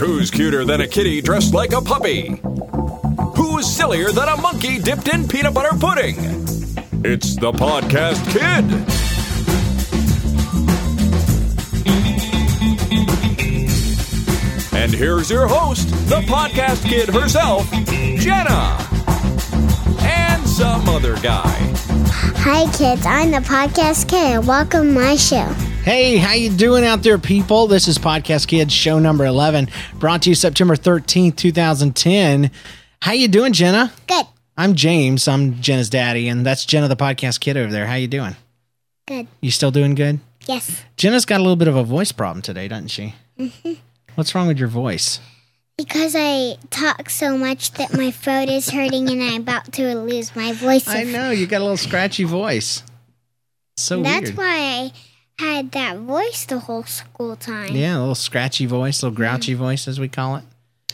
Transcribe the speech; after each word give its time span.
Who's 0.00 0.30
cuter 0.30 0.64
than 0.64 0.80
a 0.80 0.88
kitty 0.88 1.20
dressed 1.20 1.52
like 1.52 1.74
a 1.74 1.80
puppy? 1.82 2.40
Who's 3.36 3.70
sillier 3.70 4.10
than 4.12 4.30
a 4.30 4.36
monkey 4.38 4.78
dipped 4.78 5.08
in 5.08 5.28
peanut 5.28 5.52
butter 5.52 5.76
pudding? 5.78 6.16
It's 7.04 7.36
the 7.36 7.52
Podcast 7.52 8.24
Kid. 8.32 8.64
And 14.74 14.90
here's 14.90 15.30
your 15.30 15.46
host, 15.46 15.90
the 16.08 16.22
Podcast 16.22 16.88
Kid 16.88 17.10
herself, 17.10 17.70
Jenna. 18.18 18.78
And 20.00 20.48
some 20.48 20.88
other 20.88 21.16
guy. 21.16 21.74
Hi 22.38 22.64
kids, 22.72 23.04
I'm 23.04 23.32
the 23.32 23.40
podcast 23.40 24.08
kid. 24.08 24.46
Welcome 24.46 24.94
to 24.94 24.98
my 24.98 25.16
show. 25.16 25.69
Hey, 25.90 26.18
how 26.18 26.34
you 26.34 26.50
doing 26.50 26.84
out 26.84 27.02
there, 27.02 27.18
people? 27.18 27.66
This 27.66 27.88
is 27.88 27.98
Podcast 27.98 28.46
Kids, 28.46 28.72
show 28.72 29.00
number 29.00 29.24
eleven, 29.24 29.68
brought 29.98 30.22
to 30.22 30.28
you 30.28 30.36
September 30.36 30.76
thirteenth, 30.76 31.34
two 31.34 31.50
thousand 31.50 31.96
ten. 31.96 32.52
How 33.02 33.10
you 33.10 33.26
doing, 33.26 33.52
Jenna? 33.52 33.92
Good. 34.06 34.24
I'm 34.56 34.76
James. 34.76 35.26
I'm 35.26 35.60
Jenna's 35.60 35.90
daddy, 35.90 36.28
and 36.28 36.46
that's 36.46 36.64
Jenna, 36.64 36.86
the 36.86 36.94
Podcast 36.94 37.40
Kid 37.40 37.56
over 37.56 37.72
there. 37.72 37.88
How 37.88 37.96
you 37.96 38.06
doing? 38.06 38.36
Good. 39.08 39.26
You 39.40 39.50
still 39.50 39.72
doing 39.72 39.96
good? 39.96 40.20
Yes. 40.46 40.84
Jenna's 40.96 41.24
got 41.24 41.40
a 41.40 41.42
little 41.42 41.56
bit 41.56 41.66
of 41.66 41.74
a 41.74 41.82
voice 41.82 42.12
problem 42.12 42.40
today, 42.40 42.68
doesn't 42.68 42.86
she? 42.86 43.16
Mm-hmm. 43.36 43.72
What's 44.14 44.32
wrong 44.32 44.46
with 44.46 44.60
your 44.60 44.68
voice? 44.68 45.18
Because 45.76 46.14
I 46.16 46.54
talk 46.70 47.10
so 47.10 47.36
much 47.36 47.72
that 47.72 47.94
my 47.94 48.12
throat 48.12 48.48
is 48.48 48.70
hurting 48.70 49.10
and 49.10 49.20
I'm 49.20 49.40
about 49.40 49.72
to 49.72 49.96
lose 49.96 50.36
my 50.36 50.52
voice. 50.52 50.86
I 50.86 51.02
know 51.02 51.32
you 51.32 51.48
got 51.48 51.58
a 51.58 51.64
little 51.64 51.76
scratchy 51.76 52.22
voice. 52.22 52.84
So 53.76 54.04
That's 54.04 54.26
weird. 54.26 54.36
why 54.36 54.44
I 54.46 54.92
had 55.40 55.72
that 55.72 55.96
voice 55.98 56.44
the 56.44 56.58
whole 56.58 56.84
school 56.84 57.34
time. 57.36 57.74
Yeah, 57.74 57.96
a 57.96 58.00
little 58.00 58.14
scratchy 58.14 58.66
voice, 58.66 59.02
a 59.02 59.06
little 59.06 59.16
grouchy 59.16 59.54
voice, 59.54 59.88
as 59.88 59.98
we 59.98 60.08
call 60.08 60.36
it. 60.36 60.44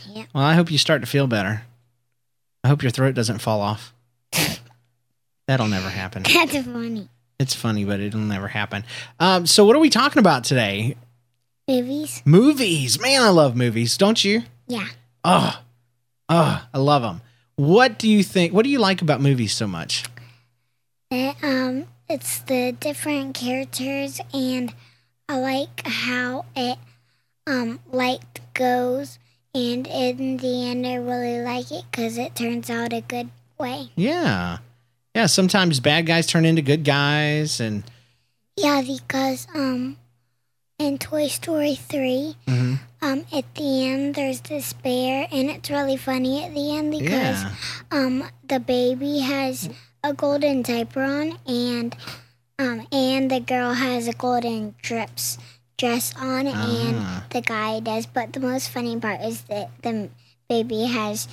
Yeah. 0.09 0.25
Well, 0.33 0.43
I 0.43 0.53
hope 0.55 0.71
you 0.71 0.77
start 0.77 1.01
to 1.01 1.07
feel 1.07 1.27
better. 1.27 1.63
I 2.63 2.69
hope 2.69 2.81
your 2.81 2.91
throat 2.91 3.13
doesn't 3.13 3.39
fall 3.39 3.61
off. 3.61 3.93
That'll 5.47 5.67
never 5.67 5.89
happen. 5.89 6.23
That's 6.33 6.65
funny. 6.65 7.07
It's 7.39 7.53
funny, 7.53 7.85
but 7.85 7.99
it'll 7.99 8.19
never 8.19 8.47
happen. 8.47 8.83
Um, 9.19 9.45
so, 9.45 9.65
what 9.65 9.75
are 9.75 9.79
we 9.79 9.89
talking 9.89 10.19
about 10.19 10.43
today? 10.43 10.95
Movies? 11.67 12.21
Movies. 12.25 12.99
Man, 12.99 13.21
I 13.21 13.29
love 13.29 13.55
movies. 13.55 13.97
Don't 13.97 14.23
you? 14.23 14.43
Yeah. 14.67 14.87
Oh, 15.23 15.61
oh, 16.29 16.67
I 16.73 16.77
love 16.77 17.01
them. 17.01 17.21
What 17.57 17.99
do 17.99 18.09
you 18.09 18.23
think? 18.23 18.53
What 18.53 18.63
do 18.63 18.69
you 18.69 18.79
like 18.79 19.01
about 19.01 19.21
movies 19.21 19.53
so 19.53 19.67
much? 19.67 20.03
It, 21.11 21.35
um, 21.43 21.85
it's 22.09 22.39
the 22.39 22.71
different 22.79 23.35
characters 23.35 24.21
and 24.33 24.73
I 25.29 25.37
like 25.39 25.85
how 25.85 26.45
it 26.55 26.77
um 27.45 27.79
light 27.91 28.39
goes 28.53 29.19
and 29.53 29.87
in 29.87 30.37
the 30.37 30.67
end 30.69 30.85
I 30.87 30.95
really 30.95 31.41
like 31.41 31.71
it 31.71 31.83
because 31.91 32.17
it 32.17 32.35
turns 32.35 32.69
out 32.69 32.93
a 32.93 33.01
good 33.01 33.29
way. 33.59 33.89
Yeah. 33.95 34.59
Yeah, 35.15 35.25
sometimes 35.25 35.79
bad 35.79 36.05
guys 36.05 36.27
turn 36.27 36.45
into 36.45 36.61
good 36.61 36.83
guys 36.83 37.59
and 37.59 37.83
Yeah, 38.55 38.81
because 38.85 39.47
um 39.53 39.97
in 40.79 40.99
Toy 40.99 41.27
Story 41.27 41.73
3, 41.75 42.35
Mhm. 42.47 42.79
um 43.01 43.25
at 43.33 43.53
the 43.55 43.85
end 43.85 44.15
there's 44.15 44.41
this 44.41 44.73
bear 44.73 45.27
and 45.31 45.49
it's 45.49 45.69
really 45.69 45.97
funny 45.97 46.43
at 46.43 46.53
the 46.53 46.75
end 46.77 46.91
because 46.91 47.43
yeah. 47.43 47.51
um 47.91 48.23
the 48.47 48.59
baby 48.59 49.19
has 49.19 49.69
a 50.03 50.13
golden 50.13 50.61
diaper 50.61 51.01
on 51.01 51.37
and 51.47 51.95
um 52.59 52.87
and 52.91 53.29
the 53.31 53.39
girl 53.39 53.73
has 53.73 54.07
a 54.07 54.13
golden 54.13 54.75
drips 54.81 55.37
dress 55.77 56.13
on 56.17 56.47
Ah. 56.47 56.51
and 56.87 56.97
the 57.31 57.41
guy 57.41 57.79
does 57.79 58.05
but 58.05 58.33
the 58.33 58.39
most 58.39 58.69
funny 58.69 58.97
part 58.99 59.21
is 59.21 59.41
that 59.43 59.69
the 59.83 60.09
baby 60.49 60.85
has 60.85 61.27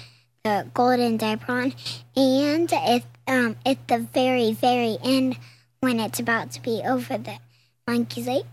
the 0.44 0.66
golden 0.74 1.16
diaper 1.16 1.52
on 1.52 1.72
and 2.16 2.72
at 2.72 3.02
um 3.28 3.56
at 3.64 3.86
the 3.88 3.98
very 4.12 4.52
very 4.52 4.98
end 5.02 5.36
when 5.80 6.00
it's 6.00 6.18
about 6.20 6.50
to 6.52 6.60
be 6.60 6.82
over 6.84 7.16
the 7.18 7.36
monkey's 7.86 8.26
like 8.26 8.44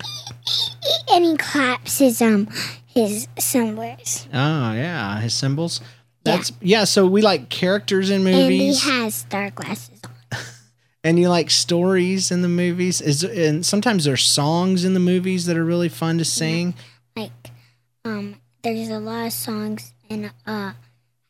and 1.11 1.25
he 1.25 1.35
claps 1.37 1.97
his 1.99 2.21
um 2.21 2.47
his 2.85 3.27
cymbals 3.39 4.27
Oh, 4.33 4.73
yeah, 4.73 5.19
his 5.21 5.33
cymbals. 5.33 5.79
That's 6.23 6.51
yeah, 6.61 6.83
so 6.83 7.07
we 7.07 7.21
like 7.21 7.49
characters 7.49 8.09
in 8.09 8.23
movies. 8.23 8.83
and 8.83 8.93
he 8.93 9.01
has 9.03 9.15
star 9.15 9.49
glasses 9.49 9.99
on. 10.05 10.39
and 11.03 11.19
you 11.19 11.29
like 11.29 11.49
stories 11.49 12.31
in 12.31 12.41
the 12.41 12.47
movies. 12.47 13.01
Is 13.01 13.23
and 13.23 13.65
sometimes 13.65 14.05
there's 14.05 14.23
songs 14.25 14.85
in 14.85 14.93
the 14.93 14.99
movies 14.99 15.45
that 15.47 15.57
are 15.57 15.65
really 15.65 15.89
fun 15.89 16.17
to 16.19 16.25
sing. 16.25 16.75
like 17.15 17.31
um 18.05 18.35
there's 18.61 18.89
a 18.89 18.99
lot 18.99 19.25
of 19.25 19.33
songs 19.33 19.93
in 20.09 20.31
uh 20.45 20.73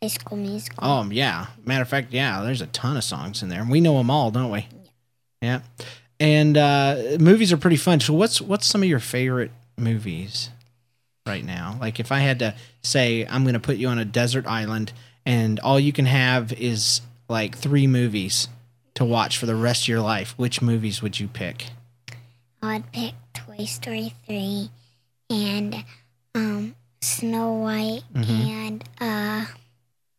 high 0.01 0.07
school 0.07 0.38
musical 0.38 0.80
Oh 0.81 1.07
yeah. 1.09 1.47
Matter 1.63 1.84
of 1.84 1.90
fact, 1.90 2.12
yeah, 2.12 2.41
there's 2.41 2.62
a 2.62 2.68
ton 2.68 2.97
of 2.97 3.03
songs 3.03 3.41
in 3.41 3.50
there, 3.50 3.62
and 3.62 3.69
we 3.69 3.80
know 3.80 3.97
them 3.97 4.09
all, 4.12 4.30
don't 4.31 4.51
we? 4.51 4.68
Yeah. 5.41 5.62
And 6.19 6.56
uh, 6.56 7.18
movies 7.19 7.51
are 7.51 7.57
pretty 7.57 7.78
fun. 7.78 8.00
So 8.00 8.13
what's 8.13 8.40
what's 8.41 8.68
some 8.68 8.84
of 8.84 8.90
your 8.90 9.00
favorite 9.00 9.51
movies 9.78 10.50
right 11.31 11.46
now? 11.46 11.78
Like 11.80 12.00
if 12.00 12.12
I 12.12 12.19
had 12.19 12.40
to 12.40 12.53
say 12.84 13.25
I'm 13.25 13.44
going 13.44 13.53
to 13.53 13.59
put 13.59 13.78
you 13.78 13.88
on 13.88 13.97
a 14.00 14.06
desert 14.06 14.46
island, 14.46 14.92
and 15.25 15.59
all 15.62 15.80
you 15.80 15.94
can 15.94 16.06
have 16.06 16.52
is 16.53 17.02
like 17.30 17.58
three 17.58 17.88
movies 17.88 18.47
to 18.96 19.06
watch 19.06 19.38
for 19.38 19.46
the 19.46 19.56
rest 19.56 19.84
of 19.84 19.88
your 19.88 20.02
life, 20.02 20.34
which 20.38 20.62
movies 20.62 21.02
would 21.02 21.19
you 21.19 21.28
pick? 21.28 21.68
i'd 22.64 22.92
pick 22.92 23.16
toy 23.34 23.66
story 23.66 24.14
3 24.28 24.69
and 25.31 25.84
um 26.36 26.75
snow 27.02 27.53
white 27.53 28.03
Mhm. 28.13 28.30
and 28.30 28.84
uh 29.02 29.46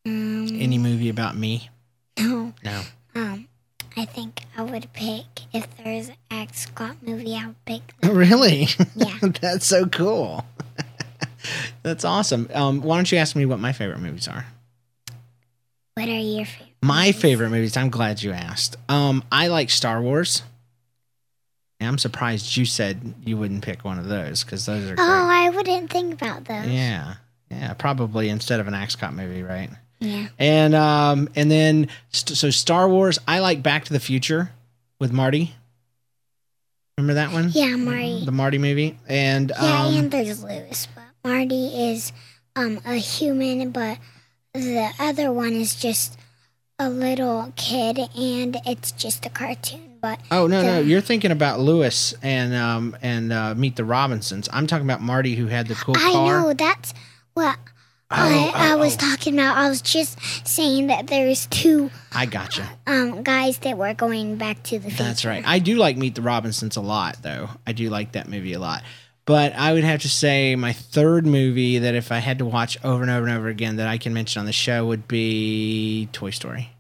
um 0.07 0.49
Any 0.61 0.77
movie 0.79 1.09
about 1.09 1.37
me? 1.37 1.71
no 2.19 2.53
No. 2.65 2.83
um 3.15 3.47
i 3.97 4.05
think 4.05 4.41
i 4.59 4.63
would 4.63 4.93
pick 4.93 5.27
if 5.53 5.69
there's 5.77 6.09
an 6.09 6.17
Axe 6.33 6.67
Cop 6.75 6.97
movie 7.01 7.37
i 7.37 7.47
would 7.47 7.65
pick 7.65 7.83
Really? 8.03 8.67
Yeah. 8.97 9.19
That's 9.41 9.67
so 9.67 9.87
cool. 9.87 10.45
That's 11.83 12.05
awesome. 12.05 12.49
Um, 12.55 12.83
why 12.83 12.97
don't 12.97 13.11
you 13.11 13.19
ask 13.19 13.35
me 13.37 13.47
what 13.47 13.59
my 13.59 13.73
favorite 13.73 14.01
movies 14.01 14.29
are? 14.29 14.47
what 15.95 16.09
are 16.09 16.19
your 16.19 16.47
favorite 16.47 16.69
My 16.83 17.07
movies? 17.09 17.21
favorite 17.23 17.51
movies. 17.51 17.77
I'm 17.77 17.91
glad 17.91 18.23
you 18.23 18.33
asked. 18.33 18.77
Um, 18.89 19.23
I 19.31 19.49
like 19.49 19.69
Star 19.71 20.01
Wars. 20.01 20.43
And 21.81 21.89
I'm 21.89 21.99
surprised 21.99 22.57
you 22.57 22.65
said 22.65 23.15
you 23.25 23.37
wouldn't 23.37 23.63
pick 23.65 23.85
one 23.85 23.99
of 23.99 24.07
those 24.07 24.45
because 24.45 24.65
those 24.67 24.89
are 24.89 24.93
oh 24.93 24.97
great. 24.97 25.07
i 25.07 25.51
wouldn't 25.51 25.91
think 25.91 26.15
about 26.15 26.45
those 26.45 26.67
Yeah, 26.69 27.15
yeah, 27.51 27.75
probably 27.75 28.29
instead 28.29 28.61
of 28.61 28.69
an 28.69 28.75
Axe 28.75 28.95
Cop 28.95 29.13
movie, 29.13 29.43
right? 29.43 29.69
yeah 29.99 30.29
And 30.39 30.75
um, 30.77 31.29
and 31.35 31.51
then 31.51 31.89
st- 32.11 32.39
so 32.39 32.51
Star 32.51 32.89
Wars. 32.89 33.19
I 33.27 33.41
like 33.41 33.63
Back 33.65 33.85
to 33.87 33.93
the 33.93 33.99
Future 34.01 34.53
with 35.01 35.13
Marty. 35.13 35.55
Remember 36.99 37.15
that 37.15 37.33
one? 37.33 37.51
yeah 37.53 37.75
marty 37.77 38.25
The 38.25 38.33
Marty 38.33 38.59
movie. 38.59 38.97
And 39.09 39.51
Yeah, 39.61 39.83
um, 39.87 39.95
and 39.95 40.11
there's 40.11 40.43
Lewis, 40.45 40.87
but 40.95 41.02
Marty 41.25 41.91
is 41.91 42.13
um 42.57 42.81
a 42.85 42.95
human, 42.95 43.71
but 43.71 43.99
the 44.55 44.91
other 44.99 45.33
one 45.33 45.53
is 45.55 45.75
just 45.75 46.19
a 46.79 46.89
little 46.91 47.53
kid, 47.57 47.99
and 48.17 48.57
it's 48.67 48.93
just 48.93 49.25
a 49.27 49.31
cartoon. 49.31 49.99
But 50.01 50.19
Oh 50.33 50.47
no, 50.49 50.63
no, 50.63 50.81
you're 50.81 51.01
thinking 51.01 51.31
about 51.31 51.61
Lewis 51.61 52.13
and 52.23 52.55
um 52.55 52.97
and 53.03 53.33
uh, 53.33 53.55
Meet 53.55 53.77
the 53.77 53.85
Robinsons. 53.85 54.49
I'm 54.53 54.67
talking 54.67 54.87
about 54.87 55.01
Marty 55.01 55.37
who 55.37 55.47
had 55.47 55.69
the 55.69 55.75
cool 55.77 55.97
I 55.97 56.13
car. 56.13 56.27
know 56.43 56.53
that's 56.55 56.93
what 57.35 57.57
Oh, 58.15 58.17
I, 58.17 58.53
I 58.55 58.73
oh, 58.73 58.79
was 58.79 58.95
oh. 58.97 58.99
talking 58.99 59.33
about. 59.35 59.57
I 59.57 59.71
was 59.71 59.81
just 59.81 60.19
saying 60.47 60.89
that 60.89 61.07
there's 61.07 61.47
two 61.47 61.91
I 62.13 62.27
gotcha. 62.27 62.69
um 62.87 63.23
guys 63.23 63.57
that 63.59 63.79
were 63.79 63.95
going 63.95 64.37
back 64.37 64.63
to 64.65 64.79
the 64.79 64.91
future. 64.91 65.05
That's 65.05 65.25
right. 65.25 65.43
I 65.47 65.61
do 65.61 65.77
like 65.77 65.97
Meet 65.97 66.17
the 66.17 66.23
Robinsons 66.23 66.77
a 66.77 66.83
lot, 66.83 67.23
though. 67.23 67.49
I 67.67 67.73
do 67.73 67.89
like 67.89 68.13
that 68.13 68.29
movie 68.29 68.53
a 68.53 68.59
lot. 68.59 68.83
But 69.25 69.53
I 69.55 69.73
would 69.73 69.85
have 69.85 70.03
to 70.03 70.09
say 70.09 70.57
my 70.57 70.73
third 70.73 71.27
movie 71.27 71.79
that 71.79 71.95
if 71.95 72.11
I 72.11 72.19
had 72.19 72.39
to 72.39 72.45
watch 72.45 72.77
over 72.83 73.03
and 73.03 73.11
over 73.11 73.27
and 73.27 73.37
over 73.39 73.49
again 73.49 73.77
that 73.77 73.87
I 73.87 73.97
can 73.99 74.13
mention 74.13 74.41
on 74.41 74.47
the 74.47 74.53
show 74.53 74.85
would 74.87 75.07
be 75.07 76.09
Toy 76.13 76.31
Story. 76.31 76.71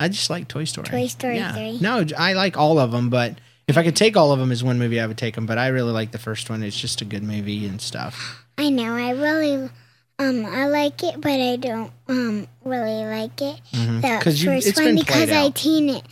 I 0.00 0.08
just 0.08 0.30
like 0.30 0.48
Toy 0.48 0.64
Story. 0.64 0.88
Toy 0.88 1.06
Story 1.06 1.36
Yeah. 1.36 1.52
3. 1.52 1.78
No, 1.80 2.04
I 2.18 2.32
like 2.32 2.56
all 2.56 2.78
of 2.80 2.90
them, 2.90 3.08
but 3.10 3.38
if 3.68 3.78
I 3.78 3.84
could 3.84 3.94
take 3.94 4.16
all 4.16 4.32
of 4.32 4.40
them 4.40 4.50
as 4.50 4.64
one 4.64 4.78
movie, 4.80 4.98
I 4.98 5.06
would 5.06 5.18
take 5.18 5.36
them. 5.36 5.46
But 5.46 5.58
I 5.58 5.68
really 5.68 5.92
like 5.92 6.10
the 6.10 6.18
first 6.18 6.50
one. 6.50 6.62
It's 6.64 6.78
just 6.78 7.02
a 7.02 7.04
good 7.04 7.22
movie 7.22 7.66
and 7.66 7.80
stuff. 7.80 8.44
I 8.58 8.68
know. 8.70 8.96
I 8.96 9.10
really 9.10 9.70
um 10.18 10.44
I 10.46 10.66
like 10.66 11.02
it, 11.04 11.20
but 11.20 11.30
I 11.40 11.54
don't 11.56 11.92
um 12.08 12.48
really 12.64 13.04
like 13.04 13.40
it. 13.40 13.60
Mhm. 13.72 14.24
the 14.24 14.30
you- 14.32 14.44
first 14.46 14.66
it's 14.66 14.76
one 14.78 14.86
been 14.86 14.96
because 14.96 15.30
out. 15.30 15.56
seen 15.56 15.88
it 15.90 16.02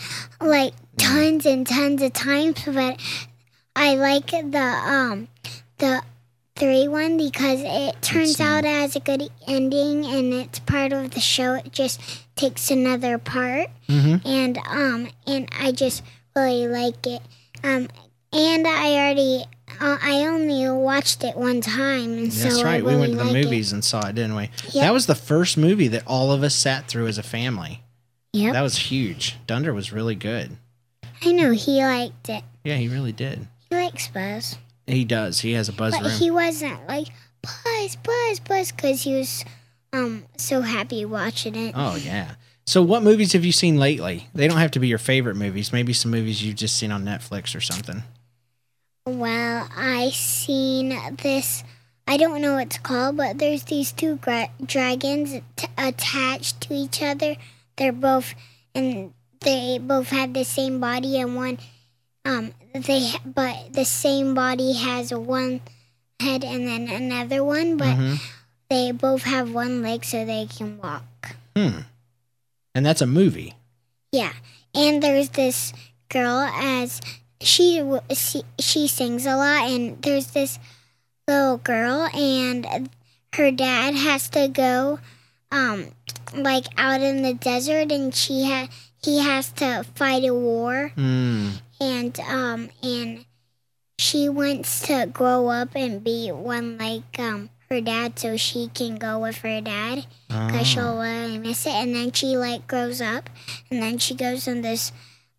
like 0.41 0.73
tons 0.99 1.47
and 1.47 1.67
tons 1.67 2.01
of 2.01 2.13
times, 2.13 2.63
but 2.65 3.01
I 3.81 3.95
like 3.95 4.27
the 4.31 4.59
um 4.59 5.29
the 5.79 6.03
three 6.57 6.89
one 6.89 7.17
because 7.17 7.61
it 7.63 8.03
turns 8.03 8.41
out 8.41 8.65
as 8.65 8.97
a 8.97 9.01
good 9.01 9.23
ending 9.47 10.05
and 10.05 10.35
it's 10.35 10.59
part 10.59 10.93
of 10.93 11.13
the 11.13 11.21
show. 11.21 11.55
It 11.55 11.73
just 11.73 12.01
takes 12.35 12.71
another 12.73 13.19
part, 13.19 13.69
Mhm. 13.89 14.27
and 14.27 14.59
um 14.67 15.09
and 15.29 15.49
I 15.59 15.71
just 15.73 16.03
really 16.35 16.67
like 16.67 17.07
it. 17.07 17.23
Um 17.63 17.89
and 18.33 18.67
I 18.67 18.93
already 18.95 19.45
uh, 19.81 19.97
I 20.03 20.25
only 20.27 20.69
watched 20.71 21.23
it 21.23 21.37
one 21.37 21.61
time, 21.61 22.19
and 22.19 22.33
so 22.33 22.45
That's 22.49 22.61
I 22.61 22.65
right. 22.65 22.85
we 22.85 22.97
went 22.97 23.13
to 23.13 23.19
the 23.19 23.25
like 23.27 23.37
it. 23.37 23.45
movies 23.45 23.73
and 23.73 23.85
saw 23.85 24.07
it, 24.09 24.15
didn't 24.17 24.35
we? 24.35 24.51
Yep. 24.73 24.83
That 24.83 24.93
was 24.93 25.07
the 25.07 25.15
first 25.15 25.57
movie 25.57 25.89
that 25.89 26.03
all 26.07 26.33
of 26.33 26.43
us 26.43 26.55
sat 26.55 26.89
through 26.89 27.07
as 27.07 27.17
a 27.19 27.23
family. 27.23 27.83
Yep. 28.33 28.55
That 28.55 28.63
was 28.63 28.77
huge. 28.91 29.37
Dunder 29.47 29.73
was 29.73 29.93
really 29.93 30.17
good. 30.17 30.57
I 31.25 31.31
know 31.33 31.53
he 31.53 31.83
liked 31.85 32.29
it. 32.29 32.43
Yeah, 32.65 32.77
he 32.77 32.89
really 32.89 33.13
did. 33.13 33.47
He 33.89 33.93
likes 33.93 34.09
Buzz, 34.09 34.59
He 34.87 35.05
does. 35.05 35.41
He 35.41 35.53
has 35.53 35.69
a 35.69 35.73
buzz 35.73 35.95
but 35.95 36.03
room. 36.03 36.19
he 36.19 36.31
wasn't 36.31 36.87
like 36.87 37.09
Buzz, 37.43 37.97
Buzz, 37.97 38.41
Buzz, 38.41 38.73
because 38.73 39.03
he 39.03 39.15
was 39.15 39.45
um 39.93 40.25
so 40.37 40.61
happy 40.61 41.05
watching 41.05 41.55
it. 41.55 41.75
Oh 41.77 41.97
yeah. 41.97 42.35
So 42.67 42.83
what 42.83 43.03
movies 43.03 43.33
have 43.33 43.45
you 43.47 43.53
seen 43.53 43.79
lately? 43.79 44.29
They 44.35 44.47
don't 44.47 44.59
have 44.59 44.73
to 44.73 44.79
be 44.81 44.89
your 44.89 44.99
favorite 44.99 45.37
movies. 45.37 45.73
Maybe 45.73 45.93
some 45.95 46.11
movies 46.11 46.45
you've 46.45 46.57
just 46.57 46.77
seen 46.77 46.93
on 46.93 47.05
Netflix 47.05 47.57
or 47.57 47.61
something. 47.61 48.03
Well, 49.07 49.69
I 49.75 50.11
seen 50.11 50.91
this. 51.23 51.65
I 52.07 52.17
don't 52.19 52.43
know 52.43 52.55
what 52.55 52.67
it's 52.67 52.79
called, 52.79 53.17
but 53.17 53.39
there's 53.39 53.65
these 53.65 53.93
two 53.93 54.17
gra- 54.17 54.51
dragons 54.65 55.33
t- 55.57 55.67
attached 55.79 56.61
to 56.63 56.75
each 56.75 57.03
other. 57.03 57.37
They're 57.77 57.93
both, 57.93 58.35
and 58.75 59.15
they 59.41 59.79
both 59.79 60.09
have 60.11 60.35
the 60.35 60.45
same 60.45 60.79
body, 60.81 61.19
and 61.21 61.37
one, 61.37 61.59
um, 62.27 62.53
they 62.79 63.13
but 63.25 63.73
the 63.73 63.85
same 63.85 64.35
body 64.35 64.73
has 64.75 65.13
one 65.13 65.61
head 66.21 66.45
and 66.45 66.67
then 66.67 66.89
another 66.89 67.45
one, 67.45 67.77
but 67.77 67.97
Mhm. 67.97 68.19
they 68.71 68.93
both 68.93 69.23
have 69.23 69.53
one 69.53 69.83
leg 69.83 70.05
so 70.05 70.25
they 70.25 70.47
can 70.47 70.79
walk. 70.79 71.37
Hmm. 71.57 71.81
And 72.75 72.85
that's 72.87 73.01
a 73.03 73.07
movie. 73.07 73.55
Yeah, 74.13 74.33
and 74.75 75.03
there's 75.03 75.31
this 75.31 75.73
girl 76.09 76.41
as 76.55 77.01
she 77.41 77.83
she, 78.15 78.43
she 78.59 78.89
sings 78.89 79.27
a 79.27 79.37
lot, 79.37 79.69
and 79.71 80.01
there's 80.03 80.29
this 80.29 80.59
little 81.27 81.59
girl, 81.59 82.09
and 82.15 82.89
her 83.35 83.51
dad 83.51 83.95
has 83.95 84.29
to 84.31 84.49
go, 84.49 84.99
um, 85.53 85.93
like 86.35 86.67
out 86.77 87.01
in 87.01 87.23
the 87.23 87.35
desert, 87.35 87.93
and 87.93 88.15
she 88.15 88.45
ha- 88.45 88.69
he 89.05 89.19
has 89.21 89.53
to 89.53 89.85
fight 89.95 90.25
a 90.25 90.35
war, 90.35 90.93
Hmm. 90.95 91.51
And 91.81 92.19
um, 92.21 92.69
and 92.83 93.25
she 93.99 94.29
wants 94.29 94.81
to 94.87 95.07
grow 95.13 95.49
up 95.49 95.75
and 95.75 96.03
be 96.05 96.31
one 96.31 96.79
like 96.79 97.19
um 97.19 97.51
her 97.69 97.81
dad, 97.81 98.19
so 98.19 98.37
she 98.37 98.69
can 98.73 98.97
go 98.97 99.19
with 99.19 99.39
her 99.39 99.61
dad 99.61 100.07
because 100.29 100.61
Ah. 100.61 100.63
she'll 100.63 100.99
really 100.99 101.37
miss 101.39 101.67
it. 101.67 101.73
And 101.75 101.95
then 101.95 102.13
she 102.13 102.37
like 102.37 102.67
grows 102.67 103.01
up, 103.01 103.29
and 103.71 103.83
then 103.83 103.99
she 103.99 104.15
goes 104.15 104.47
in 104.49 104.63
this 104.63 104.93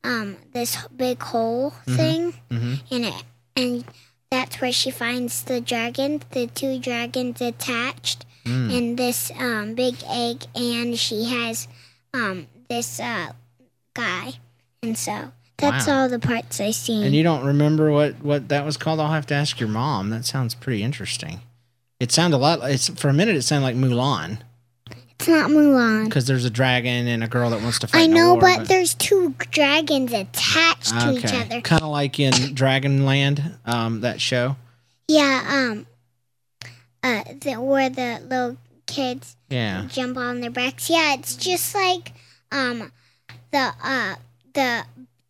um 0.04 0.38
this 0.54 0.78
big 0.96 1.22
hole 1.22 1.72
thing, 1.86 2.34
Mhm. 2.50 2.80
and 2.92 3.06
it 3.06 3.24
and 3.56 3.84
that's 4.32 4.62
where 4.62 4.72
she 4.72 4.92
finds 4.92 5.42
the 5.44 5.60
dragon, 5.60 6.22
the 6.32 6.46
two 6.48 6.80
dragons 6.80 7.42
attached, 7.42 8.26
Mm. 8.46 8.72
in 8.72 8.96
this 8.96 9.32
um 9.38 9.74
big 9.76 9.96
egg, 10.08 10.46
and 10.56 10.98
she 11.00 11.26
has 11.26 11.68
um 12.14 12.48
this 12.70 13.00
uh 13.00 13.32
guy, 13.94 14.34
and 14.84 14.98
so. 14.98 15.32
That's 15.60 15.88
Wow. 15.88 16.02
all 16.04 16.10
the 16.10 16.20
parts 16.20 16.60
I 16.60 16.72
seen. 16.72 17.04
And 17.04 17.14
you 17.16 17.24
don't 17.24 17.44
remember 17.46 17.92
what 17.92 18.22
what 18.24 18.50
that 18.50 18.66
was 18.66 18.78
called? 18.78 19.00
I'll 19.00 19.12
have 19.12 19.28
to 19.28 19.36
ask 19.36 19.60
your 19.60 19.70
mom. 19.70 20.10
That 20.10 20.26
sounds 20.26 20.56
pretty 20.56 20.84
interesting. 20.84 21.42
It 22.00 22.12
sounded 22.12 22.38
a 22.38 22.40
lot. 22.40 22.60
It's 22.72 22.88
for 22.90 23.10
a 23.10 23.14
minute. 23.14 23.36
It 23.36 23.42
sounded 23.44 23.66
like 23.66 23.76
Mulan 23.76 24.40
it's 25.20 25.28
not 25.28 25.50
Mulan. 25.52 26.06
because 26.06 26.28
there's 26.28 26.46
a 26.46 26.50
dragon 26.50 27.06
and 27.08 27.22
a 27.24 27.28
girl 27.28 27.50
that 27.50 27.62
wants 27.62 27.80
to 27.80 27.88
fight. 27.88 28.04
I 28.04 28.06
know, 28.08 28.36
war, 28.36 28.42
but, 28.42 28.70
there's 28.70 28.94
two 28.94 29.36
dragons 29.52 30.14
attached 30.14 30.98
to 30.98 31.12
each 31.18 31.26
other. 31.34 31.60
kind 31.60 31.82
of 31.82 31.90
like 31.90 32.22
in 32.22 32.32
Dragonland, 32.32 33.58
um, 33.66 34.00
that 34.00 34.22
show. 34.22 34.56
Yeah, 35.10 35.44
um, 35.46 35.88
uh, 37.04 37.24
the, 37.42 37.56
where 37.56 37.90
the 37.90 38.22
little 38.30 38.58
kids 38.86 39.36
Yeah. 39.50 39.88
jump 39.90 40.16
on 40.18 40.40
their 40.40 40.52
backs. 40.52 40.90
Yeah, 40.90 41.16
it's 41.16 41.36
just 41.36 41.76
like 41.76 42.14
um, 42.54 42.90
the 43.52 43.74
uh, 43.84 44.16
the 44.54 44.86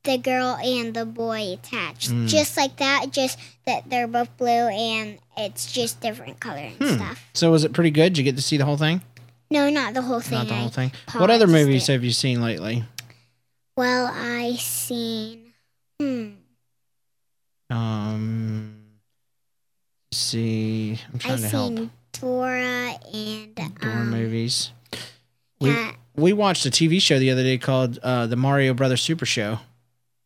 the 0.10 0.18
girl 0.18 0.56
and 0.64 0.94
the 0.94 1.06
boy 1.06 1.54
attached, 1.54 2.10
Mm. 2.12 2.28
just 2.28 2.58
like 2.58 2.78
that. 2.78 3.08
Just 3.12 3.38
that 3.66 3.90
they're 3.90 4.08
both 4.08 4.36
blue 4.38 4.48
and 4.70 5.20
it's 5.38 5.72
just 5.72 6.02
different 6.02 6.40
color 6.40 6.58
and 6.58 6.76
Hmm. 6.78 6.96
stuff. 6.96 7.24
So 7.34 7.52
was 7.52 7.64
it 7.64 7.74
pretty 7.74 7.92
good? 7.92 8.14
Did 8.14 8.18
you 8.20 8.24
get 8.24 8.36
to 8.36 8.42
see 8.42 8.58
the 8.58 8.66
whole 8.66 8.78
thing? 8.78 9.02
No, 9.52 9.70
not 9.70 9.94
the 9.94 10.02
whole 10.02 10.20
thing. 10.22 10.38
Not 10.38 10.48
the 10.48 10.54
I 10.56 10.60
whole 10.60 10.70
thing. 10.70 10.92
What 11.14 11.30
other 11.30 11.48
movies 11.48 11.88
it. 11.90 11.94
have 11.94 12.04
you 12.04 12.12
seen 12.12 12.42
lately? 12.42 12.84
Well, 13.78 14.08
I 14.14 14.56
seen. 14.60 15.54
Hmm. 16.00 16.30
Um, 17.70 18.76
see, 20.12 21.00
I'm 21.10 21.16
I 21.16 21.18
trying 21.20 21.42
to 21.42 21.48
help. 21.48 21.78
seen 21.78 21.92
Dora 22.20 23.00
and 23.14 23.56
Door 23.56 23.92
um, 23.92 24.10
movies. 24.12 24.72
We 25.60 25.76
we 26.16 26.34
watched 26.34 26.66
a 26.66 26.70
TV 26.72 27.00
show 27.02 27.20
the 27.20 27.30
other 27.32 27.44
day 27.44 27.58
called 27.58 28.00
uh, 28.02 28.26
the 28.28 28.36
Mario 28.36 28.74
Brothers 28.74 29.02
Super 29.02 29.26
Show. 29.26 29.60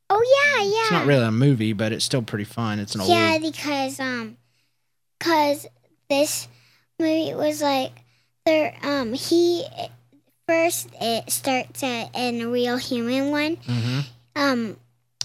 Oh 0.09 0.21
yeah, 0.55 0.63
yeah. 0.63 0.79
It's 0.81 0.82
not 0.93 1.05
really 1.05 1.25
a 1.25 1.31
movie, 1.31 1.73
but 1.73 1.91
it's 1.91 2.05
still 2.05 2.21
pretty 2.21 2.45
fun. 2.45 2.79
It's 2.79 2.95
an 2.95 3.01
old. 3.01 3.09
Yeah, 3.09 3.37
because 3.41 3.99
um, 3.99 4.37
cause 5.19 5.67
this 6.09 6.47
movie 6.99 7.33
was 7.33 7.61
like 7.61 7.91
there. 8.45 8.75
Um, 8.83 9.13
he 9.13 9.65
first 10.47 10.89
it 11.01 11.29
starts 11.31 11.83
at 11.83 12.15
in 12.15 12.41
a 12.41 12.47
real 12.47 12.77
human 12.77 13.31
one. 13.31 13.55
hmm 13.65 13.99
Um, 14.35 14.77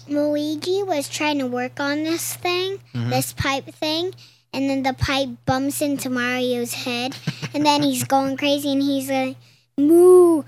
Luigi 0.07 0.81
was 0.83 1.07
trying 1.09 1.39
to 1.39 1.45
work 1.47 1.79
on 1.79 2.03
this 2.03 2.33
thing, 2.35 2.79
Mhm. 2.93 3.09
this 3.11 3.33
pipe 3.33 3.65
thing, 3.65 4.13
and 4.53 4.69
then 4.69 4.81
the 4.83 4.93
pipe 4.93 5.29
bumps 5.45 5.81
into 5.81 6.09
Mario's 6.09 6.73
head, 6.73 7.15
and 7.53 7.65
then 7.65 7.83
he's 7.83 8.03
going 8.15 8.35
crazy, 8.37 8.71
and 8.71 8.81
he's 8.81 9.09
like, 9.09 9.35
"Moo, 9.77 10.43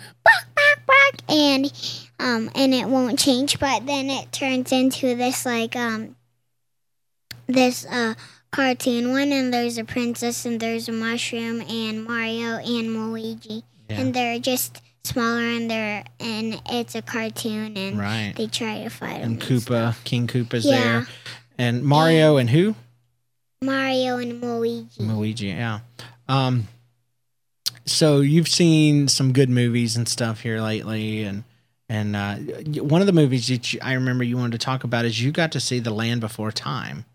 bark, 0.91 1.27
bark," 1.27 1.37
and 1.37 1.73
um, 2.19 2.49
and 2.55 2.73
it 2.73 2.87
won't 2.87 3.17
change, 3.19 3.59
but 3.59 3.85
then 3.85 4.09
it 4.09 4.31
turns 4.31 4.71
into 4.71 5.15
this 5.15 5.45
like 5.45 5.75
um, 5.75 6.15
this 7.47 7.85
uh 7.85 8.13
cartoon 8.51 9.11
one, 9.11 9.31
and 9.31 9.53
there's 9.53 9.77
a 9.77 9.83
princess, 9.83 10.45
and 10.45 10.59
there's 10.59 10.89
a 10.89 10.91
mushroom, 10.91 11.61
and 11.61 12.03
Mario 12.03 12.57
and 12.57 13.11
Luigi, 13.11 13.63
Yeah. 13.89 14.01
and 14.01 14.13
they're 14.13 14.39
just 14.39 14.81
smaller, 15.03 15.39
and 15.39 15.69
they're 15.71 16.03
and 16.19 16.61
it's 16.69 16.95
a 16.95 17.01
cartoon, 17.01 17.75
and 17.77 17.97
Right. 17.97 18.33
they 18.35 18.47
try 18.47 18.83
to 18.83 18.89
fight 18.89 19.21
And. 19.21 19.41
Koopa, 19.41 19.95
King 20.03 20.27
Koopa's 20.27 20.65
Yeah. 20.65 20.81
there, 20.81 21.07
and 21.57 21.83
Mario 21.83 22.37
and 22.37 22.49
who? 22.49 22.75
Mario 23.63 24.17
and 24.17 24.41
Luigi. 24.41 25.03
Luigi. 25.03 25.47
Yeah. 25.47 25.79
Um. 26.27 26.67
So 27.91 28.21
you've 28.21 28.47
seen 28.47 29.07
some 29.07 29.33
good 29.33 29.49
movies 29.49 29.95
and 29.95 30.07
stuff 30.07 30.41
here 30.41 30.61
lately, 30.61 31.23
and 31.23 31.43
and 31.89 32.15
uh, 32.15 32.35
one 32.81 33.01
of 33.01 33.07
the 33.07 33.13
movies 33.13 33.47
that 33.49 33.73
you, 33.73 33.79
I 33.81 33.93
remember 33.93 34.23
you 34.23 34.37
wanted 34.37 34.53
to 34.53 34.65
talk 34.65 34.83
about 34.83 35.05
is 35.05 35.21
you 35.21 35.31
got 35.31 35.51
to 35.53 35.59
see 35.59 35.79
The 35.79 35.91
Land 35.91 36.21
Before 36.21 36.51
Time. 36.51 37.05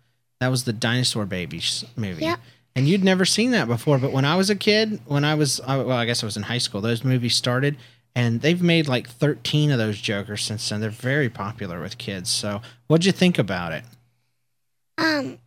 That 0.41 0.49
was 0.49 0.65
the 0.65 0.73
dinosaur 0.73 1.25
babies 1.25 1.85
movie. 1.97 2.25
Yep. 2.25 2.41
And 2.75 2.87
you'd 2.87 3.03
never 3.03 3.25
seen 3.25 3.53
that 3.53 3.69
before, 3.69 3.97
but 3.97 4.13
when 4.13 4.27
I 4.27 4.37
was 4.37 4.51
a 4.51 4.55
kid, 4.55 5.01
when 5.07 5.25
I 5.25 5.35
was 5.35 5.61
I- 5.67 5.79
well, 5.79 5.97
I 5.97 6.05
guess 6.05 6.23
I 6.23 6.27
was 6.27 6.37
in 6.37 6.43
high 6.43 6.59
school. 6.59 6.83
Those 6.83 7.05
movies 7.05 7.35
started, 7.35 7.77
and 8.15 8.43
they've 8.43 8.61
made 8.63 8.87
like 8.87 9.09
thirteen 9.09 9.71
of 9.71 9.79
those 9.79 9.99
Jokers 9.99 10.45
since 10.45 10.69
then. 10.69 10.81
They're 10.83 10.91
very 10.91 11.31
popular 11.31 11.81
with 11.81 11.97
kids. 11.97 12.29
So, 12.29 12.61
what'd 12.87 13.07
you 13.07 13.13
think 13.13 13.39
about 13.39 13.73
it? 13.73 13.85
Um, 14.99 15.39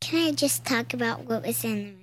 can 0.00 0.28
I 0.28 0.32
just 0.32 0.64
talk 0.64 0.94
about 0.94 1.24
what 1.26 1.46
was 1.46 1.62
in 1.64 1.70
the 1.76 1.82
movie? 1.84 1.94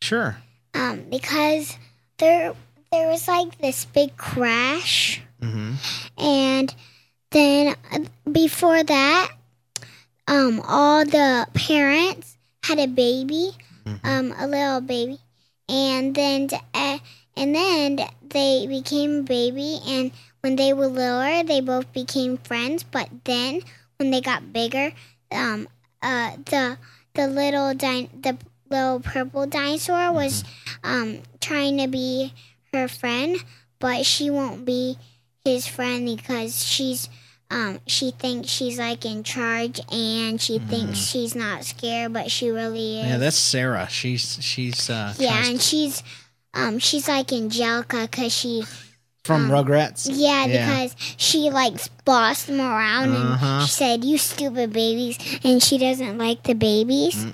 Sure. 0.00 0.36
Um, 0.74 1.04
because 1.10 1.76
there 2.22 2.54
there 2.94 3.08
was 3.10 3.26
like 3.26 3.58
this 3.58 3.84
big 3.90 4.14
crash, 4.16 5.20
Mm-hmm. 5.42 5.74
and 6.22 6.70
then 7.34 7.74
uh, 7.90 7.98
before 8.30 8.84
that, 8.84 9.26
um, 10.28 10.62
all 10.62 11.04
the 11.04 11.46
parents 11.54 12.38
had 12.62 12.78
a 12.78 12.86
baby, 12.86 13.50
Mhm. 13.84 14.00
um, 14.06 14.26
a 14.38 14.46
little 14.46 14.80
baby, 14.80 15.18
and 15.68 16.14
then 16.14 16.46
uh, 16.74 16.98
and 17.36 17.54
then 17.54 17.98
they 18.30 18.66
became 18.70 19.20
a 19.20 19.22
baby, 19.26 19.80
and 19.88 20.12
when 20.46 20.54
they 20.54 20.72
were 20.72 20.86
littler, 20.86 21.42
they 21.42 21.60
both 21.60 21.90
became 21.92 22.38
friends. 22.38 22.84
But 22.86 23.08
then 23.24 23.62
when 23.98 24.10
they 24.14 24.20
got 24.20 24.52
bigger, 24.52 24.92
um, 25.34 25.66
uh, 26.02 26.38
the 26.46 26.78
the 27.18 27.26
little 27.26 27.74
din- 27.74 28.14
the 28.14 28.38
little 28.70 29.00
purple 29.00 29.46
dinosaur 29.46 30.12
was 30.14 30.44
um 30.86 31.18
trying 31.42 31.78
to 31.78 31.88
be 31.88 32.32
her 32.72 32.88
friend, 32.88 33.36
but 33.78 34.06
she 34.06 34.30
won't 34.30 34.64
be 34.64 34.96
his 35.44 35.66
friend 35.66 36.06
because 36.06 36.64
she's 36.64 37.08
um 37.50 37.80
she 37.86 38.12
thinks 38.12 38.48
she's 38.48 38.78
like 38.78 39.04
in 39.04 39.22
charge 39.24 39.78
and 39.92 40.40
she 40.40 40.58
thinks 40.58 40.98
she's 40.98 41.34
not 41.34 41.64
scared, 41.64 42.12
but 42.12 42.30
she 42.30 42.48
really 42.50 42.98
is. 43.00 43.06
Yeah, 43.06 43.18
that's 43.18 43.36
Cera. 43.36 43.88
She's 43.90 44.38
she's 44.42 44.88
uh 44.88 45.12
Yeah, 45.18 45.44
and 45.46 45.60
she's 45.60 46.02
um 46.54 46.78
she's 46.78 47.08
like 47.08 47.30
Angelica 47.32 48.08
because 48.10 48.32
she 48.32 48.64
from 49.24 49.50
Rugrats. 49.50 50.08
Yeah, 50.10 50.46
because 50.48 50.96
she 51.16 51.50
like 51.50 51.74
bossed 52.04 52.46
them 52.46 52.60
around 52.60 53.10
Uh-huh. 53.14 53.46
and 53.46 53.62
she 53.62 53.68
said, 53.70 54.04
"You 54.04 54.18
stupid 54.18 54.72
babies," 54.72 55.18
and 55.44 55.62
she 55.62 55.78
doesn't 55.78 56.18
like 56.18 56.42
the 56.44 56.54
babies. 56.54 57.26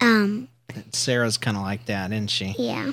Um, 0.00 0.48
Cera's 0.92 1.36
kind 1.36 1.56
of 1.56 1.62
like 1.62 1.86
that, 1.86 2.10
isn't 2.12 2.28
she? 2.30 2.54
yeah, 2.58 2.92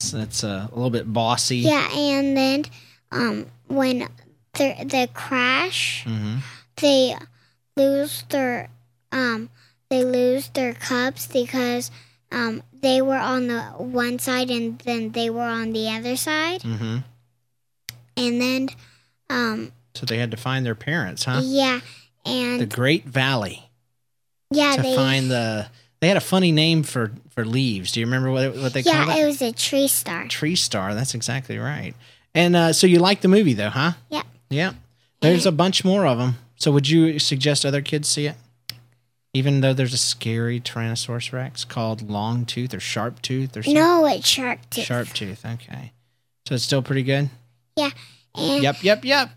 So 0.00 0.18
it's 0.18 0.44
uh, 0.44 0.68
a 0.70 0.74
little 0.74 0.90
bit 0.90 1.12
bossy. 1.12 1.58
yeah, 1.58 1.88
and 1.92 2.36
then 2.36 2.64
um, 3.12 3.46
when 3.68 4.08
the 4.54 4.74
the 4.84 5.08
crash, 5.14 6.04
hmm 6.04 6.38
they 6.80 7.16
lose 7.76 8.24
their 8.30 8.70
um, 9.12 9.50
they 9.90 10.04
lose 10.04 10.48
their 10.50 10.74
cups 10.74 11.26
because 11.26 11.90
um, 12.30 12.62
they 12.82 13.02
were 13.02 13.16
on 13.18 13.48
the 13.48 13.60
one 13.78 14.18
side 14.18 14.50
and 14.50 14.78
then 14.80 15.10
they 15.12 15.28
were 15.30 15.42
on 15.42 15.72
the 15.72 15.88
other 15.90 16.16
side, 16.16 16.60
Mm-hmm. 16.62 16.98
and 18.16 18.40
then 18.40 18.68
um, 19.30 19.72
So 19.94 20.06
they 20.06 20.18
had 20.18 20.30
to 20.30 20.36
find 20.36 20.64
their 20.64 20.74
parents, 20.74 21.24
huh? 21.24 21.40
yeah, 21.44 21.80
and 22.24 22.60
The 22.60 22.66
Great 22.66 23.04
Valley 23.04 23.64
yeah, 24.50 24.76
to 24.76 24.82
they. 24.82 24.94
find 24.94 25.30
the. 25.30 25.66
They 26.00 26.08
had 26.08 26.16
a 26.16 26.20
funny 26.20 26.52
name 26.52 26.82
for 26.82 27.12
for 27.30 27.44
leaves. 27.44 27.92
Do 27.92 28.00
you 28.00 28.06
remember 28.06 28.30
what 28.30 28.44
it, 28.44 28.56
what 28.56 28.72
they 28.72 28.82
called 28.82 29.08
it? 29.08 29.16
Yeah, 29.16 29.22
it? 29.24 29.26
was 29.26 29.42
a 29.42 29.52
tree 29.52 29.88
star. 29.88 30.26
Tree 30.28 30.56
Star. 30.56 30.94
That's 30.94 31.14
exactly 31.14 31.58
right. 31.58 31.94
And 32.34 32.54
uh, 32.54 32.72
so 32.72 32.86
you 32.86 32.98
like 32.98 33.20
the 33.20 33.28
movie 33.28 33.54
though, 33.54 33.70
huh? 33.70 33.92
Yeah. 34.10 34.22
Yeah. 34.50 34.72
There's 35.20 35.46
a 35.46 35.52
bunch 35.52 35.84
more 35.84 36.06
of 36.06 36.18
them. 36.18 36.36
So 36.56 36.70
would 36.70 36.88
you 36.88 37.18
suggest 37.18 37.66
other 37.66 37.82
kids 37.82 38.08
see 38.08 38.26
it? 38.26 38.36
Even 39.34 39.60
though 39.60 39.72
there's 39.72 39.92
a 39.92 39.98
scary 39.98 40.60
Tyrannosaurus 40.60 41.32
Rex 41.32 41.64
called 41.64 42.08
Long 42.08 42.46
Tooth 42.46 42.72
or 42.72 42.80
Sharp 42.80 43.20
Tooth 43.22 43.56
or 43.56 43.62
something. 43.62 43.74
No, 43.74 44.06
it's 44.06 44.26
shark 44.26 44.58
tooth. 44.70 44.84
Sharp 44.84 45.08
Tooth. 45.08 45.44
Okay. 45.44 45.92
So 46.46 46.54
it's 46.54 46.64
still 46.64 46.82
pretty 46.82 47.02
good. 47.02 47.28
Yeah, 47.76 47.90
and 48.34 48.62
Yep. 48.62 48.82
Yep. 48.82 49.04
Yep. 49.04 49.30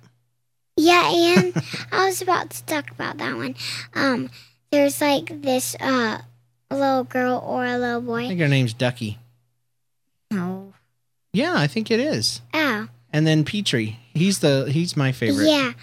yeah, 0.77 1.11
and 1.13 1.53
I 1.91 2.05
was 2.05 2.21
about 2.21 2.51
to 2.51 2.65
talk 2.65 2.89
about 2.91 3.17
that 3.17 3.35
one. 3.35 3.55
Um, 3.93 4.29
there's 4.71 5.01
like 5.01 5.41
this 5.41 5.75
uh 5.79 6.19
little 6.75 7.03
girl 7.03 7.43
or 7.45 7.65
a 7.65 7.77
little 7.77 8.01
boy? 8.01 8.25
I 8.25 8.27
think 8.27 8.39
her 8.41 8.47
name's 8.47 8.73
Ducky. 8.73 9.17
No. 10.29 10.73
Yeah, 11.33 11.53
I 11.55 11.67
think 11.67 11.91
it 11.91 11.99
is. 11.99 12.41
Oh, 12.53 12.87
And 13.13 13.25
then 13.27 13.43
Petrie. 13.45 13.99
He's 14.13 14.39
the 14.39 14.69
he's 14.71 14.97
my 14.97 15.11
favorite. 15.11 15.47
yeah. 15.47 15.73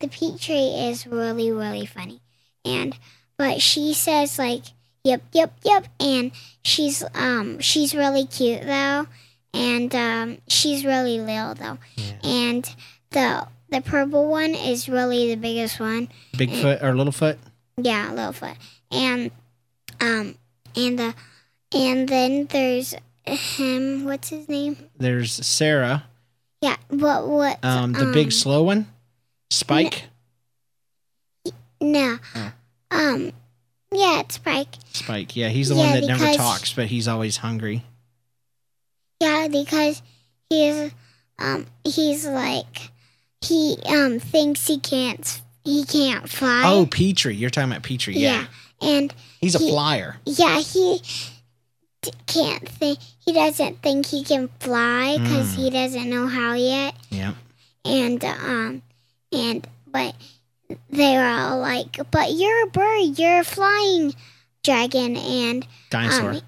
The 0.00 0.08
Petrie 0.08 0.88
is 0.88 1.06
really 1.06 1.50
really 1.52 1.86
funny, 1.86 2.20
and 2.64 2.96
but 3.38 3.62
she 3.62 3.94
says 3.94 4.38
like 4.38 4.64
yep 5.04 5.22
yep 5.32 5.54
yep, 5.62 5.86
and 6.00 6.32
she's 6.64 7.02
um 7.14 7.60
she's 7.60 7.94
really 7.94 8.26
cute 8.26 8.62
though, 8.62 9.06
and 9.54 9.94
um 9.94 10.38
she's 10.48 10.84
really 10.84 11.18
little 11.20 11.54
though, 11.54 11.78
Yeah. 11.96 12.12
and 12.24 12.74
the 13.12 13.48
the 13.70 13.80
purple 13.80 14.28
one 14.28 14.54
is 14.54 14.86
really 14.88 15.28
the 15.34 15.40
biggest 15.40 15.80
one. 15.80 16.08
Bigfoot 16.34 16.82
or 16.82 16.92
Littlefoot. 16.92 17.38
Yeah, 17.78 18.10
Littlefoot. 18.12 18.56
And 18.90 19.30
um 20.00 20.34
and 20.74 20.98
the 20.98 21.14
and 21.74 22.08
then 22.08 22.46
there's 22.46 22.94
him 23.24 24.04
what's 24.04 24.28
his 24.28 24.48
name? 24.48 24.76
There's 24.96 25.32
Cera. 25.32 26.04
Yeah, 26.60 26.76
what 26.88 27.26
what 27.26 27.58
Um, 27.62 27.92
the 27.92 28.06
big 28.12 28.32
slow 28.32 28.62
one. 28.62 28.86
Spike. 29.50 30.04
No. 31.80 32.18
Oh. 32.34 32.52
Um 32.90 33.32
yeah, 33.92 34.20
it's 34.20 34.36
Spike. 34.36 34.74
Spike. 34.92 35.36
Yeah, 35.36 35.48
he's 35.48 35.68
the 35.68 35.74
Yeah, 35.76 35.92
one 35.92 36.00
that 36.00 36.06
never 36.06 36.32
talks, 36.32 36.72
but 36.72 36.86
he's 36.86 37.08
always 37.08 37.36
hungry. 37.38 37.84
Yeah, 39.20 39.48
because 39.48 40.02
he's 40.50 40.90
um 41.38 41.66
he's 41.84 42.26
like 42.26 42.90
he 43.40 43.76
um 43.86 44.18
thinks 44.18 44.66
he 44.66 44.78
can't 44.78 45.42
he 45.64 45.84
can't 45.84 46.28
fly. 46.28 46.62
Oh, 46.64 46.86
Petrie. 46.86 47.34
You're 47.34 47.50
talking 47.50 47.70
about 47.70 47.82
Petrie. 47.82 48.14
Yeah. 48.14 48.40
yeah. 48.42 48.46
And 48.80 49.12
He's 49.40 49.54
a 49.54 49.58
He- 49.58 49.70
flyer. 49.70 50.16
Yeah, 50.26 50.60
he 50.60 51.00
d- 52.02 52.10
can't 52.26 52.68
think. 52.68 52.98
He 53.24 53.32
doesn't 53.32 53.82
think 53.82 54.06
he 54.06 54.22
can 54.22 54.48
fly 54.60 55.18
because 55.18 55.52
Mm. 55.54 55.56
he 55.56 55.70
doesn't 55.70 56.08
know 56.10 56.26
how 56.28 56.52
yet. 56.54 56.94
Yeah. 57.10 57.34
And 57.84 58.24
um, 58.24 58.82
and 59.32 59.66
but 59.86 60.14
they 60.90 61.16
were 61.16 61.24
all 61.26 61.58
like, 61.58 61.98
"But 62.10 62.32
you're 62.34 62.64
a 62.64 62.70
bird. 62.70 63.18
You're 63.18 63.40
a 63.40 63.44
flying 63.44 64.14
dragon." 64.62 65.16
And 65.16 65.66
Dinosaur. 65.90 66.30
um, 66.30 66.40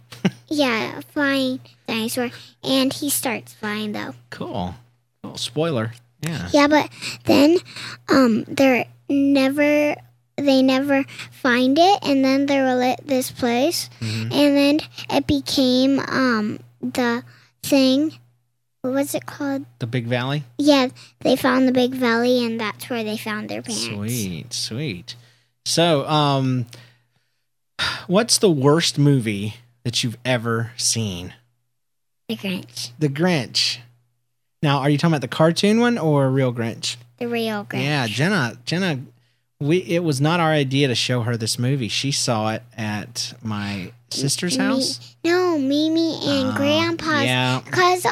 yeah, 0.48 1.00
flying 1.12 1.60
dinosaur. 1.86 2.30
And 2.62 2.92
he 2.92 3.10
starts 3.10 3.52
flying 3.54 3.92
though. 3.92 4.14
cool. 4.30 4.74
Cool. 5.22 5.36
Spoiler. 5.36 5.92
Yeah. 6.22 6.48
Yeah, 6.52 6.66
but 6.68 6.90
then 7.24 7.58
um, 8.08 8.44
they're 8.48 8.86
never. 9.08 9.96
They 10.38 10.62
never 10.62 11.04
find 11.32 11.76
it, 11.78 11.98
and 12.02 12.24
then 12.24 12.46
they 12.46 12.60
were 12.60 12.80
at 12.82 13.04
this 13.06 13.30
place, 13.32 13.90
Mhm. 14.00 14.32
and 14.32 14.56
then 14.56 14.80
it 15.10 15.26
became 15.26 15.98
um 16.00 16.60
the 16.80 17.24
thing. 17.62 18.16
What 18.82 18.92
was 18.94 19.14
it 19.16 19.26
called? 19.26 19.66
The 19.80 19.88
Big 19.88 20.06
Valley. 20.06 20.44
Yeah, 20.56 20.88
they 21.20 21.34
found 21.34 21.66
the 21.66 21.72
big 21.72 21.92
valley, 21.94 22.44
and 22.46 22.60
that's 22.60 22.88
where 22.88 23.02
they 23.02 23.16
found 23.16 23.48
their 23.48 23.60
parents. 23.62 23.86
Sweet. 23.86 24.54
Sweet. 24.54 25.16
So, 25.66 26.06
um, 26.08 26.66
what's 28.06 28.38
the 28.38 28.50
worst 28.50 28.96
movie 28.98 29.56
that 29.84 30.02
you've 30.04 30.16
ever 30.24 30.70
seen? 30.76 31.34
The 32.28 32.36
Grinch, 32.36 32.90
The 32.98 33.08
Grinch. 33.08 33.78
Now, 34.62 34.78
are 34.78 34.90
you 34.90 34.98
talking 34.98 35.12
about 35.14 35.22
the 35.22 35.28
cartoon 35.28 35.80
one 35.80 35.98
or 35.98 36.30
real 36.30 36.52
Grinch? 36.52 36.96
the 37.18 37.26
real 37.26 37.64
Grinch. 37.64 37.82
Yeah, 37.82 38.06
Jenna. 38.06 38.58
Jenna. 38.64 39.00
We. 39.60 39.78
It 39.78 40.04
was 40.04 40.20
not 40.20 40.38
our 40.40 40.50
idea 40.52 40.86
to 40.88 40.94
show 40.94 41.22
her 41.22 41.36
this 41.36 41.58
movie. 41.58 41.88
She 41.88 42.12
saw 42.12 42.50
it 42.52 42.62
at 42.76 43.34
my 43.42 43.92
sister's 44.10 44.56
Me- 44.56 44.64
house. 44.64 45.16
No, 45.24 45.58
Mimi 45.58 46.14
and 46.24 46.50
Oh, 46.50 46.54
Grandpa's. 46.56 47.24
Yeah. 47.24 47.60
Cause 47.70 48.06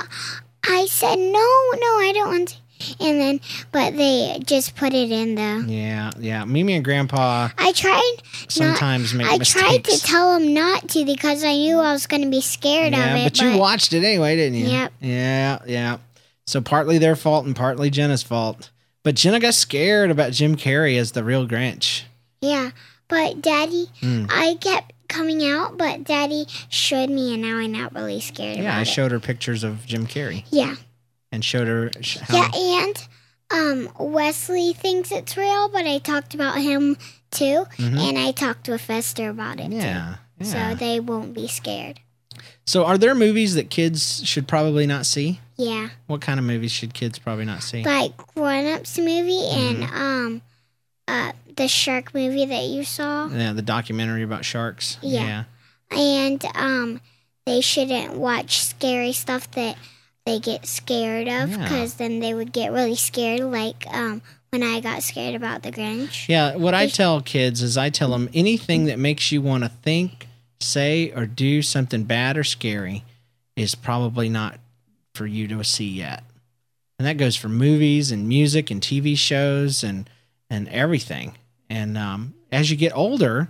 I 0.65 0.87
said 0.87 1.15
no, 1.17 1.31
no, 1.31 1.99
I 2.01 2.13
don't 2.15 2.29
want 2.29 2.49
to. 2.49 2.57
And 3.01 3.21
then, 3.21 3.41
but 3.73 3.97
they 3.97 4.39
just 4.45 4.77
put 4.77 4.93
it 4.93 5.11
in 5.13 5.37
the. 5.37 5.65
Yeah. 5.73 6.11
Yeah. 6.19 6.45
Mimi 6.45 6.75
and 6.75 6.85
Grandpa 6.85 7.49
I 7.57 7.73
tried. 7.73 8.17
sometimes 8.49 9.15
make 9.15 9.27
I 9.29 9.39
mistakes. 9.39 9.65
tried 9.67 9.85
to 9.85 10.01
tell 10.03 10.39
them 10.39 10.53
not 10.53 10.89
to 10.91 11.05
because 11.05 11.43
I 11.45 11.53
knew 11.55 11.79
I 11.79 11.93
was 11.93 12.07
going 12.09 12.23
to 12.23 12.29
be 12.29 12.41
scared 12.43 12.93
yeah, 12.93 13.15
of 13.15 13.21
it. 13.21 13.33
but 13.33 13.41
you 13.41 13.57
watched 13.57 13.93
it 13.93 14.05
anyway, 14.05 14.35
didn't 14.37 14.59
you? 14.59 14.67
Yep. 14.67 14.93
Yeah, 15.01 15.59
yeah. 15.67 15.99
So 16.47 16.61
partly 16.61 16.99
their 16.99 17.17
fault 17.17 17.47
and 17.47 17.55
partly 17.57 17.89
Jenna's 17.89 18.23
fault. 18.23 18.71
But 19.07 19.15
Jenna 19.15 19.39
got 19.39 19.55
scared 19.55 20.11
about 20.11 20.33
Jim 20.33 20.57
Carrey 20.57 20.99
as 20.99 21.13
the 21.13 21.23
real 21.23 21.47
Grinch. 21.47 22.03
Yeah, 22.41 22.73
but 23.07 23.41
Daddy, 23.41 23.87
Mm. 24.03 24.27
I 24.29 24.55
kept 24.61 24.95
coming 25.09 25.47
out, 25.49 25.79
but 25.79 26.03
Daddy 26.03 26.47
showed 26.71 27.09
me, 27.11 27.33
and 27.33 27.41
now 27.41 27.59
I'm 27.59 27.71
not 27.71 27.95
really 27.95 28.19
scared 28.19 28.59
Yeah, 28.59 28.77
I 28.77 28.81
it. 28.81 28.87
showed 28.87 29.13
her 29.13 29.21
pictures 29.21 29.63
of 29.63 29.87
Jim 29.87 30.09
Carrey 30.09 30.43
Yeah, 30.51 30.75
and 31.31 31.45
showed 31.45 31.69
her 31.69 31.93
how. 32.23 32.37
yeah, 32.37 32.51
and 32.83 33.09
um, 33.53 33.91
Wesley 34.13 34.73
thinks 34.73 35.13
it's 35.13 35.37
real, 35.37 35.69
but 35.69 35.87
I 35.87 35.99
talked 35.99 36.35
about 36.35 36.61
him 36.61 36.97
too, 37.31 37.65
Mhm. 37.79 38.09
and 38.09 38.19
I 38.19 38.33
talked 38.33 38.69
with 38.69 38.81
Fester 38.81 39.31
about 39.31 39.61
it 39.61 39.71
yeah, 39.71 40.17
too, 40.41 40.45
yeah. 40.47 40.71
so 40.73 40.75
they 40.75 40.99
won't 40.99 41.33
be 41.33 41.47
scared. 41.47 42.01
So, 42.67 42.85
are 42.85 42.99
there 42.99 43.15
movies 43.15 43.55
that 43.55 43.71
kids 43.71 44.23
should 44.27 44.49
probably 44.49 44.85
not 44.85 45.07
see? 45.07 45.39
Yeah, 45.59 45.89
What 46.07 46.21
kind 46.21 46.39
of 46.39 46.45
movies 46.45 46.71
should 46.73 46.93
kids 46.95 47.19
probably 47.19 47.45
not 47.47 47.63
see? 47.63 47.83
like 47.83 48.17
Grown 48.35 48.67
Ups 48.67 48.99
movie 48.99 49.41
and 49.49 49.79
Mm-hmm. 49.79 49.97
um, 49.97 50.43
uh, 51.09 51.33
the 51.57 51.67
shark 51.69 52.13
movie 52.15 52.45
that 52.45 52.65
you 52.65 52.85
saw. 52.85 53.29
yeah, 53.29 53.53
the 53.53 53.63
documentary 53.63 54.23
about 54.23 54.45
sharks. 54.45 54.99
Yeah. 55.03 55.45
and 55.91 56.45
um 56.55 57.01
they 57.47 57.61
shouldn't 57.61 58.15
watch 58.15 58.61
scary 58.61 59.13
stuff 59.13 59.49
that 59.53 59.77
they 60.27 60.41
get 60.41 60.67
scared 60.67 61.29
of 61.29 61.49
Yeah. 61.51 61.57
because 61.63 61.95
then 61.95 62.19
they 62.19 62.35
would 62.35 62.53
get 62.53 62.73
really 62.73 62.97
scared 62.97 63.41
like 63.41 63.87
um 63.95 64.21
when 64.51 64.65
i 64.65 64.81
got 64.81 65.05
scared 65.05 65.37
about 65.37 65.63
the 65.63 65.71
grinch 65.71 66.29
Yeah, 66.29 66.57
what 66.57 66.75
I 66.75 66.89
tell 66.89 67.21
kids 67.21 67.63
is 67.63 67.79
I 67.79 67.89
tell 67.91 68.11
them 68.11 68.29
anything 68.35 68.87
that 68.87 68.99
makes 68.99 69.31
you 69.33 69.41
want 69.43 69.63
to 69.65 69.69
think, 69.71 70.27
say, 70.61 71.13
or 71.13 71.25
do 71.27 71.63
something 71.63 72.03
bad 72.05 72.37
or 72.37 72.45
scary 72.45 73.05
is 73.55 73.75
probably 73.77 74.29
not 74.29 74.59
for 75.17 75.27
you 75.27 75.49
to 75.49 75.65
see 75.65 75.89
yet. 75.89 76.23
And 76.99 77.07
that 77.07 77.17
goes 77.17 77.37
for 77.37 77.49
movies 77.49 78.11
and 78.11 78.29
music 78.29 78.71
and 78.71 78.81
TV 78.81 79.17
shows 79.17 79.83
and 79.83 80.09
and 80.49 80.69
everything. 80.69 81.37
And 81.69 81.99
um, 81.99 82.35
as 82.53 82.71
you 82.71 82.77
get 82.77 82.97
older, 82.97 83.49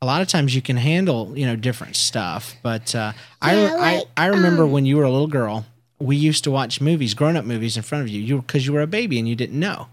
a 0.00 0.06
lot 0.06 0.22
of 0.22 0.28
times 0.28 0.54
you 0.54 0.62
can 0.62 0.76
handle 0.76 1.36
you 1.36 1.46
know 1.46 1.56
different 1.56 1.96
stuff. 1.96 2.56
But 2.62 2.94
uh, 2.94 3.12
I, 3.42 3.54
like, 3.54 4.04
I 4.16 4.24
I 4.24 4.26
remember 4.28 4.64
um, 4.64 4.72
when 4.72 4.86
you 4.86 4.96
were 4.96 5.04
a 5.04 5.10
little 5.10 5.26
girl, 5.26 5.66
we 5.98 6.16
used 6.16 6.44
to 6.44 6.50
watch 6.50 6.80
movies, 6.80 7.14
grown 7.14 7.36
up 7.36 7.44
movies, 7.44 7.76
in 7.76 7.82
front 7.82 8.02
of 8.02 8.08
you, 8.08 8.20
you 8.20 8.40
because 8.40 8.66
you 8.66 8.72
were 8.72 8.82
a 8.82 8.86
baby 8.86 9.18
and 9.18 9.28
you 9.28 9.36
didn't 9.36 9.58
know. 9.58 9.88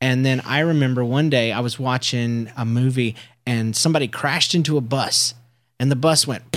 And 0.00 0.24
then 0.24 0.40
I 0.40 0.60
remember 0.60 1.04
one 1.04 1.28
day 1.28 1.52
I 1.52 1.60
was 1.60 1.78
watching 1.78 2.50
a 2.56 2.64
movie 2.64 3.16
and 3.44 3.76
somebody 3.76 4.08
crashed 4.08 4.54
into 4.54 4.78
a 4.78 4.80
bus 4.80 5.34
and 5.78 5.90
the 5.90 5.96
bus 5.96 6.26
went 6.26 6.49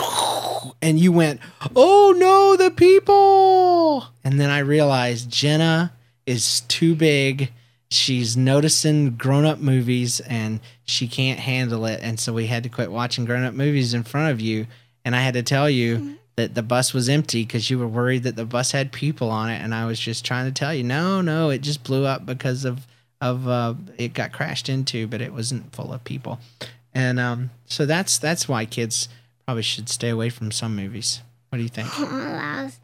and 0.82 1.00
you 1.00 1.12
went, 1.12 1.40
"Oh 1.76 2.14
no, 2.18 2.56
the 2.56 2.72
people." 2.72 4.06
And 4.24 4.40
then 4.40 4.50
I 4.50 4.60
realized 4.60 5.30
Jenna 5.30 5.94
is 6.26 6.62
too 6.62 6.96
big. 6.96 7.52
She's 7.90 8.36
noticing 8.36 9.12
grown 9.12 9.46
up 9.46 9.60
movies 9.60 10.20
and 10.22 10.60
she 10.84 11.08
can't 11.08 11.40
handle 11.40 11.86
it. 11.86 12.00
And 12.02 12.20
so 12.20 12.34
we 12.34 12.48
had 12.48 12.64
to 12.64 12.70
quit 12.70 12.92
watching 12.92 13.26
grown 13.26 13.44
up 13.44 13.54
movies 13.54 13.94
in 13.94 14.04
front 14.04 14.32
of 14.32 14.42
you. 14.42 14.68
And 15.06 15.16
I 15.16 15.22
had 15.22 15.36
to 15.36 15.44
tell 15.44 15.70
you 15.70 16.18
that 16.36 16.56
the 16.56 16.64
bus 16.64 16.94
was 16.94 17.10
empty 17.10 17.44
because 17.44 17.70
you 17.70 17.78
were 17.78 17.88
worried 17.88 18.24
that 18.24 18.36
the 18.36 18.46
bus 18.46 18.72
had 18.72 18.92
people 18.92 19.30
on 19.30 19.50
it. 19.50 19.62
And 19.62 19.76
I 19.76 19.86
was 19.86 20.00
just 20.00 20.26
trying 20.26 20.46
to 20.46 20.52
tell 20.52 20.74
you, 20.74 20.84
no, 20.84 21.22
no, 21.22 21.50
it 21.50 21.62
just 21.62 21.84
blew 21.84 22.06
up 22.06 22.26
because 22.26 22.66
of 22.66 22.88
of 23.22 23.48
uh, 23.48 23.74
it 23.98 24.14
got 24.14 24.34
crashed 24.34 24.68
into, 24.68 25.08
but 25.08 25.22
it 25.22 25.32
wasn't 25.32 25.74
full 25.74 25.94
of 25.94 26.04
people. 26.04 26.40
And 26.94 27.20
um, 27.20 27.52
so 27.66 27.86
that's 27.86 28.18
that's 28.18 28.50
why 28.50 28.66
kids 28.66 29.08
probably 29.46 29.64
should 29.64 29.90
stay 29.90 30.10
away 30.10 30.30
from 30.30 30.52
some 30.52 30.76
movies. 30.76 31.22
What 31.50 31.58
do 31.58 31.64
you 31.64 31.70
think? 31.70 31.88
Oh, 31.98 32.64
was- 32.64 32.80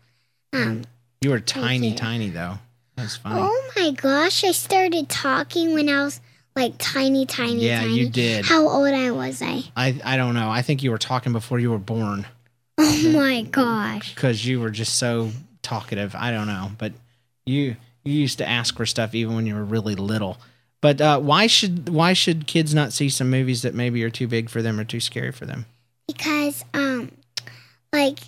um, 0.54 0.84
You 1.22 1.30
were 1.32 1.40
tiny, 1.40 1.94
tiny 1.96 2.30
though. 2.30 2.60
That's 2.96 3.16
funny. 3.18 3.40
oh 3.42 3.72
my 3.76 3.92
gosh, 3.92 4.44
I 4.44 4.52
started 4.52 5.08
talking 5.10 5.74
when 5.74 5.88
I 5.90 6.04
was 6.04 6.20
like 6.56 6.74
tiny, 6.78 7.26
tiny, 7.26 7.66
Yeah, 7.66 7.82
tiny. 7.82 7.94
you 7.94 8.10
did. 8.10 8.46
How 8.46 8.68
old 8.68 8.88
I 8.94 9.12
was 9.12 9.42
I? 9.42 9.64
I 9.76 10.00
I 10.04 10.18
don't 10.18 10.34
know. 10.34 10.50
I 10.50 10.62
think 10.62 10.84
you 10.84 10.92
were 10.92 10.98
talking 10.98 11.32
before 11.32 11.60
you 11.60 11.72
were 11.72 11.78
born 11.78 12.26
Oh 12.78 13.10
my 13.14 13.44
gosh. 13.44 14.14
because 14.14 14.46
you 14.46 14.60
were 14.60 14.70
just 14.72 14.96
so 14.98 15.32
talkative. 15.62 16.16
I 16.16 16.32
don't 16.32 16.48
know, 16.48 16.72
but 16.78 16.92
you 17.46 17.76
you 18.04 18.14
used 18.14 18.38
to 18.40 18.48
ask 18.50 18.76
for 18.76 18.86
stuff 18.86 19.14
even 19.16 19.36
when 19.36 19.46
you 19.46 19.56
were 19.56 19.64
really 19.64 19.96
little. 19.96 20.38
But 20.82 21.00
uh, 21.00 21.20
why 21.20 21.48
should 21.48 21.90
why 21.90 22.14
should 22.14 22.48
kids 22.48 22.74
not 22.74 22.92
see 22.94 23.08
some 23.10 23.30
movies 23.30 23.62
that 23.62 23.74
maybe 23.76 24.04
are 24.04 24.10
too 24.10 24.28
big 24.28 24.50
for 24.50 24.62
them 24.62 24.80
or 24.80 24.84
too 24.84 25.00
scary 25.00 25.32
for 25.32 25.46
them? 25.46 25.66
Because 26.14 26.66
um 26.74 27.12
like 27.94 28.20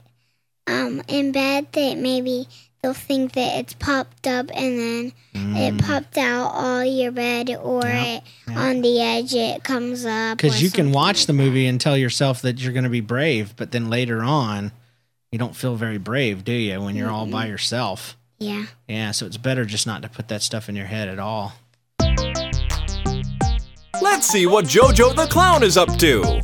um 0.68 1.02
in 1.08 1.32
bed 1.32 1.68
that 1.72 1.98
maybe 1.98 2.48
they'll 2.82 2.94
think 2.94 3.34
that 3.34 3.60
it's 3.60 3.74
popped 3.74 4.28
up 4.28 4.50
and 4.54 4.80
then 4.80 5.14
it 5.56 5.82
popped 5.82 6.18
out 6.18 6.52
all 6.52 6.84
your 6.84 7.12
bed 7.12 7.50
or 7.50 7.82
Mm. 7.82 7.84
Yeah, 7.84 8.04
it 8.04 8.24
yeah. 8.48 8.60
on 8.60 8.82
the 8.82 9.02
edge 9.02 9.34
it 9.34 9.64
comes 9.64 10.06
up. 10.06 10.38
Because 10.38 10.62
you 10.62 10.70
can 10.70 10.86
something 10.86 10.94
watch 10.94 11.26
the 11.26 11.34
movie 11.34 11.66
and 11.66 11.82
tell 11.82 11.98
yourself 11.98 12.42
that 12.44 12.60
you're 12.60 12.74
going 12.74 12.84
to 12.84 12.90
be 12.90 13.02
brave, 13.02 13.56
but 13.56 13.72
then 13.72 13.90
later 13.90 14.22
on, 14.22 14.72
you 15.32 15.40
don't 15.40 15.56
feel 15.56 15.76
very 15.76 15.98
brave, 15.98 16.44
do 16.44 16.54
you? 16.54 16.80
When 16.82 16.96
you're 16.96 17.10
all 17.10 17.26
by 17.26 17.48
yourself. 17.48 18.18
Yeah. 18.38 18.66
Yeah, 18.88 19.12
so 19.12 19.26
it's 19.26 19.38
better 19.38 19.66
just 19.66 19.88
not 19.88 20.02
to 20.04 20.10
put 20.10 20.28
that 20.28 20.42
stuff 20.42 20.70
in 20.70 20.76
your 20.76 20.88
head 20.88 21.08
at 21.08 21.20
all. 21.20 21.54
Let's 24.02 24.28
see 24.28 24.48
what 24.48 24.66
JoJo 24.66 25.16
the 25.16 25.28
Clown 25.28 25.64
is 25.64 25.78
up 25.78 25.96
to. 26.00 26.42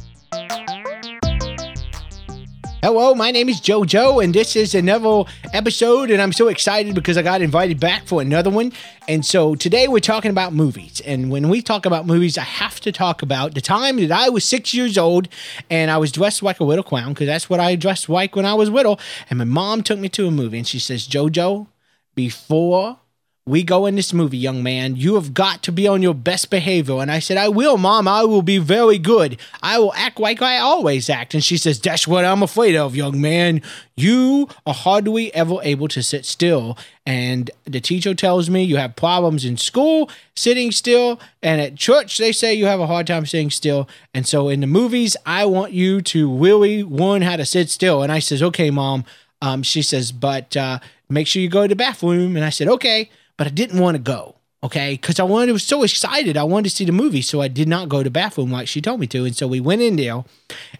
Hello, 2.83 3.15
my 3.15 3.31
name 3.31 3.49
is 3.49 3.59
JoJo, 3.59 4.23
and 4.23 4.35
this 4.35 4.55
is 4.55 4.75
another 4.75 5.23
episode, 5.51 6.11
and 6.11 6.21
I'm 6.21 6.31
so 6.31 6.47
excited 6.47 6.93
because 6.93 7.17
I 7.17 7.23
got 7.23 7.41
invited 7.41 7.79
back 7.79 8.05
for 8.05 8.21
another 8.21 8.51
one. 8.51 8.71
And 9.07 9.25
so 9.25 9.55
today 9.55 9.87
we're 9.87 9.99
talking 9.99 10.29
about 10.29 10.53
movies. 10.53 11.01
And 11.03 11.31
when 11.31 11.49
we 11.49 11.63
talk 11.63 11.87
about 11.87 12.05
movies, 12.05 12.37
I 12.37 12.43
have 12.43 12.79
to 12.81 12.91
talk 12.91 13.23
about 13.23 13.55
the 13.55 13.61
time 13.61 13.97
that 13.97 14.11
I 14.11 14.29
was 14.29 14.45
six 14.45 14.75
years 14.75 14.95
old 14.95 15.27
and 15.71 15.89
I 15.89 15.97
was 15.97 16.11
dressed 16.11 16.43
like 16.43 16.59
a 16.59 16.63
little 16.63 16.83
clown 16.83 17.13
because 17.13 17.25
that's 17.25 17.49
what 17.49 17.59
I 17.59 17.75
dressed 17.75 18.09
like 18.09 18.35
when 18.35 18.45
I 18.45 18.53
was 18.53 18.69
little. 18.69 18.99
And 19.31 19.39
my 19.39 19.45
mom 19.45 19.81
took 19.81 19.97
me 19.97 20.07
to 20.09 20.27
a 20.27 20.31
movie, 20.31 20.59
and 20.59 20.67
she 20.67 20.77
says, 20.77 21.07
JoJo, 21.07 21.65
before 22.13 22.99
we 23.47 23.63
go 23.63 23.85
in 23.85 23.95
this 23.95 24.11
movie, 24.11 24.37
young 24.37 24.61
man. 24.61 24.97
You 24.97 25.15
have 25.15 25.33
got 25.33 25.63
to 25.63 25.71
be 25.71 25.87
on 25.87 26.01
your 26.01 26.13
best 26.13 26.49
behavior. 26.49 26.99
And 26.99 27.09
I 27.09 27.19
said, 27.19 27.37
I 27.37 27.47
will, 27.47 27.77
Mom. 27.77 28.05
I 28.05 28.23
will 28.25 28.41
be 28.41 28.57
very 28.57 28.97
good. 28.97 29.37
I 29.63 29.79
will 29.79 29.93
act 29.93 30.19
like 30.19 30.41
I 30.41 30.57
always 30.57 31.09
act. 31.09 31.33
And 31.33 31.41
she 31.41 31.57
says, 31.57 31.79
That's 31.79 32.05
what 32.05 32.25
I'm 32.25 32.43
afraid 32.43 32.75
of, 32.75 32.93
young 32.93 33.21
man. 33.21 33.61
You 33.95 34.49
are 34.65 34.73
hardly 34.73 35.33
ever 35.33 35.59
able 35.63 35.87
to 35.87 36.03
sit 36.03 36.25
still. 36.25 36.77
And 37.05 37.49
the 37.63 37.79
teacher 37.79 38.13
tells 38.13 38.49
me 38.49 38.63
you 38.63 38.75
have 38.75 38.97
problems 38.97 39.45
in 39.45 39.55
school 39.55 40.09
sitting 40.35 40.73
still. 40.73 41.17
And 41.41 41.61
at 41.61 41.77
church, 41.77 42.17
they 42.17 42.33
say 42.33 42.53
you 42.53 42.65
have 42.65 42.81
a 42.81 42.87
hard 42.87 43.07
time 43.07 43.25
sitting 43.25 43.49
still. 43.49 43.87
And 44.13 44.27
so 44.27 44.49
in 44.49 44.59
the 44.59 44.67
movies, 44.67 45.15
I 45.25 45.45
want 45.45 45.71
you 45.71 46.01
to 46.01 46.29
really 46.35 46.83
learn 46.83 47.21
how 47.21 47.37
to 47.37 47.45
sit 47.45 47.69
still. 47.69 48.03
And 48.03 48.11
I 48.11 48.19
says, 48.19 48.43
Okay, 48.43 48.69
Mom. 48.69 49.05
Um, 49.39 49.61
she 49.61 49.83
says, 49.83 50.11
but 50.11 50.57
uh, 50.57 50.79
make 51.09 51.27
sure 51.27 51.43
you 51.43 51.47
go 51.47 51.61
to 51.61 51.67
the 51.67 51.75
bathroom. 51.75 52.35
And 52.35 52.43
I 52.43 52.49
said, 52.49 52.67
okay, 52.67 53.11
but 53.37 53.47
I 53.47 53.51
didn't 53.51 53.79
want 53.79 53.95
to 53.95 54.03
go. 54.03 54.35
Okay, 54.63 54.93
because 54.93 55.19
I 55.19 55.23
wanted, 55.23 55.51
was 55.51 55.63
so 55.63 55.83
excited. 55.83 56.35
I 56.35 56.43
wanted 56.43 56.69
to 56.71 56.75
see 56.75 56.83
the 56.83 56.91
movie, 56.91 57.21
so 57.21 57.41
I 57.41 57.47
did 57.47 57.67
not 57.67 57.89
go 57.89 58.01
to 58.01 58.09
bathroom 58.09 58.51
like 58.51 58.67
she 58.67 58.81
told 58.81 58.99
me 58.99 59.05
to. 59.07 59.23
And 59.23 59.35
so 59.35 59.47
we 59.47 59.59
went 59.59 59.83
in 59.83 59.97
there, 59.97 60.25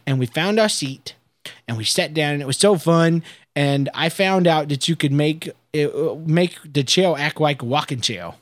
and 0.05 0.17
we 0.17 0.25
found 0.25 0.60
our 0.60 0.67
seat, 0.67 1.13
and 1.67 1.77
we 1.77 1.84
sat 1.84 2.13
down, 2.13 2.34
and 2.34 2.41
it 2.41 2.47
was 2.47 2.58
so 2.58 2.77
fun. 2.77 3.23
And 3.55 3.89
I 3.93 4.10
found 4.10 4.47
out 4.47 4.69
that 4.69 4.88
you 4.88 4.95
could 4.95 5.12
make 5.12 5.51
it, 5.73 6.17
make 6.27 6.58
the 6.63 6.84
chair 6.84 7.13
act 7.17 7.39
like 7.39 7.62
a 7.62 7.65
walking 7.65 8.01
chair. 8.01 8.34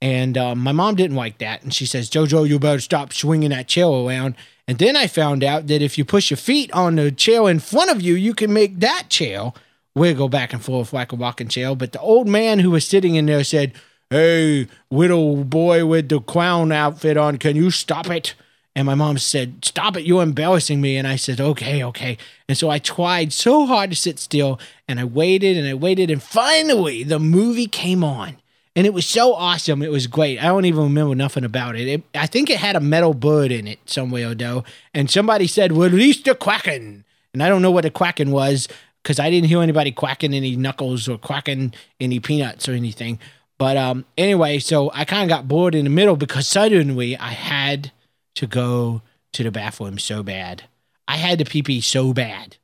And 0.00 0.36
um, 0.36 0.58
my 0.58 0.72
mom 0.72 0.96
didn't 0.96 1.16
like 1.16 1.38
that. 1.38 1.62
And 1.62 1.72
she 1.72 1.86
says, 1.86 2.10
Jojo, 2.10 2.48
you 2.48 2.58
better 2.58 2.80
stop 2.80 3.12
swinging 3.12 3.50
that 3.50 3.68
chair 3.68 3.86
around. 3.86 4.34
And 4.66 4.78
then 4.78 4.96
I 4.96 5.06
found 5.06 5.44
out 5.44 5.68
that 5.68 5.80
if 5.80 5.96
you 5.96 6.04
push 6.04 6.30
your 6.30 6.38
feet 6.38 6.72
on 6.72 6.96
the 6.96 7.12
chair 7.12 7.48
in 7.48 7.60
front 7.60 7.90
of 7.90 8.02
you, 8.02 8.14
you 8.14 8.34
can 8.34 8.52
make 8.52 8.80
that 8.80 9.08
chair 9.08 9.52
wiggle 9.94 10.28
back 10.28 10.52
and 10.52 10.64
forth 10.64 10.92
like 10.92 11.12
a 11.12 11.16
rocking 11.16 11.48
chair. 11.48 11.74
But 11.74 11.92
the 11.92 12.00
old 12.00 12.28
man 12.28 12.58
who 12.58 12.70
was 12.70 12.86
sitting 12.86 13.14
in 13.14 13.26
there 13.26 13.44
said, 13.44 13.72
Hey, 14.10 14.68
little 14.90 15.44
boy 15.44 15.86
with 15.86 16.08
the 16.08 16.20
clown 16.20 16.70
outfit 16.70 17.16
on, 17.16 17.38
can 17.38 17.56
you 17.56 17.70
stop 17.70 18.10
it? 18.10 18.34
And 18.74 18.86
my 18.86 18.94
mom 18.94 19.18
said, 19.18 19.64
Stop 19.64 19.96
it, 19.96 20.04
you're 20.04 20.22
embarrassing 20.22 20.80
me. 20.80 20.96
And 20.96 21.06
I 21.06 21.16
said, 21.16 21.40
Okay, 21.40 21.82
okay. 21.84 22.18
And 22.48 22.56
so 22.56 22.70
I 22.70 22.78
tried 22.78 23.32
so 23.32 23.66
hard 23.66 23.90
to 23.90 23.96
sit 23.96 24.18
still 24.18 24.58
and 24.88 24.98
I 24.98 25.04
waited 25.04 25.56
and 25.56 25.66
I 25.66 25.74
waited. 25.74 26.10
And 26.10 26.22
finally, 26.22 27.02
the 27.02 27.18
movie 27.18 27.66
came 27.66 28.02
on. 28.04 28.36
And 28.74 28.86
it 28.86 28.94
was 28.94 29.04
so 29.04 29.34
awesome. 29.34 29.82
It 29.82 29.90
was 29.90 30.06
great. 30.06 30.38
I 30.38 30.46
don't 30.46 30.64
even 30.64 30.84
remember 30.84 31.14
nothing 31.14 31.44
about 31.44 31.76
it. 31.76 31.86
it 31.86 32.04
I 32.14 32.26
think 32.26 32.48
it 32.48 32.56
had 32.56 32.74
a 32.74 32.80
metal 32.80 33.12
bird 33.12 33.52
in 33.52 33.66
it 33.66 33.78
somewhere, 33.84 34.30
or 34.30 34.34
though. 34.34 34.64
And 34.94 35.10
somebody 35.10 35.46
said, 35.46 35.72
Release 35.72 36.22
the 36.22 36.34
Quacken. 36.34 37.04
And 37.34 37.42
I 37.42 37.50
don't 37.50 37.60
know 37.60 37.70
what 37.70 37.82
the 37.82 37.90
Quacken 37.90 38.30
was 38.30 38.68
because 39.02 39.18
I 39.18 39.30
didn't 39.30 39.48
hear 39.48 39.62
anybody 39.62 39.92
quacking 39.92 40.34
any 40.34 40.56
knuckles 40.56 41.08
or 41.08 41.18
quacking 41.18 41.74
any 42.00 42.20
peanuts 42.20 42.68
or 42.68 42.72
anything. 42.72 43.18
But 43.58 43.76
um, 43.76 44.04
anyway, 44.16 44.58
so 44.58 44.90
I 44.94 45.04
kind 45.04 45.22
of 45.22 45.28
got 45.28 45.48
bored 45.48 45.74
in 45.74 45.84
the 45.84 45.90
middle 45.90 46.16
because 46.16 46.48
suddenly 46.48 47.16
I 47.16 47.30
had 47.30 47.92
to 48.34 48.46
go 48.46 49.02
to 49.32 49.42
the 49.42 49.50
bathroom 49.50 49.98
so 49.98 50.22
bad. 50.22 50.64
I 51.08 51.16
had 51.16 51.38
to 51.38 51.44
pee 51.44 51.62
pee 51.62 51.80
so 51.80 52.12
bad. 52.12 52.56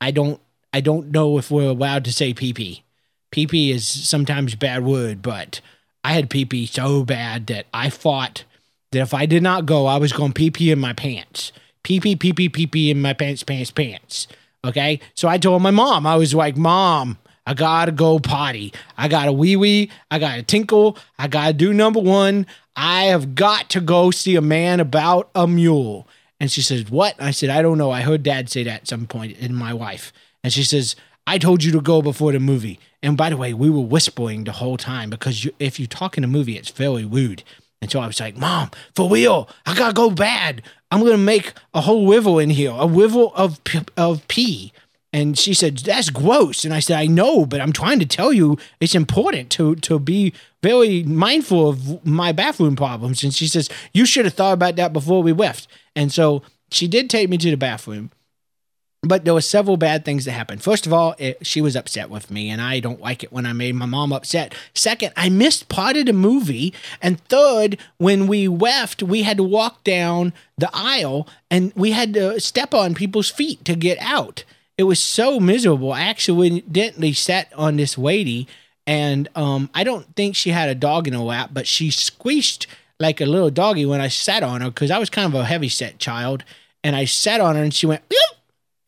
I 0.00 0.10
don't 0.10 0.40
I 0.72 0.80
don't 0.80 1.10
know 1.10 1.38
if 1.38 1.50
we're 1.50 1.70
allowed 1.70 2.04
to 2.06 2.12
say 2.12 2.32
pee 2.32 2.52
pee. 2.52 2.84
Pee 3.30 3.46
pee 3.46 3.70
is 3.70 3.86
sometimes 3.86 4.54
bad 4.54 4.84
word, 4.84 5.22
but 5.22 5.60
I 6.02 6.12
had 6.12 6.30
pee 6.30 6.44
pee 6.44 6.66
so 6.66 7.04
bad 7.04 7.46
that 7.48 7.66
I 7.74 7.90
thought 7.90 8.44
that 8.92 9.00
if 9.00 9.14
I 9.14 9.26
did 9.26 9.42
not 9.42 9.66
go, 9.66 9.86
I 9.86 9.98
was 9.98 10.12
going 10.12 10.32
pee 10.32 10.50
pee 10.50 10.70
in 10.70 10.78
my 10.78 10.92
pants. 10.92 11.52
Pee 11.82 12.00
pee 12.00 12.16
pee 12.16 12.32
pee 12.32 12.48
pee 12.48 12.66
pee 12.66 12.90
in 12.90 13.00
my 13.00 13.12
pants, 13.12 13.42
pants, 13.42 13.70
pants. 13.70 14.26
Okay. 14.64 15.00
So 15.14 15.28
I 15.28 15.38
told 15.38 15.62
my 15.62 15.70
mom, 15.70 16.06
I 16.06 16.16
was 16.16 16.34
like, 16.34 16.56
Mom, 16.56 17.18
I 17.46 17.54
gotta 17.54 17.92
go 17.92 18.18
potty. 18.18 18.72
I 18.96 19.08
gotta 19.08 19.32
wee 19.32 19.56
wee. 19.56 19.90
I 20.10 20.18
gotta 20.18 20.42
tinkle. 20.42 20.98
I 21.18 21.28
gotta 21.28 21.52
do 21.52 21.72
number 21.72 22.00
one. 22.00 22.46
I 22.76 23.04
have 23.04 23.34
got 23.34 23.70
to 23.70 23.80
go 23.80 24.10
see 24.10 24.36
a 24.36 24.40
man 24.40 24.80
about 24.80 25.30
a 25.34 25.46
mule. 25.46 26.06
And 26.38 26.50
she 26.50 26.62
says, 26.62 26.90
What? 26.90 27.14
I 27.18 27.30
said, 27.30 27.50
I 27.50 27.62
don't 27.62 27.78
know. 27.78 27.90
I 27.90 28.02
heard 28.02 28.22
dad 28.22 28.48
say 28.48 28.62
that 28.64 28.82
at 28.82 28.88
some 28.88 29.06
point 29.06 29.36
in 29.38 29.54
my 29.54 29.74
wife. 29.74 30.12
And 30.42 30.52
she 30.52 30.64
says, 30.64 30.96
I 31.26 31.38
told 31.38 31.62
you 31.62 31.72
to 31.72 31.80
go 31.80 32.02
before 32.02 32.32
the 32.32 32.40
movie. 32.40 32.80
And 33.02 33.16
by 33.16 33.30
the 33.30 33.36
way, 33.36 33.54
we 33.54 33.70
were 33.70 33.80
whispering 33.80 34.44
the 34.44 34.52
whole 34.52 34.76
time 34.76 35.10
because 35.10 35.44
you, 35.44 35.52
if 35.58 35.78
you 35.78 35.86
talk 35.86 36.18
in 36.18 36.24
a 36.24 36.28
movie, 36.28 36.56
it's 36.56 36.70
very 36.70 37.04
rude. 37.04 37.42
And 37.82 37.90
so 37.90 38.00
I 38.00 38.06
was 38.06 38.20
like, 38.20 38.36
Mom, 38.36 38.70
for 38.94 39.08
real, 39.08 39.48
I 39.66 39.74
gotta 39.74 39.94
go 39.94 40.10
bad. 40.10 40.62
I'm 40.90 41.00
gonna 41.00 41.18
make 41.18 41.52
a 41.72 41.80
whole 41.80 42.08
river 42.08 42.40
in 42.40 42.50
here, 42.50 42.74
a 42.76 42.86
river 42.86 43.26
of 43.34 43.60
of 43.96 44.26
pee. 44.28 44.72
And 45.12 45.36
she 45.36 45.54
said, 45.54 45.78
"That's 45.78 46.10
gross." 46.10 46.64
And 46.64 46.72
I 46.72 46.80
said, 46.80 46.98
"I 46.98 47.06
know, 47.06 47.44
but 47.44 47.60
I'm 47.60 47.72
trying 47.72 47.98
to 47.98 48.06
tell 48.06 48.32
you 48.32 48.58
it's 48.80 48.94
important 48.94 49.50
to 49.50 49.74
to 49.76 49.98
be 49.98 50.32
very 50.62 51.02
mindful 51.02 51.68
of 51.68 52.04
my 52.06 52.32
bathroom 52.32 52.76
problems." 52.76 53.24
And 53.24 53.34
she 53.34 53.48
says, 53.48 53.68
"You 53.92 54.06
should 54.06 54.24
have 54.24 54.34
thought 54.34 54.52
about 54.52 54.76
that 54.76 54.92
before 54.92 55.22
we 55.22 55.32
left." 55.32 55.66
And 55.96 56.12
so 56.12 56.42
she 56.70 56.86
did 56.86 57.10
take 57.10 57.28
me 57.28 57.38
to 57.38 57.50
the 57.50 57.56
bathroom. 57.56 58.10
But 59.02 59.24
there 59.24 59.32
were 59.32 59.40
several 59.40 59.78
bad 59.78 60.04
things 60.04 60.26
that 60.26 60.32
happened. 60.32 60.62
First 60.62 60.86
of 60.86 60.92
all, 60.92 61.14
it, 61.16 61.46
she 61.46 61.62
was 61.62 61.74
upset 61.74 62.10
with 62.10 62.30
me, 62.30 62.50
and 62.50 62.60
I 62.60 62.80
don't 62.80 63.00
like 63.00 63.24
it 63.24 63.32
when 63.32 63.46
I 63.46 63.54
made 63.54 63.74
my 63.74 63.86
mom 63.86 64.12
upset. 64.12 64.54
Second, 64.74 65.14
I 65.16 65.30
missed 65.30 65.70
part 65.70 65.96
of 65.96 66.04
the 66.04 66.12
movie. 66.12 66.74
And 67.00 67.18
third, 67.24 67.78
when 67.96 68.26
we 68.26 68.46
left, 68.46 69.02
we 69.02 69.22
had 69.22 69.38
to 69.38 69.42
walk 69.42 69.82
down 69.84 70.34
the 70.58 70.68
aisle 70.74 71.26
and 71.50 71.72
we 71.74 71.92
had 71.92 72.12
to 72.12 72.38
step 72.40 72.74
on 72.74 72.94
people's 72.94 73.30
feet 73.30 73.64
to 73.64 73.74
get 73.74 73.96
out. 74.00 74.44
It 74.76 74.82
was 74.82 75.00
so 75.02 75.40
miserable. 75.40 75.92
I 75.92 76.02
accidentally 76.02 77.14
sat 77.14 77.50
on 77.54 77.76
this 77.76 77.96
lady, 77.96 78.48
and 78.86 79.28
um, 79.34 79.70
I 79.74 79.82
don't 79.82 80.14
think 80.14 80.36
she 80.36 80.50
had 80.50 80.68
a 80.68 80.74
dog 80.74 81.08
in 81.08 81.14
her 81.14 81.20
lap, 81.20 81.50
but 81.54 81.66
she 81.66 81.90
squeaked 81.90 82.66
like 82.98 83.22
a 83.22 83.26
little 83.26 83.50
doggy 83.50 83.86
when 83.86 84.02
I 84.02 84.08
sat 84.08 84.42
on 84.42 84.60
her 84.60 84.68
because 84.68 84.90
I 84.90 84.98
was 84.98 85.08
kind 85.08 85.26
of 85.26 85.40
a 85.40 85.46
heavy 85.46 85.70
set 85.70 85.98
child. 85.98 86.44
And 86.84 86.96
I 86.96 87.06
sat 87.06 87.40
on 87.40 87.56
her, 87.56 87.62
and 87.62 87.72
she 87.72 87.86
went. 87.86 88.02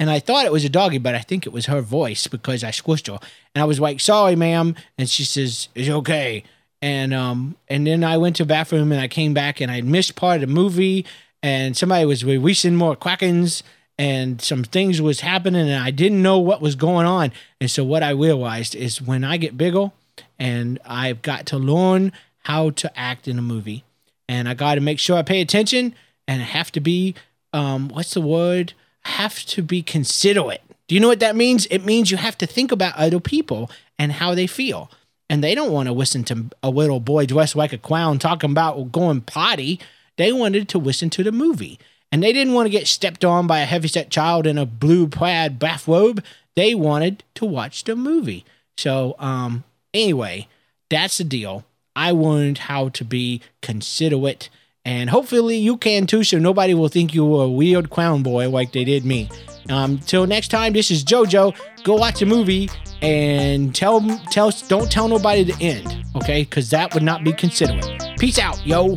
And 0.03 0.11
I 0.11 0.19
thought 0.19 0.47
it 0.47 0.51
was 0.51 0.65
a 0.65 0.69
doggy, 0.69 0.99
but 0.99 1.15
I 1.15 1.21
think 1.21 1.47
it 1.47 1.53
was 1.53 1.67
her 1.67 1.81
voice 1.81 2.27
because 2.27 2.65
I 2.65 2.71
squished 2.73 3.07
her. 3.07 3.21
And 3.55 3.63
I 3.63 3.67
was 3.67 3.79
like, 3.79 4.01
sorry, 4.01 4.35
ma'am. 4.35 4.75
And 4.99 5.09
she 5.09 5.23
says, 5.25 5.69
it's 5.77 5.89
okay. 5.89 6.43
and 6.83 7.15
um 7.15 7.55
and 7.69 7.87
then 7.87 8.03
I 8.03 8.17
went 8.19 8.35
to 8.37 8.43
the 8.43 8.49
bathroom 8.49 8.91
and 8.91 9.01
I 9.01 9.07
came 9.07 9.33
back 9.33 9.61
and 9.61 9.71
I 9.71 9.81
missed 9.83 10.17
part 10.17 10.43
of 10.43 10.49
the 10.49 10.55
movie 10.63 11.07
and 11.41 11.77
somebody 11.77 12.05
was 12.05 12.25
releasing 12.25 12.75
more 12.75 12.97
quackins 12.97 13.63
and 13.97 14.43
some 14.43 14.65
things 14.65 15.01
was 15.01 15.21
happening 15.21 15.69
and 15.69 15.81
I 15.89 15.93
didn't 15.93 16.21
know 16.21 16.41
what 16.41 16.61
was 16.61 16.75
going 16.75 17.07
on. 17.07 17.31
And 17.61 17.71
so 17.71 17.85
what 17.85 18.03
I 18.03 18.11
realized 18.11 18.75
is 18.75 19.01
when 19.01 19.23
I 19.23 19.37
get 19.37 19.57
bigger 19.57 19.93
and 20.37 20.81
I've 20.85 21.23
got 21.23 21.47
to 21.47 21.59
learn 21.59 22.11
how 22.51 22.71
to 22.71 22.99
act 22.99 23.29
in 23.29 23.39
a 23.39 23.43
movie 23.55 23.85
and 24.29 24.49
I 24.49 24.55
got 24.55 24.75
to 24.75 24.81
make 24.81 24.99
sure 24.99 25.17
I 25.17 25.23
pay 25.23 25.41
attention 25.41 25.95
and 26.27 26.43
I 26.43 26.47
have 26.47 26.73
to 26.73 26.81
be 26.81 27.15
um 27.53 27.89
what's 27.95 28.15
the 28.15 28.21
word? 28.21 28.75
Have 29.05 29.45
to 29.47 29.63
be 29.63 29.83
considerate. 29.83 30.63
Do 30.89 30.95
you 30.95 31.01
know 31.01 31.09
what 31.09 31.21
that 31.21 31.37
means? 31.37 31.67
It 31.67 31.85
means 31.85 32.11
you 32.11 32.17
have 32.17 32.39
to 32.39 32.47
think 32.47 32.73
about 32.73 32.97
other 32.97 33.21
people 33.21 33.71
and 33.99 34.13
how 34.13 34.35
they 34.35 34.47
feel. 34.47 34.91
And 35.31 35.43
they 35.43 35.55
don't 35.55 35.73
want 35.73 35.87
to 35.87 35.93
listen 35.93 36.25
to 36.25 36.51
a 36.63 36.71
little 36.71 37.01
boy 37.01 37.27
dressed 37.27 37.57
like 37.57 37.73
a 37.73 37.79
clown 37.79 38.19
talking 38.19 38.51
about 38.51 38.93
going 38.93 39.23
potty. 39.23 39.81
They 40.19 40.33
wanted 40.33 40.69
to 40.69 40.79
listen 40.79 41.09
to 41.11 41.23
the 41.23 41.33
movie. 41.33 41.79
And 42.11 42.23
they 42.23 42.33
didn't 42.35 42.53
want 42.53 42.67
to 42.67 42.71
get 42.71 42.87
stepped 42.87 43.25
on 43.25 43.47
by 43.47 43.61
a 43.61 43.65
heavyset 43.65 44.11
child 44.11 44.47
in 44.47 44.59
a 44.59 44.67
blue 44.67 45.09
plaid 45.09 45.59
bathrobe. 45.59 46.23
They 46.55 46.75
wanted 46.75 47.25
to 47.37 47.47
watch 47.47 47.85
the 47.85 47.97
movie. 47.97 48.45
So, 48.77 49.17
um, 49.19 49.65
anyway, 49.95 50.49
that's 50.91 51.17
the 51.19 51.25
deal. 51.25 51.65
I 51.97 52.11
learned 52.11 52.59
how 52.59 52.91
to 52.91 53.05
be 53.05 53.41
considerate, 53.63 54.51
and 54.85 55.09
hopefully 55.11 55.57
you 55.57 55.77
can 55.77 56.07
too, 56.07 56.25
so 56.25 56.39
nobody 56.39 56.75
will 56.75 56.89
think 56.89 57.15
you 57.15 57.25
were 57.25 57.45
a 57.45 57.49
weird 57.49 57.91
clown 57.91 58.23
boy 58.23 58.49
like 58.49 58.73
they 58.73 58.85
did 58.85 59.05
me. 59.05 59.29
Um, 59.71 59.99
till 59.99 60.27
next 60.27 60.49
time, 60.49 60.73
this 60.73 60.91
is 60.91 61.05
JoJo. 61.05 61.57
Go 61.85 61.95
watch 61.95 62.21
a 62.23 62.27
movie 62.27 62.69
and 63.01 63.75
tell 63.75 64.01
tell 64.31 64.51
don't 64.69 64.91
tell 64.91 65.09
nobody 65.09 65.45
the 65.45 65.57
end, 65.65 66.05
okay? 66.17 66.43
Because 66.43 66.71
that 66.71 66.93
would 66.95 67.03
not 67.03 67.23
be 67.25 67.33
considerate. 67.33 67.87
Peace 68.19 68.39
out, 68.39 68.65
yo. 68.67 68.97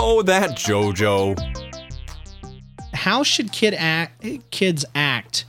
Oh, 0.00 0.22
that 0.22 0.50
JoJo. 0.50 1.38
How 2.94 3.22
should 3.22 3.52
kid 3.52 3.74
act 3.74 4.50
kids 4.50 4.84
act 4.94 5.44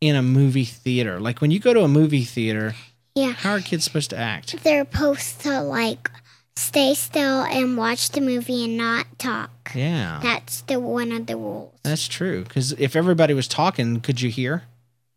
in 0.00 0.14
a 0.16 0.22
movie 0.22 0.64
theater? 0.64 1.20
Like 1.20 1.40
when 1.40 1.50
you 1.50 1.58
go 1.58 1.72
to 1.74 1.80
a 1.80 1.88
movie 1.88 2.24
theater, 2.24 2.74
Yeah. 3.14 3.32
how 3.32 3.52
are 3.52 3.60
kids 3.60 3.84
supposed 3.84 4.10
to 4.10 4.16
act? 4.18 4.62
They're 4.62 4.84
supposed 4.90 5.40
to 5.42 5.60
like 5.62 6.10
stay 6.56 6.94
still 6.94 7.42
and 7.42 7.76
watch 7.76 8.10
the 8.10 8.20
movie 8.20 8.64
and 8.64 8.76
not 8.76 9.06
talk. 9.18 9.50
Yeah, 9.74 10.20
That's 10.22 10.60
the 10.62 10.78
one 10.80 11.12
of 11.12 11.26
the 11.26 11.36
rules. 11.36 11.72
that's 11.82 12.06
true. 12.06 12.44
Because 12.44 12.72
if 12.72 12.94
everybody 12.96 13.32
was 13.34 13.48
talking, 13.48 14.00
could 14.00 14.20
you 14.20 14.30
hear? 14.30 14.64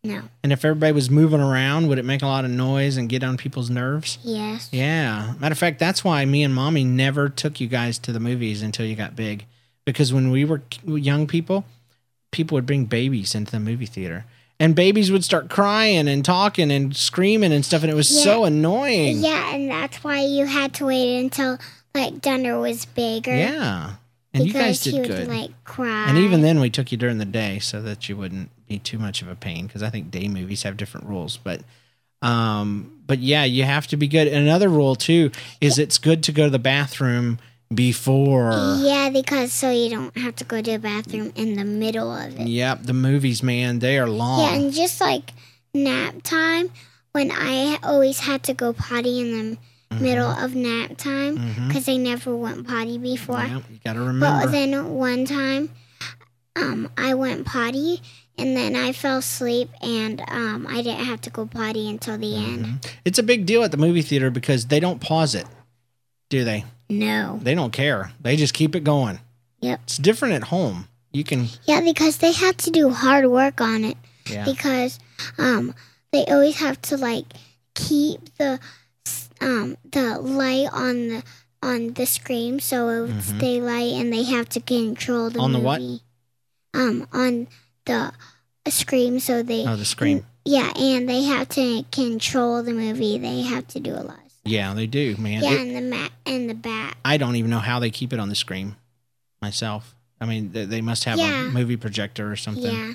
No. 0.04 0.22
And 0.42 0.52
if 0.52 0.64
everybody 0.64 0.92
was 0.92 1.10
moving 1.10 1.40
around, 1.40 1.88
would 1.88 1.98
it 1.98 2.04
make 2.04 2.22
a 2.22 2.26
lot 2.26 2.44
of 2.44 2.50
noise 2.50 2.96
and 2.96 3.08
get 3.08 3.24
on 3.24 3.36
people's 3.36 3.70
nerves? 3.70 4.18
Yes. 4.22 4.68
Yeah. 4.72 5.34
Matter 5.40 5.52
of 5.52 5.58
fact, 5.58 5.78
that's 5.80 6.04
why 6.04 6.24
me 6.24 6.42
and 6.44 6.54
mommy 6.54 6.84
never 6.84 7.28
took 7.28 7.60
you 7.60 7.66
guys 7.66 7.98
to 8.00 8.12
the 8.12 8.20
movies 8.20 8.62
until 8.62 8.86
you 8.86 8.94
got 8.94 9.16
big. 9.16 9.46
Because 9.84 10.12
when 10.12 10.30
we 10.30 10.44
were 10.44 10.62
young 10.84 11.26
people, 11.26 11.64
people 12.30 12.54
would 12.54 12.66
bring 12.66 12.84
babies 12.84 13.34
into 13.34 13.50
the 13.52 13.60
movie 13.60 13.86
theater. 13.86 14.24
And 14.58 14.74
babies 14.74 15.12
would 15.12 15.22
start 15.22 15.50
crying 15.50 16.08
and 16.08 16.24
talking 16.24 16.70
and 16.70 16.96
screaming 16.96 17.52
and 17.52 17.64
stuff. 17.64 17.82
And 17.82 17.90
it 17.90 17.94
was 17.94 18.08
so 18.08 18.44
annoying. 18.44 19.18
Yeah, 19.18 19.54
and 19.54 19.70
that's 19.70 20.02
why 20.02 20.22
you 20.22 20.46
had 20.46 20.72
to 20.74 20.86
wait 20.86 21.20
until 21.20 21.58
like 21.94 22.20
Dunder 22.22 22.58
was 22.58 22.86
bigger. 22.86 23.34
Yeah. 23.34 23.94
And 24.32 24.46
you 24.46 24.52
guys 24.52 24.80
did 24.80 24.94
would 24.94 25.08
good. 25.08 25.28
like 25.28 25.64
cry. 25.64 26.06
And 26.08 26.18
even 26.18 26.42
then, 26.42 26.60
we 26.60 26.70
took 26.70 26.92
you 26.92 26.98
during 26.98 27.18
the 27.18 27.24
day 27.24 27.58
so 27.58 27.80
that 27.82 28.08
you 28.08 28.16
wouldn't 28.16 28.50
be 28.66 28.78
too 28.78 28.98
much 28.98 29.22
of 29.22 29.28
a 29.28 29.34
pain 29.34 29.66
because 29.66 29.82
I 29.82 29.90
think 29.90 30.10
day 30.10 30.28
movies 30.28 30.62
have 30.62 30.76
different 30.76 31.06
rules. 31.06 31.36
But, 31.36 31.62
um, 32.22 33.00
but 33.06 33.18
yeah, 33.18 33.44
you 33.44 33.64
have 33.64 33.86
to 33.88 33.96
be 33.96 34.08
good. 34.08 34.28
And 34.28 34.36
another 34.36 34.68
rule 34.68 34.94
too 34.94 35.30
is 35.60 35.78
it's 35.78 35.98
good 35.98 36.22
to 36.24 36.32
go 36.32 36.44
to 36.44 36.50
the 36.50 36.58
bathroom 36.58 37.38
before. 37.74 38.52
Yeah, 38.80 39.10
because 39.12 39.52
so 39.52 39.70
you 39.70 39.90
don't 39.90 40.16
have 40.16 40.36
to 40.36 40.44
go 40.44 40.60
to 40.62 40.70
the 40.72 40.78
bathroom 40.78 41.32
in 41.36 41.56
the 41.56 41.64
middle 41.64 42.10
of 42.12 42.38
it. 42.38 42.46
Yep, 42.46 42.82
the 42.84 42.92
movies, 42.92 43.42
man, 43.42 43.78
they 43.80 43.98
are 43.98 44.08
long. 44.08 44.40
Yeah, 44.40 44.54
and 44.56 44.72
just 44.72 45.00
like 45.00 45.32
nap 45.74 46.22
time, 46.22 46.70
when 47.12 47.30
I 47.32 47.78
always 47.82 48.20
had 48.20 48.42
to 48.44 48.54
go 48.54 48.72
potty 48.72 49.20
in 49.20 49.32
the 49.50 49.58
Mm-hmm. 49.88 50.02
middle 50.02 50.28
of 50.30 50.54
nap 50.56 50.96
time 50.96 51.68
because 51.68 51.88
I 51.88 51.94
never 51.96 52.34
went 52.36 52.66
potty 52.66 52.98
before. 52.98 53.38
Yep, 53.44 53.62
you 53.70 53.78
got 53.84 53.92
to 53.92 54.00
remember. 54.00 54.46
But 54.46 54.50
then 54.50 54.94
one 54.96 55.24
time, 55.24 55.70
um, 56.56 56.90
I 56.98 57.14
went 57.14 57.46
potty 57.46 58.02
and 58.36 58.56
then 58.56 58.74
I 58.74 58.90
fell 58.90 59.18
asleep 59.18 59.70
and 59.80 60.20
um, 60.26 60.66
I 60.68 60.82
didn't 60.82 61.04
have 61.04 61.20
to 61.22 61.30
go 61.30 61.46
potty 61.46 61.88
until 61.88 62.18
the 62.18 62.26
Mm-hmm. 62.34 62.64
end. 62.64 62.92
it's 63.04 63.20
a 63.20 63.22
big 63.22 63.46
deal 63.46 63.62
at 63.62 63.70
the 63.70 63.76
movie 63.76 64.02
theater 64.02 64.28
because 64.28 64.66
they 64.66 64.80
don't 64.80 65.00
pause 65.00 65.36
it, 65.36 65.46
do 66.30 66.42
they? 66.42 66.64
No. 66.88 67.38
They 67.42 67.54
don't 67.54 67.72
care. 67.72 68.12
They 68.20 68.36
just 68.36 68.54
keep 68.54 68.74
it 68.76 68.84
going. 68.84 69.18
Yep. 69.60 69.80
It's 69.84 69.96
different 69.98 70.34
at 70.34 70.44
home. 70.44 70.88
You 71.12 71.24
can, 71.24 71.48
Yeah, 71.64 71.80
because 71.80 72.18
they 72.18 72.32
have 72.32 72.56
to 72.58 72.70
do 72.70 72.90
hard 72.90 73.26
work 73.26 73.60
on 73.60 73.84
it 73.84 73.96
yeah. 74.30 74.44
because 74.44 74.98
um, 75.38 75.74
they 76.12 76.24
always 76.26 76.56
have 76.60 76.80
to 76.82 76.96
like 76.98 77.24
keep 77.74 78.20
the 78.36 78.60
um, 79.40 79.76
the 79.90 80.18
light 80.18 80.68
on 80.72 81.08
the 81.08 81.22
on 81.62 81.94
the 81.94 82.04
screen 82.06 82.60
so 82.60 82.88
it 82.90 83.00
would 83.02 83.10
Mhm. 83.10 83.36
stay 83.38 83.60
light 83.62 83.92
and 83.94 84.12
they 84.12 84.24
have 84.24 84.48
to 84.50 84.60
control 84.60 85.30
the 85.30 85.40
On 85.40 85.52
the 85.52 85.58
what? 85.58 85.80
Um, 86.74 87.08
on 87.12 87.48
the 87.86 88.12
screen 88.68 89.18
so 89.20 89.42
they 89.42 89.66
Oh, 89.66 89.76
the 89.76 89.84
screen. 89.86 90.24
Yeah, 90.44 90.70
and 90.76 91.08
they 91.08 91.22
have 91.24 91.48
to 91.50 91.84
control 91.90 92.62
the 92.62 92.72
movie. 92.74 93.18
They 93.18 93.40
have 93.42 93.66
to 93.68 93.80
do 93.80 93.92
a 93.94 94.04
lot. 94.04 94.20
Yeah, 94.46 94.74
they 94.74 94.86
do, 94.86 95.16
man. 95.18 95.42
Yeah, 95.42 95.50
It- 95.52 95.60
and 95.60 95.76
the 95.76 95.80
mat 95.82 96.10
and 96.24 96.50
the 96.50 96.54
back. 96.54 96.96
I 97.04 97.16
don't 97.16 97.36
even 97.36 97.50
know 97.50 97.58
how 97.58 97.78
they 97.78 97.90
keep 97.90 98.12
it 98.12 98.18
on 98.20 98.28
the 98.28 98.34
screen 98.34 98.76
myself. 99.42 99.94
I 100.20 100.24
mean, 100.26 100.52
they, 100.52 100.64
they 100.64 100.80
must 100.80 101.04
have 101.04 101.18
Yeah. 101.18 101.48
a 101.48 101.50
movie 101.50 101.76
projector 101.76 102.30
or 102.30 102.36
something. 102.36 102.64
Yeah. 102.74 102.92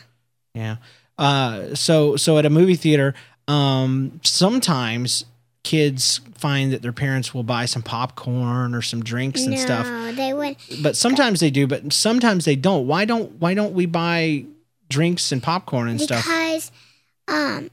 Yeah. 0.54 0.76
Uh, 1.18 1.76
so 1.76 2.16
so 2.16 2.38
at 2.38 2.46
a 2.46 2.50
movie 2.50 2.76
theater, 2.76 3.14
um, 3.48 4.20
sometimes 4.24 5.26
kids 5.64 6.20
find 6.36 6.74
that 6.74 6.82
their 6.82 6.92
parents 6.92 7.34
will 7.34 7.44
buy 7.44 7.66
some 7.66 7.84
popcorn 7.84 8.74
or 8.74 8.82
some 8.82 9.04
drinks 9.04 9.42
and 9.44 9.52
no, 9.52 9.58
stuff. 9.58 10.16
they 10.16 10.34
would. 10.34 10.56
But 10.82 10.98
sometimes 10.98 11.40
they 11.40 11.52
do, 11.52 11.68
but 11.68 11.94
sometimes 11.94 12.46
they 12.46 12.56
don't. 12.56 12.88
Why 12.88 13.06
don't 13.06 13.34
why 13.40 13.54
don't 13.54 13.74
we 13.74 13.86
buy 13.86 14.46
drinks 14.90 15.32
and 15.32 15.42
popcorn 15.44 15.88
and 15.90 16.02
stuff? 16.02 16.24
because 16.26 16.72
um 17.28 17.70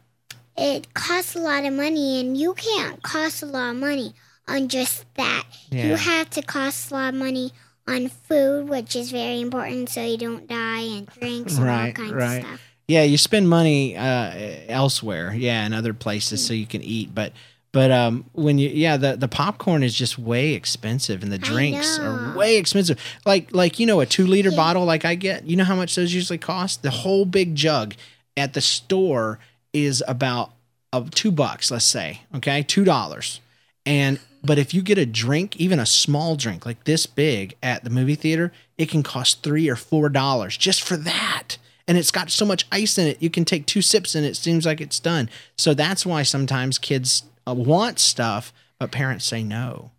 it 0.59 0.93
costs 0.95 1.35
a 1.35 1.39
lot 1.41 1.65
of 1.65 1.73
money 1.73 2.21
and 2.21 2.37
you 2.37 2.55
can't 2.55 3.03
cost 3.03 3.43
a 3.43 3.47
lot 3.47 3.71
of 3.71 3.77
money 3.77 4.13
on 4.47 4.69
just 4.69 5.05
that 5.15 5.45
Yeah. 5.71 5.87
you 5.89 5.95
have 5.97 6.31
to 6.31 6.43
cost 6.43 6.91
a 6.91 6.95
lot 6.95 7.15
of 7.15 7.21
money 7.21 7.53
on 7.87 8.09
food 8.09 8.69
which 8.69 8.95
is 8.97 9.11
very 9.11 9.41
important 9.41 9.89
so 9.89 10.03
you 10.05 10.19
don't 10.19 10.47
die 10.49 10.81
and 10.83 11.07
drinks 11.07 11.57
and 11.57 11.67
Right, 11.67 11.87
all 11.89 11.93
kinds 12.05 12.13
right. 12.15 12.37
of 12.39 12.45
stuff 12.47 12.61
Yeah, 12.89 13.03
you 13.03 13.19
spend 13.19 13.49
money 13.49 13.97
uh, 13.97 14.33
elsewhere, 14.69 15.35
yeah, 15.35 15.67
in 15.67 15.73
other 15.75 15.93
places 15.93 16.45
so 16.47 16.55
you 16.55 16.67
can 16.67 16.83
eat. 16.83 17.15
But 17.15 17.33
but 17.71 17.91
um, 17.91 18.25
when 18.33 18.57
you 18.59 18.71
yeah, 18.71 18.97
the 18.97 19.15
the 19.17 19.29
popcorn 19.29 19.83
is 19.83 19.93
just 19.95 20.19
way 20.19 20.55
expensive, 20.55 21.23
and 21.23 21.31
the 21.31 21.37
drinks 21.39 21.99
are 21.99 22.35
way 22.35 22.57
expensive. 22.57 22.99
Like 23.27 23.53
like 23.55 23.79
you 23.79 23.85
know 23.85 24.01
a 24.01 24.07
two 24.07 24.27
liter 24.27 24.49
Yeah. 24.49 24.57
bottle 24.57 24.87
like 24.87 25.05
I 25.05 25.17
get. 25.17 25.45
You 25.45 25.57
know 25.57 25.65
how 25.65 25.77
much 25.77 25.95
those 25.97 26.15
usually 26.15 26.39
cost? 26.39 26.83
The 26.83 26.91
whole 26.91 27.27
big 27.27 27.55
jug 27.55 27.95
at 28.39 28.55
the 28.55 28.63
store 28.63 29.39
is 29.73 30.03
about 30.09 30.53
uh, 30.93 31.05
two 31.11 31.31
bucks. 31.31 31.71
Let's 31.71 31.85
say 31.85 32.23
okay, 32.37 32.63
two 32.63 32.85
dollars. 32.85 33.41
And 33.87 34.21
but 34.45 34.59
if 34.59 34.73
you 34.73 34.83
get 34.83 34.99
a 34.99 35.07
drink, 35.07 35.57
even 35.57 35.79
a 35.81 35.87
small 35.87 36.37
drink 36.37 36.65
like 36.65 36.85
this 36.85 37.07
big 37.07 37.57
at 37.63 37.85
the 37.85 37.91
movie 37.91 38.15
theater, 38.15 38.53
it 38.77 38.89
can 38.89 39.03
cost 39.03 39.43
three 39.43 39.69
or 39.69 39.77
four 39.77 40.09
dollars 40.09 40.57
just 40.57 40.83
for 40.83 40.97
that. 40.97 41.57
And 41.87 41.97
it's 41.97 42.11
got 42.11 42.31
so 42.31 42.45
much 42.45 42.67
ice 42.71 42.99
in 42.99 43.07
it, 43.07 43.23
you 43.23 43.31
can 43.31 43.45
take 43.47 43.65
two 43.67 43.81
sips 43.83 44.15
and 44.15 44.25
it 44.27 44.37
seems 44.37 44.67
like 44.67 44.81
it's 44.81 45.01
done. 45.01 45.31
So 45.57 45.73
that's 45.75 46.05
why 46.05 46.23
sometimes 46.23 46.77
kids 46.79 47.23
uh, 47.49 47.55
want 47.55 47.99
stuff, 47.99 48.53
but 48.79 48.91
parents 48.93 49.25
say 49.25 49.43
no. 49.43 49.91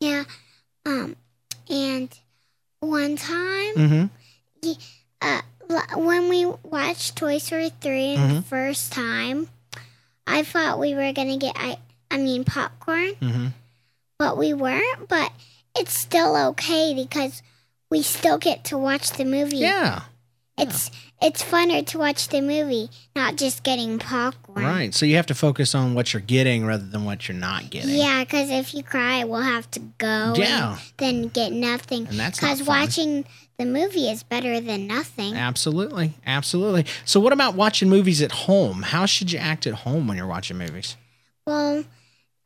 yeah 0.00 0.24
um 0.86 1.16
and 1.68 2.18
one 2.80 3.16
time 3.16 3.74
Mm-hmm. 3.76 4.72
uh, 5.20 5.42
when 5.96 6.28
we 6.28 6.46
watched 6.62 7.16
Toy 7.16 7.38
Story 7.38 7.70
3 7.80 8.16
Mm-hmm. 8.16 8.34
the 8.36 8.42
first 8.42 8.92
time, 8.92 9.48
I 10.26 10.42
thought 10.42 10.78
we 10.78 10.94
were 10.94 11.12
going 11.12 11.28
to 11.30 11.36
get, 11.38 11.54
I, 11.56 11.78
I 12.10 12.18
mean, 12.18 12.44
popcorn, 12.44 13.14
Mm-hmm. 13.20 13.46
but 14.18 14.36
we 14.38 14.54
weren't. 14.54 15.08
But 15.08 15.32
it's 15.76 15.92
still 15.98 16.36
okay 16.50 16.94
because 16.94 17.42
we 17.90 18.02
still 18.02 18.38
get 18.38 18.64
to 18.64 18.78
watch 18.78 19.10
the 19.12 19.24
movie. 19.24 19.58
Yeah. 19.58 20.02
It's 20.60 20.90
it's 21.22 21.40
funner 21.42 21.86
to 21.86 21.98
watch 21.98 22.28
the 22.28 22.40
movie, 22.40 22.90
not 23.14 23.36
just 23.36 23.62
getting 23.62 23.98
popcorn. 24.00 24.64
Right. 24.64 24.92
So 24.94 25.06
you 25.06 25.14
have 25.16 25.26
to 25.26 25.34
focus 25.34 25.72
on 25.74 25.94
what 25.94 26.12
you're 26.12 26.20
getting 26.20 26.66
rather 26.66 26.84
than 26.84 27.04
what 27.04 27.28
you're 27.28 27.36
not 27.36 27.70
getting. 27.70 27.94
Yeah, 27.94 28.24
because 28.24 28.50
if 28.50 28.74
you 28.74 28.82
cry, 28.82 29.22
we'll 29.24 29.40
have 29.42 29.70
to 29.72 29.80
go. 29.98 30.34
Yeah. 30.36 30.78
Then 30.96 31.28
get 31.28 31.52
nothing. 31.52 32.08
And 32.08 32.18
that's 32.18 32.40
Because 32.40 32.62
watching 32.64 33.24
the 33.58 33.66
movie 33.66 34.08
is 34.08 34.22
better 34.22 34.60
than 34.60 34.86
nothing. 34.86 35.34
Absolutely. 35.34 36.14
Absolutely. 36.24 36.86
So 37.04 37.18
what 37.20 37.32
about 37.32 37.54
watching 37.54 37.88
movies 37.88 38.22
at 38.22 38.30
home? 38.32 38.82
How 38.82 39.04
should 39.04 39.32
you 39.32 39.38
act 39.38 39.66
at 39.66 39.74
home 39.74 40.06
when 40.06 40.16
you're 40.16 40.26
watching 40.26 40.56
movies? 40.58 40.96
Well, 41.46 41.84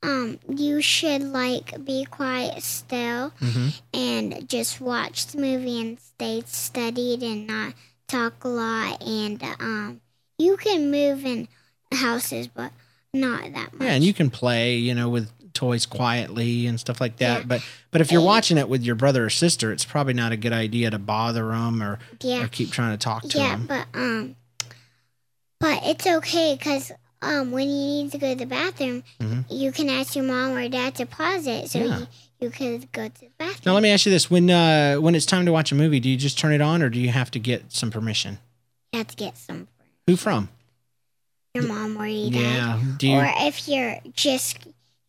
um 0.02 0.38
you 0.48 0.80
should 0.82 1.22
like 1.22 1.84
be 1.84 2.04
quiet 2.06 2.62
still 2.62 3.32
Mm-hmm. 3.40 3.68
and 3.94 4.48
just 4.48 4.80
watch 4.80 5.26
the 5.26 5.38
movie 5.40 5.80
and 5.80 6.00
stay 6.00 6.42
studied 6.46 7.22
and 7.22 7.46
not 7.46 7.74
talk 8.08 8.42
a 8.44 8.48
lot 8.48 9.02
and 9.02 9.42
um 9.60 10.00
you 10.38 10.56
can 10.56 10.90
move 10.90 11.24
in 11.24 11.46
houses 11.92 12.48
but 12.48 12.72
not 13.14 13.52
that 13.52 13.74
much. 13.74 13.82
Yeah, 13.86 13.92
and 13.94 14.02
you 14.04 14.14
can 14.14 14.30
play, 14.30 14.76
you 14.76 14.94
know, 14.94 15.08
with 15.10 15.30
toys 15.62 15.86
quietly 15.86 16.66
and 16.66 16.80
stuff 16.80 17.00
like 17.00 17.18
that. 17.18 17.40
Yeah. 17.40 17.46
But 17.46 17.64
but 17.92 18.00
if 18.00 18.10
you're 18.10 18.20
watching 18.20 18.58
it 18.58 18.68
with 18.68 18.82
your 18.82 18.96
brother 18.96 19.24
or 19.26 19.30
sister, 19.30 19.70
it's 19.70 19.84
probably 19.84 20.12
not 20.14 20.32
a 20.32 20.36
good 20.36 20.52
idea 20.52 20.90
to 20.90 20.98
bother 20.98 21.46
them 21.46 21.80
or, 21.80 22.00
yeah. 22.20 22.42
or 22.42 22.48
keep 22.48 22.72
trying 22.72 22.90
to 22.98 23.02
talk 23.02 23.22
to 23.22 23.38
Yeah, 23.38 23.50
them. 23.56 23.66
but 23.68 23.86
um, 23.94 24.34
but 25.60 25.80
it's 25.84 26.04
okay 26.06 26.56
because 26.58 26.90
um, 27.22 27.52
when 27.52 27.68
you 27.68 27.74
need 28.02 28.10
to 28.12 28.18
go 28.18 28.32
to 28.32 28.38
the 28.38 28.46
bathroom, 28.46 29.04
Mhm. 29.20 29.44
you 29.48 29.70
can 29.70 29.88
ask 29.88 30.16
your 30.16 30.24
mom 30.24 30.52
or 30.52 30.68
dad 30.68 30.96
to 30.96 31.06
pause 31.06 31.46
it 31.46 31.70
so 31.70 31.78
Yeah. 31.78 31.98
you, 32.00 32.06
you 32.40 32.50
could 32.50 32.90
go 32.90 33.06
to 33.08 33.20
the 33.20 33.28
bathroom. 33.38 33.60
Now 33.64 33.74
let 33.74 33.84
me 33.84 33.90
ask 33.90 34.04
you 34.04 34.10
this: 34.10 34.28
when 34.28 34.50
uh, 34.50 34.96
when 34.96 35.14
it's 35.14 35.26
time 35.26 35.46
to 35.46 35.52
watch 35.52 35.70
a 35.70 35.76
movie, 35.76 36.00
do 36.00 36.08
you 36.10 36.16
just 36.16 36.36
turn 36.38 36.52
it 36.52 36.60
on, 36.60 36.82
or 36.82 36.88
do 36.88 36.98
you 36.98 37.10
have 37.10 37.30
to 37.30 37.38
get 37.38 37.70
some 37.72 37.92
permission? 37.92 38.38
You 38.92 38.98
have 38.98 39.06
to 39.08 39.16
get 39.16 39.38
some 39.38 39.68
Who 40.08 40.16
from? 40.16 40.48
your 41.54 41.64
mom 41.68 41.96
or 41.98 42.06
your 42.06 42.30
dad, 42.32 42.40
Yeah. 42.40 42.80
You? 43.00 43.16
or 43.18 43.32
if 43.46 43.68
you're 43.68 43.98
just 44.14 44.56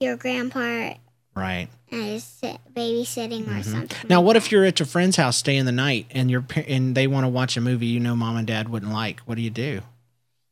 your 0.03 0.15
grandpa 0.17 0.93
Right. 1.35 1.67
is 1.91 2.39
babysitting 2.75 3.47
or 3.47 3.61
Mhm. 3.61 3.65
something. 3.65 3.97
Now, 4.09 4.21
what 4.21 4.35
if 4.35 4.51
you're 4.51 4.65
at 4.65 4.79
your 4.79 4.85
friend's 4.85 5.15
house 5.15 5.37
staying 5.37 5.65
the 5.65 5.71
night 5.71 6.05
and 6.11 6.29
your 6.29 6.45
and 6.67 6.95
they 6.95 7.07
want 7.07 7.23
to 7.23 7.27
watch 7.29 7.57
a 7.57 7.61
movie 7.61 7.87
you 7.87 7.99
know 7.99 8.15
mom 8.15 8.35
and 8.37 8.45
dad 8.47 8.69
wouldn't 8.69 8.91
like? 8.91 9.21
What 9.21 9.35
do 9.35 9.41
you 9.41 9.49
do? 9.49 9.81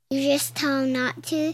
you 0.10 0.22
just 0.24 0.56
tell 0.56 0.82
them 0.82 0.92
not 0.92 1.24
to 1.24 1.54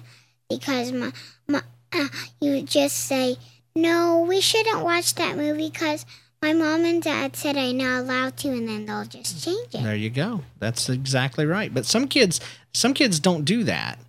because 0.50 0.92
my, 0.92 1.12
my 1.48 1.62
uh, 1.94 2.08
you 2.42 2.62
just 2.64 2.96
say 2.96 3.38
no 3.76 4.22
we 4.28 4.42
shouldn't 4.42 4.84
watch 4.84 5.14
that 5.14 5.38
movie 5.38 5.70
because 5.70 6.08
my 6.42 6.54
mom 6.54 6.84
and 6.84 7.04
dad 7.04 7.36
said 7.36 7.56
i'm 7.56 7.78
not 7.78 8.00
allowed 8.00 8.36
to 8.38 8.48
and 8.50 8.68
then 8.68 8.88
they'll 8.88 9.06
just 9.06 9.46
change 9.46 9.76
it 9.76 9.84
There 9.84 9.96
you 9.96 10.10
go. 10.10 10.42
That's 10.58 10.90
exactly 10.90 11.46
right. 11.46 11.72
But 11.72 11.86
some 11.86 12.08
kids, 12.08 12.40
some 12.74 12.96
kids 12.96 13.20
don't 13.20 13.44
do 13.46 13.64
that, 13.66 14.00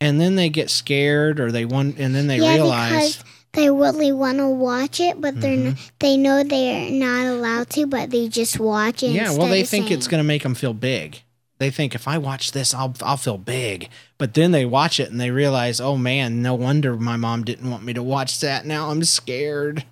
and 0.00 0.20
then 0.20 0.34
they 0.36 0.48
get 0.48 0.70
scared 0.70 1.40
or 1.40 1.52
they 1.52 1.64
want, 1.64 1.98
and 1.98 2.14
then 2.14 2.26
they 2.26 2.38
yeah 2.38 2.54
realize. 2.54 3.16
because 3.16 3.24
they 3.52 3.68
really 3.70 4.12
want 4.12 4.38
to 4.38 4.48
watch 4.48 5.00
it 5.00 5.20
but 5.20 5.40
they're 5.40 5.56
Mhm. 5.56 5.66
n- 5.68 5.76
they 5.98 6.16
know 6.16 6.42
they're 6.44 6.90
not 6.90 7.26
allowed 7.26 7.68
to 7.70 7.86
but 7.86 8.10
they 8.10 8.28
just 8.28 8.58
watch 8.60 9.02
it 9.02 9.10
Yeah, 9.10 9.32
well, 9.36 9.48
they 9.48 9.64
think 9.64 9.90
it's 9.90 10.06
going 10.06 10.20
to 10.22 10.26
make 10.26 10.42
them 10.44 10.54
feel 10.54 10.72
big. 10.74 11.22
They 11.58 11.68
think 11.70 11.94
if 11.94 12.08
I 12.08 12.16
watch 12.16 12.52
this, 12.52 12.72
I'll 12.72 12.94
I'll 13.02 13.16
feel 13.18 13.36
big. 13.36 13.90
But 14.16 14.32
then 14.34 14.50
they 14.52 14.64
watch 14.64 14.98
it 14.98 15.10
and 15.10 15.20
they 15.20 15.30
realize, 15.30 15.80
oh 15.80 15.96
man, 15.96 16.40
no 16.40 16.54
wonder 16.54 16.96
my 16.96 17.16
mom 17.16 17.44
didn't 17.44 17.70
want 17.70 17.82
me 17.84 17.92
to 17.92 18.02
watch 18.02 18.40
that. 18.40 18.64
Now 18.64 18.90
I'm 18.90 19.04
scared 19.04 19.84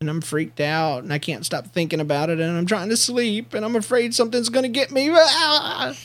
and 0.00 0.08
I'm 0.08 0.22
freaked 0.22 0.60
out 0.60 1.02
and 1.02 1.12
I 1.12 1.18
can't 1.18 1.44
stop 1.44 1.66
thinking 1.74 2.00
about 2.00 2.30
it 2.30 2.40
and 2.40 2.56
I'm 2.56 2.64
trying 2.64 2.88
to 2.88 2.96
sleep 2.96 3.52
and 3.52 3.66
I'm 3.66 3.76
afraid 3.76 4.14
something's 4.14 4.48
going 4.48 4.62
to 4.62 4.68
get 4.70 4.92
me. 4.92 5.10
Ah! 5.12 5.94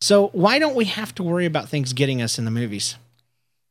So 0.00 0.28
why 0.28 0.58
don't 0.58 0.76
we 0.76 0.84
have 0.86 1.14
to 1.16 1.22
worry 1.22 1.46
about 1.46 1.68
things 1.68 1.92
getting 1.92 2.22
us 2.22 2.38
in 2.38 2.44
the 2.44 2.50
movies? 2.50 2.96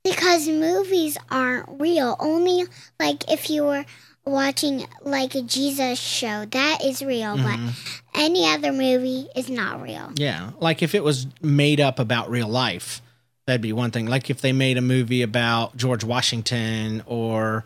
Because 0.04 0.48
movies 0.48 1.18
aren't 1.30 1.82
real. 1.82 2.16
Only 2.20 2.66
like 3.00 3.30
if 3.32 3.50
you 3.50 3.64
were 3.64 3.86
watching 4.26 4.86
like 5.04 5.36
a 5.36 5.42
Jesus 5.42 6.00
show, 6.00 6.46
that 6.46 6.84
is 6.84 7.02
real. 7.02 7.38
Mhm. 7.38 7.44
But 7.44 8.20
any 8.22 8.46
other 8.46 8.72
movie 8.72 9.28
is 9.36 9.50
not 9.50 9.82
real. 9.82 10.12
Yeah, 10.16 10.52
like 10.60 10.82
if 10.82 10.94
it 10.96 11.04
was 11.04 11.28
made 11.42 11.80
up 11.80 12.00
about 12.00 12.30
real 12.30 12.48
life, 12.48 13.02
that'd 13.46 13.62
be 13.62 13.74
one 13.74 13.92
thing. 13.92 14.08
Like 14.08 14.30
if 14.30 14.42
they 14.42 14.52
made 14.54 14.78
a 14.78 14.82
movie 14.82 15.22
about 15.22 15.76
George 15.78 16.04
Washington 16.04 17.04
or 17.06 17.66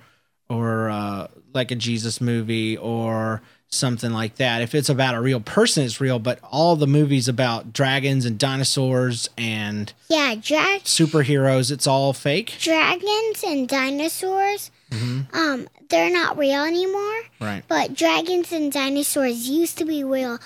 or 0.50 0.90
uh, 0.90 1.28
like 1.54 1.72
a 1.72 1.76
Jesus 1.76 2.22
movie 2.22 2.78
or 2.78 3.42
something 3.70 4.12
like 4.12 4.36
that. 4.36 4.62
If 4.62 4.76
it's 4.76 4.90
about 4.90 5.16
a 5.16 5.22
real 5.22 5.40
person, 5.40 5.84
it's 5.86 6.02
real. 6.02 6.20
But 6.20 6.40
all 6.52 6.76
the 6.76 6.88
movies 6.88 7.28
about 7.28 7.72
dragons 7.74 8.26
and 8.26 8.38
dinosaurs 8.38 9.30
and 9.38 9.92
Yeah, 10.10 10.36
dra- 10.36 10.80
superheroes, 10.84 11.72
it's 11.72 11.88
all 11.88 12.12
fake. 12.14 12.56
dragons 12.60 13.44
and 13.46 13.68
dinosaurs, 13.70 14.72
hmm 14.92 15.22
um, 15.34 15.68
they're 15.90 16.12
not 16.12 16.38
real 16.38 16.64
anymore. 16.64 17.22
Right. 17.40 17.64
But 17.68 17.94
dragons 17.96 18.52
and 18.52 18.72
dinosaurs 18.72 19.48
used 19.50 19.78
to 19.78 19.86
be 19.86 20.04
real. 20.04 20.38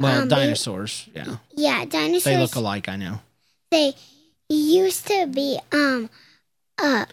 Well, 0.00 0.22
Um, 0.22 0.28
they- 0.28 0.34
dinosaurs. 0.36 1.06
Yeah, 1.14 1.36
Yeah, 1.56 1.84
dinosaurs. 1.84 2.24
they 2.24 2.36
look 2.36 2.54
alike. 2.56 2.88
I 2.88 2.96
know. 2.96 3.20
they 3.70 3.94
used 4.48 5.06
to 5.08 5.26
be 5.26 5.58
um 5.72 6.08
uh 6.78 7.04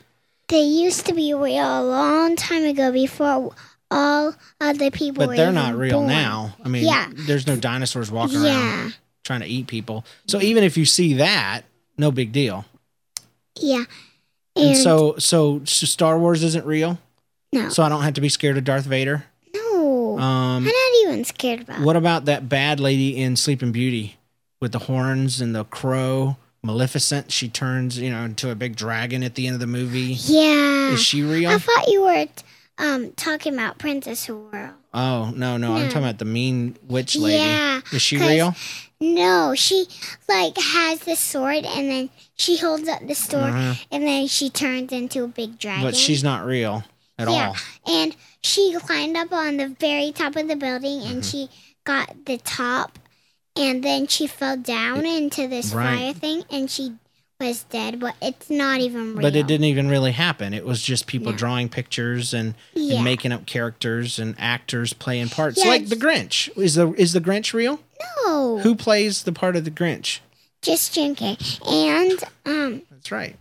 they 0.49 0.61
used 0.61 1.05
to 1.07 1.13
be 1.13 1.33
real 1.33 1.81
a 1.81 1.83
long 1.83 2.35
time 2.35 2.63
ago 2.63 2.91
before 2.91 3.53
all 3.91 4.33
other 4.59 4.91
people 4.91 5.19
But 5.21 5.29
were 5.29 5.35
they're 5.35 5.51
not 5.51 5.75
real 5.75 5.99
born. 5.99 6.07
now. 6.09 6.55
I 6.63 6.67
mean, 6.69 6.85
Yeah. 6.85 7.09
there's 7.13 7.47
no 7.47 7.55
dinosaurs 7.55 8.11
walking 8.11 8.43
around. 8.43 8.95
trying 9.23 9.39
to 9.41 9.45
eat 9.47 9.67
people. 9.67 10.03
So 10.27 10.41
even 10.41 10.63
if 10.63 10.77
you 10.77 10.85
see 10.85 11.13
that, 11.13 11.61
no 11.97 12.11
big 12.11 12.31
deal. 12.31 12.65
yeah 13.59 13.83
And, 14.55 14.69
and, 14.69 14.77
so, 14.77 15.15
so 15.17 15.61
so 15.65 15.85
Star 15.85 16.17
Wars 16.19 16.43
isn't 16.43 16.65
real. 16.65 16.97
no 17.53 17.69
So 17.69 17.83
I 17.83 17.89
don't 17.89 18.01
have 18.03 18.15
to 18.15 18.21
be 18.21 18.29
scared 18.29 18.57
of 18.57 18.63
Darth 18.65 18.85
Vader. 18.85 19.25
no 19.55 20.17
Um, 20.19 20.57
i'm 20.57 20.63
not 20.65 20.73
even 21.03 21.23
scared 21.23 21.61
about 21.61 21.81
what 21.81 21.95
about 21.95 22.25
that 22.25 22.49
bad 22.49 22.79
lady 22.79 23.15
in 23.21 23.35
Sleeping 23.35 23.71
Beauty 23.71 24.17
with 24.59 24.71
the 24.71 24.79
horns 24.79 25.39
and 25.41 25.55
the 25.55 25.63
crow? 25.65 26.35
Maleficent. 26.63 27.31
She 27.31 27.49
turns, 27.49 27.99
you 27.99 28.09
know, 28.09 28.23
into 28.23 28.49
a 28.49 28.55
big 28.55 28.75
dragon 28.75 29.21
at 29.23 29.35
the 29.35 29.47
end 29.47 29.53
of 29.55 29.59
the 29.59 29.67
movie. 29.67 30.15
yeah 30.25 30.91
Is 30.93 31.01
she 31.03 31.21
real? 31.21 31.49
i 31.51 31.57
thought 31.57 31.87
you 31.87 32.01
were 32.03 32.25
um 32.77 33.11
talking 33.13 33.53
about 33.53 33.77
princess 33.77 34.27
world 34.29 34.71
oh 34.93 35.31
no, 35.35 35.57
no, 35.57 35.73
I'm 35.73 35.87
talking 35.89 36.03
about 36.03 36.17
the 36.19 36.25
mean 36.25 36.75
witch 36.87 37.15
lady. 37.15 37.37
yeah 37.37 37.81
Is 37.91 38.01
she 38.01 38.17
real? 38.17 38.55
no 38.99 39.53
she 39.55 39.85
like 40.29 40.57
has 40.57 40.99
the 41.01 41.15
sword 41.15 41.65
and 41.65 41.89
then 41.91 42.09
she 42.35 42.57
holds 42.57 42.87
up 42.87 43.05
the 43.05 43.13
sword 43.13 43.43
Uh-huh. 43.53 43.73
and 43.91 44.03
then 44.07 44.27
she 44.27 44.49
turns 44.49 44.91
into 44.91 45.23
a 45.23 45.27
big 45.27 45.59
dragon 45.59 45.83
But 45.83 45.95
she's 45.95 46.23
not 46.23 46.45
real 46.45 46.83
at 47.19 47.27
Yeah. 47.29 47.49
all. 47.49 47.55
and 47.93 48.15
she 48.41 48.73
climbed 48.79 49.17
up 49.17 49.31
on 49.31 49.57
the 49.57 49.67
very 49.79 50.11
top 50.11 50.35
of 50.35 50.47
the 50.47 50.55
building 50.55 51.01
and 51.01 51.21
Mm-hmm. 51.21 51.21
she 51.21 51.49
got 51.83 52.25
the 52.25 52.37
top 52.39 52.97
and 53.55 53.83
then 53.83 54.07
she 54.07 54.27
fell 54.27 54.57
down 54.57 55.05
into 55.05 55.47
this 55.47 55.73
Right. 55.73 55.97
fire 55.97 56.13
thing 56.13 56.43
and 56.49 56.69
she 56.69 56.93
was 57.39 57.63
dead 57.65 57.99
but 57.99 58.15
it's 58.21 58.49
not 58.49 58.79
even 58.79 59.13
real 59.13 59.21
But 59.21 59.35
it 59.35 59.47
didn't 59.47 59.65
even 59.65 59.89
really 59.89 60.13
happen. 60.13 60.53
It 60.53 60.65
was 60.65 60.81
just 60.81 61.07
people 61.07 61.31
No. 61.33 61.37
drawing 61.37 61.67
pictures 61.69 62.33
and, 62.33 62.55
Yeah. 62.73 62.95
and 62.95 63.03
making 63.03 63.31
up 63.31 63.45
characters 63.45 64.17
and 64.17 64.35
actors 64.39 64.93
playing 64.93 65.29
parts. 65.29 65.59
Yeah, 65.59 65.69
like 65.69 65.89
the 65.89 65.95
Grinch. 65.95 66.49
Is 66.57 66.75
the 66.75 66.93
is 66.93 67.13
the 67.13 67.19
Grinch 67.21 67.53
real? 67.53 67.79
no 68.25 68.59
Who 68.59 68.75
plays 68.75 69.23
the 69.23 69.31
part 69.33 69.55
of 69.55 69.65
the 69.65 69.71
Grinch? 69.71 70.19
just 70.61 70.93
Jim 70.93 71.15
Carrey. 71.15 71.59
and 71.69 72.23
um 72.45 72.81
That's 72.89 73.11
right. 73.11 73.35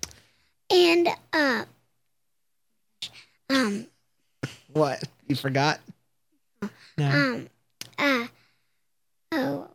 and 0.70 1.08
uh 1.32 1.64
um 3.50 3.86
What? 4.72 5.04
You 5.28 5.36
forgot? 5.36 5.78
No. 6.98 7.06
um 7.08 7.48
uh 7.98 8.26
oh 9.32 9.68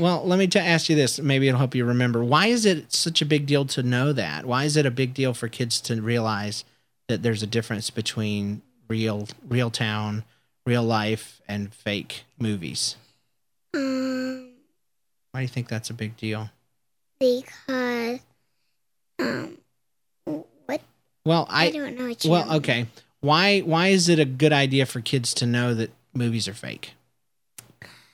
Well, 0.00 0.24
let 0.24 0.38
me 0.38 0.46
t- 0.46 0.58
ask 0.60 0.88
you 0.88 0.94
this. 0.94 1.18
Maybe 1.18 1.48
it'll 1.48 1.58
help 1.58 1.74
you 1.74 1.84
remember. 1.84 2.22
Why 2.22 2.46
is 2.46 2.64
it 2.64 2.92
such 2.92 3.20
a 3.20 3.26
big 3.26 3.46
deal 3.46 3.64
to 3.66 3.82
know 3.82 4.12
that? 4.12 4.44
Why 4.46 4.64
is 4.64 4.76
it 4.76 4.86
a 4.86 4.90
big 4.92 5.12
deal 5.12 5.34
for 5.34 5.48
kids 5.48 5.80
to 5.82 6.00
realize 6.00 6.64
that 7.08 7.22
there's 7.22 7.42
a 7.42 7.46
difference 7.48 7.90
between 7.90 8.62
real, 8.88 9.26
real 9.48 9.70
town, 9.70 10.22
real 10.64 10.84
life, 10.84 11.40
and 11.48 11.74
fake 11.74 12.24
movies? 12.38 12.96
um 13.74 14.50
Why 15.32 15.40
do 15.40 15.42
you 15.42 15.48
think 15.48 15.68
that's 15.68 15.90
a 15.90 15.94
big 15.94 16.16
deal? 16.16 16.50
because 17.20 18.20
um 19.18 19.58
what 20.66 20.80
Well, 21.24 21.46
I, 21.50 21.66
I 21.66 21.70
don't 21.72 21.98
know 21.98 22.06
what 22.06 22.24
you 22.24 22.30
well, 22.30 22.44
mean. 22.46 22.56
okay. 22.58 22.86
Why 23.20 23.60
why 23.60 23.88
is 23.88 24.08
it 24.08 24.20
a 24.20 24.24
good 24.24 24.52
idea 24.52 24.86
for 24.86 25.00
kids 25.00 25.34
to 25.34 25.46
know 25.46 25.74
that 25.74 25.90
movies 26.14 26.46
are 26.46 26.54
fake 26.54 26.94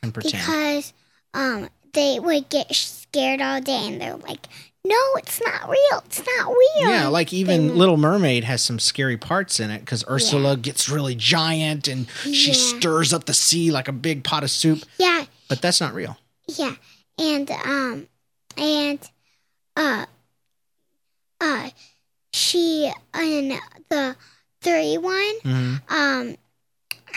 and 0.03 0.15
pretend? 0.15 0.43
because 0.47 0.95
um 1.35 1.69
they 1.93 2.19
would 2.19 2.49
get 2.49 2.75
scared 2.75 3.41
all 3.41 3.61
day 3.61 3.87
and 3.89 4.01
they're 4.01 4.17
like 4.17 4.47
no 4.85 4.97
it's 5.17 5.41
not 5.45 5.69
real 5.69 6.03
it's 6.07 6.19
not 6.25 6.49
real 6.49 6.89
Yeah, 6.91 7.09
like 7.09 7.33
even 7.33 7.69
They- 7.69 7.75
Little 7.75 7.97
Mermaid 7.97 8.45
has 8.45 8.63
some 8.63 8.79
scary 8.79 9.17
parts 9.17 9.61
in 9.61 9.71
it 9.71 9.81
because 9.81 10.05
Ursula 10.09 10.57
gets 10.57 10.89
really 10.89 11.15
giant 11.15 11.87
and 11.89 12.07
she 12.25 12.49
Yeah. 12.49 12.79
stirs 12.79 13.13
up 13.13 13.25
the 13.27 13.35
sea 13.35 13.71
like 13.71 13.89
a 13.89 13.93
big 13.93 14.25
pot 14.25 14.43
of 14.45 14.51
soup. 14.51 14.81
yeah 14.99 15.25
But 15.49 15.61
that's 15.63 15.81
not 15.81 15.95
real. 15.95 16.17
yeah 16.49 16.75
and 17.19 17.51
um 17.51 18.09
and 18.57 18.99
uh 19.77 20.07
uh 21.41 21.71
she 22.33 22.91
in 23.19 23.59
the 23.89 24.17
three 24.61 24.99
one 24.99 25.35
hmm 25.43 25.75
um 25.89 26.37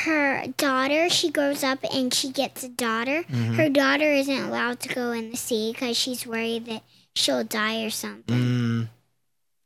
her 0.05 0.45
daughter 0.57 1.09
she 1.09 1.29
grows 1.31 1.63
up 1.63 1.79
and 1.93 2.13
she 2.13 2.29
gets 2.29 2.63
a 2.63 2.69
daughter 2.69 3.23
Mhm. 3.23 3.55
her 3.55 3.69
daughter 3.69 4.11
isn't 4.11 4.37
allowed 4.37 4.79
to 4.81 4.89
go 4.89 5.11
in 5.11 5.31
the 5.31 5.37
sea 5.37 5.71
because 5.73 5.97
she's 5.97 6.25
worried 6.25 6.65
that 6.67 6.83
she'll 7.15 7.43
die 7.43 7.83
or 7.83 7.89
something 7.89 8.37
Mm. 8.37 8.87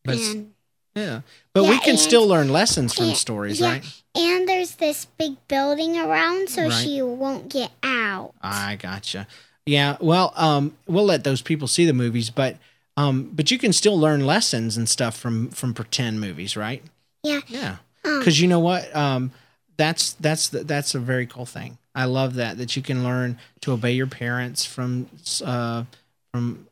But, 0.04 0.17
and 0.17 0.54
Yeah. 0.96 1.22
But 1.54 1.63
we 1.65 1.78
can 1.80 1.91
and- 1.91 2.00
still 2.00 2.28
learn 2.28 2.50
lessons 2.50 2.94
from 2.94 3.10
and- 3.10 3.17
stories, 3.17 3.60
yeah, 3.60 3.70
right? 3.74 3.86
And 4.15 4.48
there's 4.48 4.76
this 4.76 5.06
big 5.17 5.36
building 5.48 5.98
around, 5.98 6.50
so 6.50 6.67
Right. 6.67 6.84
she 6.84 7.02
won't 7.02 7.48
get 7.50 7.72
out. 7.84 8.34
I 8.41 8.76
gotcha. 8.78 9.26
Yeah. 9.65 9.96
Well, 10.02 10.34
um, 10.36 10.76
we'll 10.88 11.06
let 11.06 11.24
those 11.24 11.41
people 11.41 11.67
see 11.67 11.86
the 11.86 11.94
movies, 11.94 12.30
but 12.30 12.58
um, 12.98 13.30
but 13.34 13.50
you 13.52 13.58
can 13.58 13.72
still 13.72 13.98
learn 13.98 14.26
lessons 14.26 14.76
and 14.76 14.89
stuff 14.89 15.15
from 15.17 15.50
from 15.52 15.74
pretend 15.74 16.20
movies, 16.20 16.58
right? 16.58 16.84
Yeah. 17.24 17.39
Yeah. 17.48 17.78
Um, 18.04 18.20
Because 18.20 18.41
you 18.41 18.48
know 18.50 18.60
what? 18.60 18.94
Um, 18.96 19.32
that's 19.77 20.13
that's 20.13 20.49
the, 20.49 20.63
that's 20.63 20.95
a 20.95 20.99
very 20.99 21.25
cool 21.25 21.45
thing. 21.45 21.77
I 21.95 22.05
love 22.05 22.36
that 22.36 22.57
that 22.57 22.75
you 22.75 22.81
can 22.81 23.03
learn 23.03 23.38
to 23.62 23.71
obey 23.73 23.91
your 23.93 24.07
parents 24.07 24.65
from 24.65 25.10
uh, 25.43 25.84
from 26.31 26.67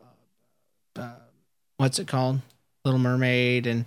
uh, 0.95 1.09
what's 1.77 1.99
it 1.99 2.07
called, 2.07 2.39
Little 2.85 2.99
Mermaid, 2.99 3.67
and 3.67 3.85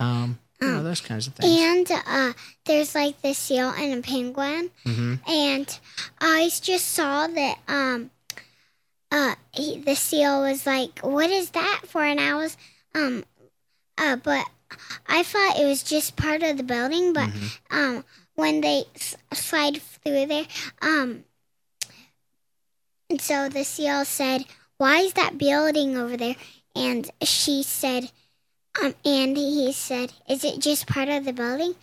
um, 0.00 0.38
you 0.60 0.68
know, 0.68 0.82
those 0.82 1.00
kinds 1.00 1.26
of 1.26 1.34
things. 1.34 1.60
And 1.60 1.90
uh, 2.06 2.32
there's 2.64 2.94
like 2.94 3.20
the 3.22 3.34
seal 3.34 3.70
and 3.70 3.98
a 3.98 4.02
penguin. 4.02 4.70
hmm 4.84 5.14
And 5.28 5.78
I 6.20 6.50
just 6.60 6.88
saw 6.88 7.26
that 7.26 7.58
um, 7.68 8.10
uh, 9.10 9.34
he, 9.52 9.78
the 9.78 9.94
seal 9.94 10.40
was 10.42 10.66
like, 10.66 11.00
"What 11.00 11.30
is 11.30 11.50
that 11.50 11.82
for?" 11.86 12.02
And 12.04 12.20
I 12.20 12.34
was 12.34 12.56
um, 12.94 13.24
uh, 13.98 14.16
but 14.16 14.46
I 15.06 15.22
thought 15.22 15.58
it 15.58 15.66
was 15.66 15.82
just 15.82 16.16
part 16.16 16.42
of 16.42 16.56
the 16.56 16.62
building. 16.62 17.12
But 17.12 17.28
Mm-hmm. 17.30 17.76
um, 17.76 18.04
when 18.34 18.60
they 18.60 18.84
s- 18.94 19.16
slide 19.32 19.80
through 19.80 20.26
there, 20.26 20.46
um, 20.82 21.24
and 23.10 23.20
so 23.20 23.48
the 23.48 23.64
seal 23.64 24.04
said, 24.04 24.44
"Why 24.78 24.98
is 25.00 25.12
that 25.14 25.38
building 25.38 25.96
over 25.96 26.16
there?" 26.16 26.36
And 26.74 27.08
she 27.22 27.62
said, 27.62 28.10
um, 28.82 28.94
and 29.04 29.36
he 29.36 29.72
said, 29.72 30.12
"Is 30.28 30.42
it 30.44 30.58
just 30.60 30.86
part 30.86 31.08
of 31.08 31.24
the 31.24 31.32
building?" 31.32 31.74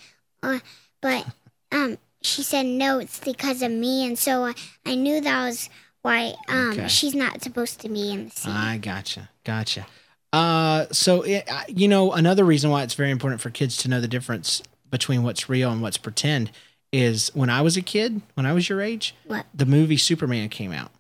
Uh, 0.44 0.60
but 1.02 1.26
um, 1.72 1.98
she 2.22 2.44
said, 2.44 2.66
"No, 2.66 3.00
it's 3.00 3.20
because 3.20 3.62
of 3.62 3.72
me." 3.72 4.06
And 4.06 4.18
so 4.18 4.46
I, 4.46 4.54
I 4.86 4.96
knew 4.96 5.22
that 5.22 5.46
was 5.46 5.70
why 6.02 6.34
um, 6.50 6.72
Okay. 6.72 6.88
she's 6.88 7.14
not 7.16 7.42
supposed 7.44 7.80
to 7.82 7.90
be 7.90 8.12
in 8.12 8.26
the 8.26 8.32
scene. 8.32 8.52
I 8.54 8.78
gotcha, 8.78 9.30
gotcha. 9.44 9.86
Uh, 10.34 10.86
so 10.92 11.22
it, 11.22 11.48
you 11.68 11.88
know, 11.88 12.12
another 12.14 12.44
reason 12.44 12.72
why 12.72 12.84
it's 12.84 12.94
very 12.96 13.12
important 13.12 13.42
for 13.42 13.50
kids 13.50 13.78
to 13.78 13.90
know 13.90 14.02
the 14.02 14.08
difference 14.08 14.64
between 14.92 15.24
what's 15.24 15.50
real 15.50 15.72
and 15.72 15.82
what's 15.82 15.98
pretend 15.98 16.52
is 16.94 17.32
when 17.34 17.50
I 17.50 17.62
was 17.62 17.78
a 17.78 17.82
kid, 17.82 18.22
when 18.36 18.46
I 18.46 18.54
was 18.54 18.68
your 18.70 18.82
age, 18.82 19.16
What? 19.26 19.46
the 19.54 19.66
movie 19.66 19.98
Superman 19.98 20.50
came 20.50 20.72
out, 20.74 20.92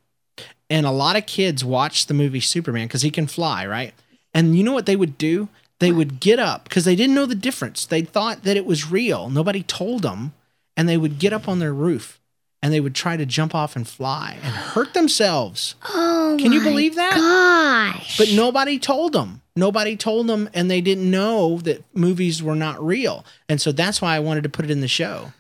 and 0.70 0.86
a 0.86 0.92
lot 0.92 1.18
of 1.18 1.26
kids 1.26 1.64
watched 1.66 2.08
the 2.08 2.14
movie 2.14 2.40
Superman 2.40 2.88
because 2.88 3.02
he 3.02 3.12
can 3.12 3.28
fly, 3.28 3.68
right? 3.68 3.94
And 4.34 4.58
you 4.58 4.64
know 4.64 4.72
what 4.72 4.86
they 4.86 4.96
would 4.96 5.18
do? 5.18 5.50
They 5.80 5.92
would 5.92 6.20
get 6.20 6.40
up 6.40 6.64
because 6.66 6.86
they 6.86 6.96
didn't 6.96 7.16
know 7.16 7.26
the 7.26 7.36
difference. 7.36 7.86
They 7.86 8.04
thought 8.04 8.44
that 8.44 8.56
it 8.56 8.66
was 8.68 8.90
real. 8.90 9.30
Nobody 9.30 9.64
told 9.64 10.04
them, 10.04 10.34
and 10.78 10.88
they 10.88 10.96
would 10.96 11.20
get 11.20 11.34
up 11.34 11.50
on 11.50 11.60
their 11.60 11.74
roof 11.74 12.21
and 12.62 12.72
they 12.74 12.80
would 12.80 12.96
try 12.96 13.18
to 13.18 13.26
jump 13.26 13.56
off 13.56 13.76
and 13.76 13.88
fly 13.88 14.38
and 14.44 14.54
hurt 14.54 14.94
themselves. 14.94 15.76
Oh, 15.90 16.38
Can 16.40 16.52
you 16.52 16.62
believe 16.62 16.96
that? 16.96 17.16
Gosh! 17.16 18.18
But 18.18 18.32
nobody 18.34 18.78
told 18.80 19.14
them. 19.14 19.42
Nobody 19.56 19.98
told 19.98 20.28
them, 20.28 20.50
and 20.54 20.72
they 20.72 20.80
didn't 20.82 21.10
know 21.10 21.58
that 21.60 21.84
movies 21.94 22.42
were 22.42 22.56
not 22.56 22.84
real. 22.84 23.26
And 23.50 23.60
so 23.60 23.72
that's 23.72 24.02
why 24.02 24.16
I 24.16 24.20
wanted 24.20 24.44
to 24.44 24.50
put 24.50 24.64
it 24.66 24.72
in 24.72 24.82
the 24.82 24.88
show. 24.88 25.34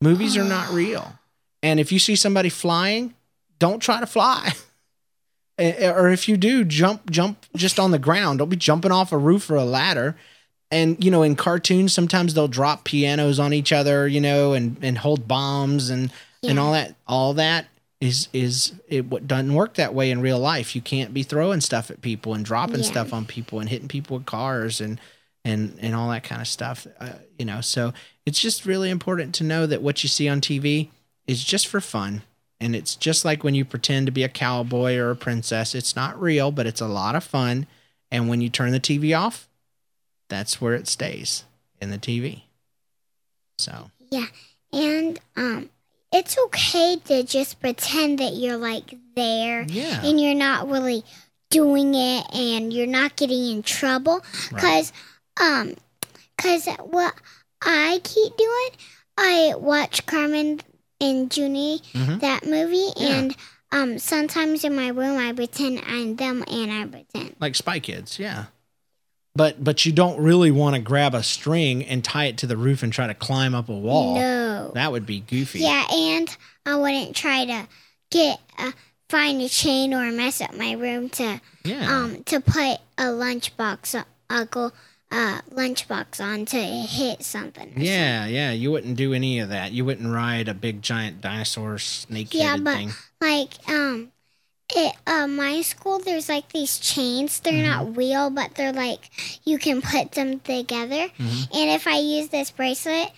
Movies 0.00 0.36
are 0.36 0.44
not 0.44 0.70
real. 0.72 1.14
And 1.62 1.80
if 1.80 1.92
you 1.92 1.98
see 1.98 2.16
somebody 2.16 2.48
flying, 2.48 3.14
don't 3.58 3.80
try 3.80 4.00
to 4.00 4.06
fly. 4.06 4.52
Eh, 5.60 5.90
or 5.90 6.08
if 6.08 6.28
you 6.28 6.36
do, 6.36 6.62
jump, 6.64 7.10
jump 7.10 7.44
just 7.56 7.80
on 7.80 7.90
the 7.90 7.98
ground. 7.98 8.38
Don't 8.38 8.48
be 8.48 8.54
jumping 8.54 8.92
off 8.92 9.10
a 9.10 9.18
roof 9.18 9.50
or 9.50 9.56
a 9.56 9.64
ladder. 9.64 10.16
And 10.70 11.02
you 11.04 11.10
know, 11.10 11.24
in 11.24 11.34
cartoons, 11.34 11.92
sometimes 11.92 12.32
they'll 12.34 12.46
drop 12.46 12.84
pianos 12.84 13.40
on 13.40 13.52
each 13.52 13.72
other, 13.72 14.06
you 14.06 14.20
know, 14.20 14.52
and 14.52 14.76
and 14.82 14.96
hold 14.98 15.26
bombs 15.26 15.90
and 15.90 16.12
and 16.42 16.58
all 16.58 16.72
that. 16.72 16.94
All 17.06 17.34
that 17.34 17.66
is 18.00 18.28
is 18.32 18.74
it 18.88 19.06
what 19.06 19.26
doesn't 19.26 19.54
work 19.54 19.74
that 19.74 19.94
way 19.94 20.10
in 20.10 20.20
real 20.20 20.38
life. 20.38 20.76
You 20.76 20.82
can't 20.82 21.12
be 21.12 21.22
throwing 21.22 21.60
stuff 21.60 21.90
at 21.90 22.00
people 22.00 22.34
and 22.34 22.44
dropping 22.44 22.76
Yeah. 22.80 22.82
stuff 22.90 23.12
on 23.12 23.24
people 23.26 23.60
and 23.60 23.68
hitting 23.68 23.88
people 23.88 24.16
with 24.18 24.26
cars 24.26 24.80
and 24.80 25.00
and 25.44 25.76
and 25.80 25.94
all 25.94 26.10
that 26.10 26.24
kind 26.24 26.40
of 26.40 26.48
stuff. 26.48 26.86
Uh, 27.00 27.14
you 27.38 27.44
know, 27.44 27.60
so 27.60 27.92
it's 28.26 28.40
just 28.40 28.66
really 28.66 28.90
important 28.90 29.34
to 29.36 29.44
know 29.44 29.66
that 29.66 29.82
what 29.82 30.02
you 30.02 30.08
see 30.08 30.28
on 30.28 30.40
TV 30.40 30.88
is 31.26 31.42
just 31.44 31.66
for 31.66 31.80
fun. 31.80 32.22
And 32.60 32.74
it's 32.74 32.96
just 32.96 33.24
like 33.24 33.44
when 33.44 33.54
you 33.54 33.64
pretend 33.64 34.06
to 34.06 34.12
be 34.12 34.24
a 34.24 34.28
cowboy 34.28 34.96
or 34.96 35.10
a 35.10 35.16
princess. 35.16 35.74
It's 35.76 35.94
not 35.94 36.20
real, 36.20 36.50
but 36.50 36.66
it's 36.66 36.80
a 36.80 36.88
lot 36.88 37.14
of 37.14 37.22
fun. 37.22 37.66
And 38.10 38.28
when 38.28 38.40
you 38.40 38.48
turn 38.48 38.72
the 38.72 38.80
TV 38.80 39.16
off, 39.16 39.48
that's 40.28 40.60
where 40.60 40.74
it 40.74 40.88
stays 40.88 41.44
in 41.80 41.90
the 41.90 41.98
TV. 41.98 42.42
So, 43.58 43.90
Yeah, 44.10 44.26
and 44.72 45.18
um, 45.36 45.70
it's 46.12 46.36
okay 46.46 46.96
to 47.06 47.22
just 47.22 47.60
pretend 47.60 48.18
that 48.18 48.34
you're 48.34 48.56
like 48.56 48.94
there, 49.14 49.62
yeah. 49.68 50.02
and 50.04 50.20
you're 50.20 50.34
not 50.34 50.68
really 50.68 51.04
doing 51.50 51.94
it, 51.94 52.24
and 52.34 52.72
you're 52.72 52.86
not 52.86 53.16
getting 53.16 53.46
in 53.50 53.62
trouble, 53.62 54.24
Right. 54.52 54.60
cause 54.62 54.92
um, 55.40 55.74
cause 56.36 56.66
what 56.84 57.14
I 57.62 58.00
keep 58.04 58.36
doing, 58.36 58.68
I 59.16 59.54
watch 59.56 60.04
Carmen 60.06 60.60
and 61.00 61.30
Juni 61.30 61.80
Mhm. 61.92 62.20
that 62.20 62.44
movie, 62.46 62.88
Yeah. 62.96 63.08
and 63.18 63.36
um, 63.70 63.98
sometimes 63.98 64.64
in 64.64 64.74
my 64.74 64.88
room 64.88 65.18
I 65.18 65.32
pretend 65.32 65.82
I'm 65.86 66.16
them, 66.16 66.42
and 66.48 66.72
I 66.72 66.86
pretend. 66.86 67.36
Like 67.38 67.54
Spy 67.54 67.80
Kids, 67.80 68.18
yeah. 68.18 68.46
But 69.36 69.62
but 69.62 69.84
you 69.86 69.92
don't 69.92 70.18
really 70.20 70.50
want 70.50 70.74
to 70.74 70.80
grab 70.80 71.14
a 71.14 71.22
string 71.22 71.84
and 71.84 72.02
tie 72.02 72.24
it 72.24 72.38
to 72.38 72.46
the 72.46 72.56
roof 72.56 72.82
and 72.82 72.92
try 72.92 73.06
to 73.06 73.14
climb 73.14 73.54
up 73.54 73.68
a 73.68 73.74
wall. 73.74 74.16
No. 74.16 74.47
That 74.74 74.92
would 74.92 75.06
be 75.06 75.20
goofy. 75.20 75.60
Yeah, 75.60 75.86
and 75.92 76.36
I 76.66 76.76
wouldn't 76.76 77.16
try 77.16 77.44
to 77.46 77.68
get 78.10 78.40
uh, 78.58 78.72
find 79.08 79.40
a 79.42 79.48
chain 79.48 79.94
or 79.94 80.10
mess 80.12 80.40
up 80.40 80.54
my 80.54 80.72
room 80.72 81.08
to 81.10 81.40
Yeah. 81.64 81.86
um 81.96 82.22
to 82.24 82.40
put 82.40 82.78
a 82.98 83.04
lunchbox 83.22 84.04
a 84.30 84.44
go 84.46 84.72
uh 85.10 85.40
lunchbox 85.50 86.20
on 86.20 86.44
to 86.46 86.58
hit 86.58 87.22
something. 87.24 87.72
yeah, 87.76 88.26
yeah. 88.26 88.52
You 88.52 88.70
wouldn't 88.70 88.96
do 88.96 89.14
any 89.14 89.38
of 89.40 89.48
that. 89.48 89.72
You 89.72 89.84
wouldn't 89.84 90.12
ride 90.12 90.48
a 90.48 90.54
big 90.54 90.82
giant 90.82 91.20
dinosaur 91.22 91.78
snake 91.78 92.34
Yeah, 92.34 92.56
but 92.58 92.76
thing. 92.76 92.90
like 93.20 93.52
um. 93.68 94.12
At 94.76 94.96
uh, 95.06 95.26
my 95.26 95.62
school, 95.62 95.98
there's 95.98 96.28
like 96.28 96.52
these 96.52 96.76
chains. 96.78 97.40
They're 97.40 97.54
Mm-hmm. 97.54 97.86
not 97.86 97.96
real, 97.96 98.28
but 98.28 98.54
they're 98.54 98.70
like 98.74 99.00
you 99.44 99.56
can 99.56 99.80
put 99.80 100.12
them 100.12 100.40
together. 100.40 101.08
Mm-hmm. 101.08 101.56
And 101.56 101.70
if 101.70 101.86
I 101.86 101.96
use 102.00 102.28
this 102.28 102.50
bracelet, 102.50 103.08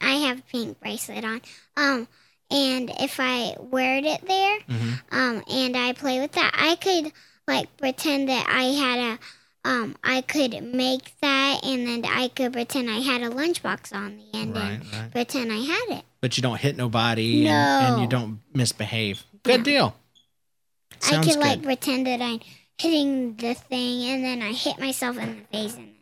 I 0.00 0.12
have 0.26 0.38
a 0.38 0.42
pink 0.42 0.80
bracelet 0.80 1.24
on. 1.24 1.40
Um, 1.76 2.08
and 2.50 2.90
if 3.00 3.18
I 3.18 3.56
wear 3.58 3.98
it 3.98 4.26
there, 4.26 4.58
Mhm. 4.68 5.00
um, 5.10 5.44
and 5.50 5.76
I 5.76 5.92
play 5.92 6.20
with 6.20 6.32
that, 6.32 6.52
I 6.54 6.76
could 6.76 7.12
like 7.48 7.76
pretend 7.76 8.28
that 8.28 8.46
I 8.48 8.64
had 8.64 8.98
a, 9.64 9.68
um, 9.68 9.96
I 10.04 10.20
could 10.20 10.62
make 10.62 11.18
that, 11.20 11.64
and 11.64 11.86
then 11.86 12.04
I 12.04 12.28
could 12.28 12.52
pretend 12.52 12.88
I 12.90 13.00
had 13.00 13.22
a 13.22 13.30
lunchbox 13.30 13.92
on 13.94 14.16
the 14.18 14.38
end, 14.38 14.54
Right, 14.54 14.72
and 14.80 14.92
right. 14.92 15.10
pretend 15.12 15.52
I 15.52 15.58
had 15.58 15.98
it. 15.98 16.04
But 16.20 16.36
you 16.36 16.42
don't 16.42 16.60
hit 16.60 16.76
nobody 16.76 17.46
and, 17.48 17.68
and 17.80 18.00
you 18.00 18.06
don't 18.06 18.40
misbehave. 18.54 19.24
Good 19.42 19.58
No. 19.58 19.64
deal. 19.64 19.96
I 21.02 21.18
could 21.18 21.34
good. 21.34 21.36
like 21.36 21.62
pretend 21.62 22.06
that 22.06 22.20
I'm 22.22 22.40
hitting 22.78 23.36
the 23.36 23.54
thing, 23.54 24.04
and 24.04 24.24
then 24.24 24.42
I 24.42 24.52
hit 24.52 24.78
myself 24.78 25.16
in 25.18 25.36
the 25.40 25.58
face, 25.58 25.76
and 25.76 25.94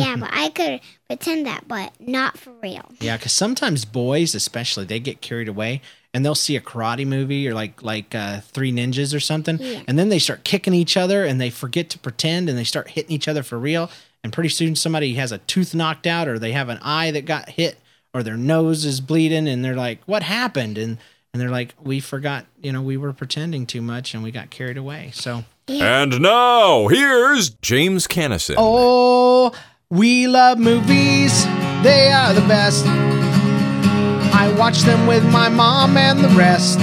yeah, 0.00 0.16
but 0.16 0.30
I 0.32 0.48
could 0.50 0.80
pretend 1.08 1.46
that, 1.46 1.66
but 1.68 1.92
not 2.00 2.38
for 2.38 2.52
real. 2.62 2.90
Yeah, 3.00 3.16
because 3.16 3.32
sometimes 3.32 3.84
boys, 3.84 4.34
especially, 4.34 4.84
they 4.84 5.00
get 5.00 5.20
carried 5.20 5.48
away 5.48 5.80
and 6.12 6.24
they'll 6.24 6.34
see 6.34 6.56
a 6.56 6.60
karate 6.60 7.06
movie 7.06 7.46
or 7.48 7.54
like 7.54 7.82
like 7.82 8.14
uh, 8.14 8.40
Three 8.40 8.72
Ninjas 8.72 9.14
or 9.14 9.20
something, 9.20 9.58
Yeah. 9.60 9.82
and 9.86 9.98
then 9.98 10.08
they 10.08 10.18
start 10.18 10.44
kicking 10.44 10.74
each 10.74 10.96
other 10.96 11.24
and 11.24 11.40
they 11.40 11.50
forget 11.50 11.88
to 11.90 11.98
pretend 11.98 12.48
and 12.48 12.58
they 12.58 12.64
start 12.64 12.90
hitting 12.90 13.12
each 13.12 13.28
other 13.28 13.42
for 13.42 13.58
real. 13.58 13.90
And 14.22 14.32
pretty 14.32 14.50
soon 14.50 14.76
somebody 14.76 15.14
has 15.14 15.32
a 15.32 15.38
tooth 15.38 15.74
knocked 15.74 16.06
out 16.06 16.28
or 16.28 16.38
they 16.38 16.52
have 16.52 16.68
an 16.68 16.78
eye 16.82 17.10
that 17.12 17.24
got 17.24 17.48
hit 17.50 17.78
or 18.12 18.22
their 18.22 18.36
nose 18.36 18.84
is 18.84 19.00
bleeding 19.00 19.48
and 19.48 19.64
they're 19.64 19.76
like, 19.76 20.00
"What 20.06 20.22
happened?" 20.24 20.76
and 20.76 20.98
and 21.32 21.40
they're 21.40 21.48
like, 21.48 21.74
"We 21.80 22.00
forgot, 22.00 22.44
you 22.60 22.72
know, 22.72 22.82
we 22.82 22.96
were 22.96 23.12
pretending 23.12 23.64
too 23.64 23.80
much 23.80 24.12
and 24.14 24.22
we 24.22 24.30
got 24.32 24.50
carried 24.50 24.76
away." 24.76 25.10
So, 25.14 25.44
And 25.68 26.20
now, 26.20 26.88
here's 26.88 27.50
James 27.62 28.08
Cannison. 28.08 28.56
oh, 28.58 29.52
we 29.92 30.28
love 30.28 30.56
movies; 30.56 31.44
they 31.82 32.12
are 32.12 32.32
the 32.32 32.46
best. 32.46 32.86
I 32.86 34.54
watch 34.56 34.82
them 34.82 35.08
with 35.08 35.24
my 35.24 35.48
mom 35.48 35.96
and 35.96 36.20
the 36.20 36.28
rest. 36.28 36.78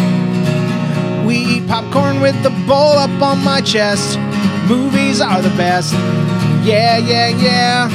We 1.26 1.38
eat 1.38 1.68
popcorn 1.70 2.20
with 2.20 2.36
the 2.44 2.50
bowl 2.68 2.98
up 2.98 3.22
on 3.22 3.42
my 3.46 3.62
chest. 3.62 4.20
Movies 4.68 5.22
are 5.22 5.42
the 5.42 5.56
best. 5.56 5.94
Yeah, 6.66 6.98
yeah, 6.98 7.30
yeah. 7.30 7.88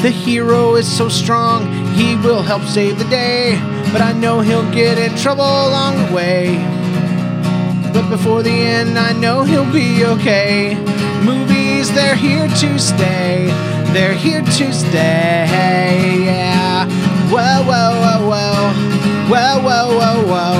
The 0.00 0.10
hero 0.10 0.76
is 0.76 0.86
so 0.86 1.08
strong, 1.08 1.66
he 1.94 2.14
will 2.14 2.42
help 2.42 2.62
save 2.62 3.00
the 3.00 3.08
day. 3.10 3.58
But 3.90 4.00
I 4.00 4.12
know 4.12 4.42
he'll 4.42 4.70
get 4.70 4.96
in 4.96 5.16
trouble 5.16 5.42
along 5.42 6.06
the 6.06 6.14
way. 6.14 6.54
But 7.92 8.08
before 8.10 8.44
the 8.44 8.50
end, 8.50 8.96
I 8.96 9.12
know 9.12 9.42
he'll 9.42 9.72
be 9.72 10.04
okay. 10.04 11.05
They're 11.96 12.14
here 12.14 12.46
to 12.46 12.78
stay. 12.78 13.46
They're 13.94 14.12
here 14.12 14.42
to 14.42 14.70
stay. 14.70 16.24
Yeah. 16.26 16.84
Whoa, 17.30 17.64
whoa, 17.64 17.88
whoa, 18.02 18.20
whoa. 18.28 18.56
Whoa, 19.30 19.54
whoa, 19.66 19.86
whoa, 19.96 20.18
whoa. 20.30 20.58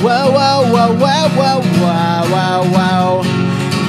Whoa, 0.00 0.30
whoa, 0.30 0.70
whoa, 0.72 0.92
whoa, 0.94 1.26
whoa, 1.38 1.60
whoa, 1.82 2.22
whoa, 2.32 2.60
whoa. 2.70 3.24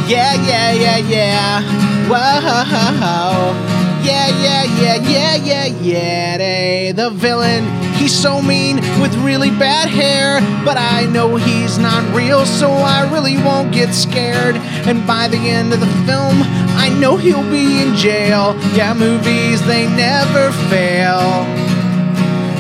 Yeah, 0.10 0.34
yeah, 0.42 0.72
yeah, 0.72 0.98
yeah. 0.98 1.62
Whoa. 2.10 3.81
Yeah, 4.04 4.30
yeah, 4.30 4.64
yeah, 4.82 4.96
yeah, 4.96 5.36
yeah, 5.36 5.66
yeah. 5.66 6.38
They, 6.38 6.92
the 6.96 7.10
villain, 7.10 7.66
he's 7.94 8.18
so 8.18 8.42
mean 8.42 8.78
with 9.00 9.14
really 9.18 9.52
bad 9.52 9.90
hair. 9.90 10.42
But 10.66 10.78
I 10.78 11.06
know 11.06 11.36
he's 11.36 11.78
not 11.78 12.04
real, 12.16 12.46
so 12.46 12.72
I 12.72 13.12
really 13.12 13.38
won't 13.38 13.72
get 13.72 13.94
scared. 13.94 14.56
And 14.88 15.06
by 15.06 15.28
the 15.28 15.38
end 15.38 15.74
of 15.74 15.80
the 15.80 15.94
film, 16.06 16.42
I 16.78 16.90
know 17.00 17.18
he'll 17.18 17.50
be 17.50 17.82
in 17.82 17.96
jail. 17.96 18.56
Yeah, 18.74 18.94
movies, 18.94 19.66
they 19.66 19.88
never 19.88 20.52
fail. 20.70 21.71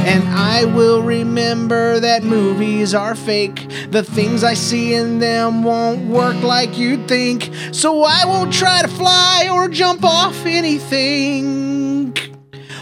And 0.03 0.23
I 0.29 0.65
will 0.65 1.03
remember 1.03 1.99
that 1.99 2.23
movies 2.23 2.93
are 2.95 3.15
fake. 3.15 3.67
The 3.91 4.03
things 4.03 4.43
I 4.43 4.55
see 4.55 4.93
in 4.93 5.19
them 5.19 5.63
won't 5.63 6.07
work 6.07 6.41
like 6.41 6.77
you'd 6.77 7.07
think. 7.07 7.51
So 7.71 8.03
I 8.03 8.25
won't 8.25 8.51
try 8.51 8.81
to 8.81 8.87
fly 8.87 9.47
or 9.51 9.69
jump 9.69 10.03
off 10.03 10.45
anything. 10.45 12.17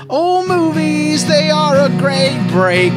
Oh, 0.09 0.47
movies, 0.47 1.28
they 1.28 1.51
are 1.51 1.78
a 1.78 1.89
great 1.99 2.39
break. 2.49 2.93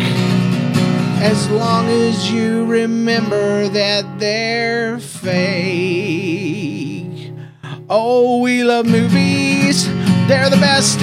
As 1.20 1.50
long 1.50 1.88
as 1.88 2.30
you 2.32 2.64
remember 2.64 3.68
that 3.68 4.18
they're 4.18 4.98
fake. 4.98 6.32
Oh, 7.90 8.40
we 8.40 8.64
love 8.64 8.86
movies, 8.86 9.86
they're 10.26 10.48
the 10.48 10.56
best. 10.56 10.98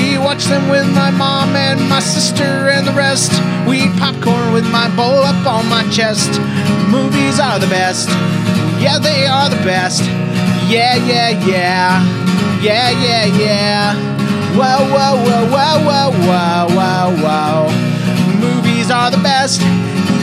We 0.00 0.16
watch 0.16 0.44
them 0.46 0.70
with 0.70 0.88
my 0.94 1.10
mom 1.10 1.54
and 1.54 1.78
my 1.86 2.00
sister 2.00 2.70
and 2.72 2.86
the 2.86 2.92
rest. 2.92 3.32
We 3.68 3.82
eat 3.84 3.92
popcorn 3.98 4.50
with 4.54 4.64
my 4.64 4.88
bowl 4.96 5.20
up 5.22 5.44
on 5.46 5.68
my 5.68 5.84
chest. 5.90 6.40
Movies 6.88 7.38
are 7.38 7.58
the 7.58 7.66
best. 7.66 8.08
Yeah, 8.80 8.98
they 8.98 9.26
are 9.26 9.50
the 9.50 9.62
best. 9.62 10.02
Yeah, 10.72 10.96
yeah, 10.96 11.30
yeah. 11.44 12.00
Yeah, 12.62 12.88
yeah, 13.04 13.26
yeah. 13.26 13.94
Whoa, 14.56 14.88
whoa, 14.88 15.16
whoa, 15.20 15.44
whoa, 15.54 15.76
whoa, 15.88 16.10
whoa, 16.28 16.66
whoa, 16.78 17.08
whoa. 17.22 18.40
Movies 18.40 18.90
are 18.90 19.10
the 19.10 19.22
best. 19.22 19.60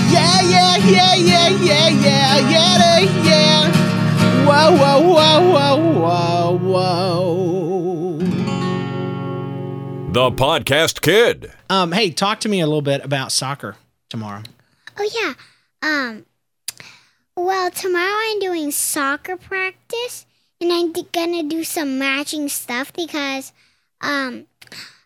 Yeah, 0.09 0.41
yeah, 0.41 0.77
yeah, 0.77 1.13
yeah, 1.13 1.49
yeah, 1.49 1.89
yeah, 1.89 2.49
yeah, 2.49 2.99
yeah. 3.29 3.71
Whoa, 4.43 4.75
whoa, 4.75 5.01
whoa, 5.13 5.51
whoa, 5.51 5.77
whoa, 5.99 6.57
whoa. 6.57 7.76
The 10.17 10.31
Podcast 10.31 11.01
Kid. 11.01 11.51
Um, 11.69 11.91
hey, 11.91 12.09
talk 12.09 12.39
to 12.39 12.49
me 12.49 12.59
a 12.59 12.65
little 12.65 12.81
bit 12.81 13.05
about 13.05 13.31
soccer 13.31 13.75
tomorrow. 14.09 14.41
Oh 14.97 15.07
yeah. 15.13 15.33
Um. 15.87 16.25
Well, 17.35 17.69
tomorrow 17.69 18.15
I'm 18.17 18.39
doing 18.39 18.71
soccer 18.71 19.37
practice, 19.37 20.25
and 20.59 20.73
I'm 20.73 20.91
d- 20.91 21.05
gonna 21.11 21.43
do 21.43 21.63
some 21.63 21.99
matching 21.99 22.49
stuff 22.49 22.91
because, 22.93 23.53
um, 24.01 24.47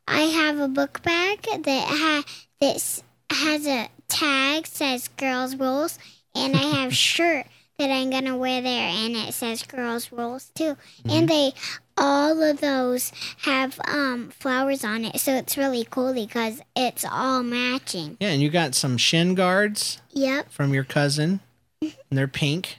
I 0.07 0.21
have 0.21 0.59
a 0.59 0.69
book 0.69 1.01
bag 1.03 1.41
that 1.41 1.87
ha- 1.89 2.23
that 2.61 3.01
has 3.31 3.67
a 3.67 3.89
tag 4.07 4.65
says 4.65 5.09
girls 5.09 5.57
rules, 5.57 5.99
and 6.33 6.55
I 6.55 6.83
have 6.83 6.95
shirt 7.09 7.47
that 7.77 7.91
I'm 7.91 8.11
gonna 8.11 8.37
wear 8.37 8.61
there, 8.61 8.87
and 8.87 9.17
it 9.17 9.33
says 9.33 9.63
girls 9.63 10.09
rules 10.13 10.51
too, 10.55 10.77
and 11.03 11.27
they 11.27 11.51
all 11.97 12.41
of 12.41 12.61
those 12.61 13.11
have 13.43 13.79
um 13.85 14.29
flowers 14.31 14.83
on 14.83 15.05
it, 15.05 15.19
so 15.19 15.33
it's 15.35 15.57
really 15.57 15.85
cool 15.89 16.13
because 16.13 16.61
it's 16.75 17.05
all 17.05 17.43
matching. 17.43 18.17
Yeah, 18.19 18.29
and 18.29 18.41
you 18.41 18.49
got 18.49 18.75
some 18.75 18.97
shin 18.97 19.35
guards 19.35 20.01
Yep. 20.13 20.51
from 20.51 20.73
your 20.73 20.83
cousin, 20.83 21.39
and 21.81 21.93
they're 22.11 22.27
pink. 22.27 22.77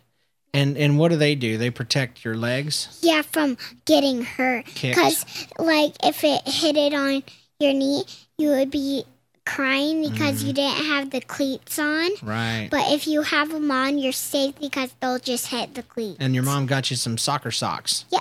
And 0.54 0.76
and 0.76 0.98
what 0.98 1.10
do 1.10 1.16
they 1.16 1.34
do? 1.34 1.56
They 1.56 1.70
protect 1.70 2.24
your 2.24 2.34
legs. 2.36 2.98
Yeah, 3.02 3.22
from 3.22 3.56
getting 3.86 4.22
hurt. 4.22 4.66
Because, 4.66 5.24
like, 5.58 5.94
if 6.04 6.22
it 6.24 6.42
hit 6.46 6.76
it 6.76 6.92
on 6.92 7.22
your 7.58 7.72
knee, 7.72 8.04
you 8.36 8.50
would 8.50 8.70
be 8.70 9.04
crying 9.46 10.02
because 10.02 10.38
Mm-hmm. 10.40 10.46
you 10.48 10.52
didn't 10.52 10.84
have 10.86 11.10
the 11.10 11.20
cleats 11.22 11.78
on. 11.78 12.10
Right. 12.22 12.68
But 12.70 12.92
if 12.92 13.06
you 13.08 13.22
have 13.22 13.50
them 13.50 13.70
on, 13.70 13.98
you're 13.98 14.12
safe 14.12 14.54
because 14.60 14.94
they'll 15.00 15.18
just 15.18 15.46
hit 15.48 15.74
the 15.74 15.82
cleats. 15.82 16.18
and 16.20 16.34
your 16.34 16.44
mom 16.44 16.66
got 16.66 16.90
you 16.90 16.96
some 16.96 17.16
soccer 17.18 17.50
socks. 17.50 18.04
Yeah. 18.10 18.20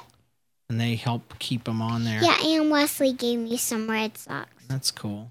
And 0.72 0.80
they 0.80 0.96
help 0.96 1.38
keep 1.38 1.66
them 1.66 1.82
on 1.82 2.06
there. 2.06 2.24
Yeah, 2.24 2.38
and 2.46 2.72
Wesley 2.72 3.12
gave 3.12 3.40
me 3.40 3.58
some 3.58 3.92
red 3.92 4.18
socks. 4.18 4.64
That's 4.70 4.90
cool. 4.90 5.30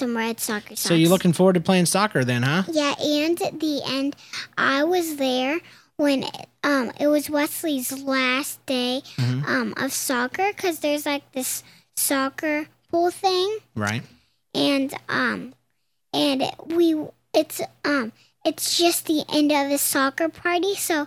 Some 0.00 0.16
red 0.16 0.40
soccer 0.40 0.70
socks. 0.70 0.80
So 0.80 0.94
you're 0.94 1.10
looking 1.10 1.32
forward 1.32 1.52
to 1.52 1.60
playing 1.60 1.86
soccer 1.86 2.24
then, 2.24 2.42
huh? 2.42 2.64
Yeah, 2.72 2.92
and 3.00 3.40
at 3.40 3.60
the 3.60 3.82
end, 3.86 4.16
I 4.58 4.82
was 4.82 5.14
there 5.14 5.60
when 5.96 6.24
um 6.64 6.90
it 6.98 7.06
was 7.06 7.30
Wesley's 7.30 7.92
last 8.02 8.66
day 8.66 9.02
Mhm. 9.16 9.46
um 9.46 9.74
of 9.76 9.92
soccer 9.92 10.50
because 10.52 10.80
there's 10.80 11.06
like 11.06 11.30
this 11.30 11.62
soccer 11.96 12.66
pool 12.90 13.12
thing. 13.12 13.58
Right. 13.76 14.02
and 14.56 14.92
um 15.08 15.54
and 16.12 16.42
we 16.66 16.96
it's 17.32 17.60
um 17.84 18.10
it's 18.44 18.76
just 18.76 19.06
the 19.06 19.22
end 19.32 19.52
of 19.52 19.70
the 19.70 19.78
soccer 19.78 20.28
party 20.28 20.74
so 20.74 21.06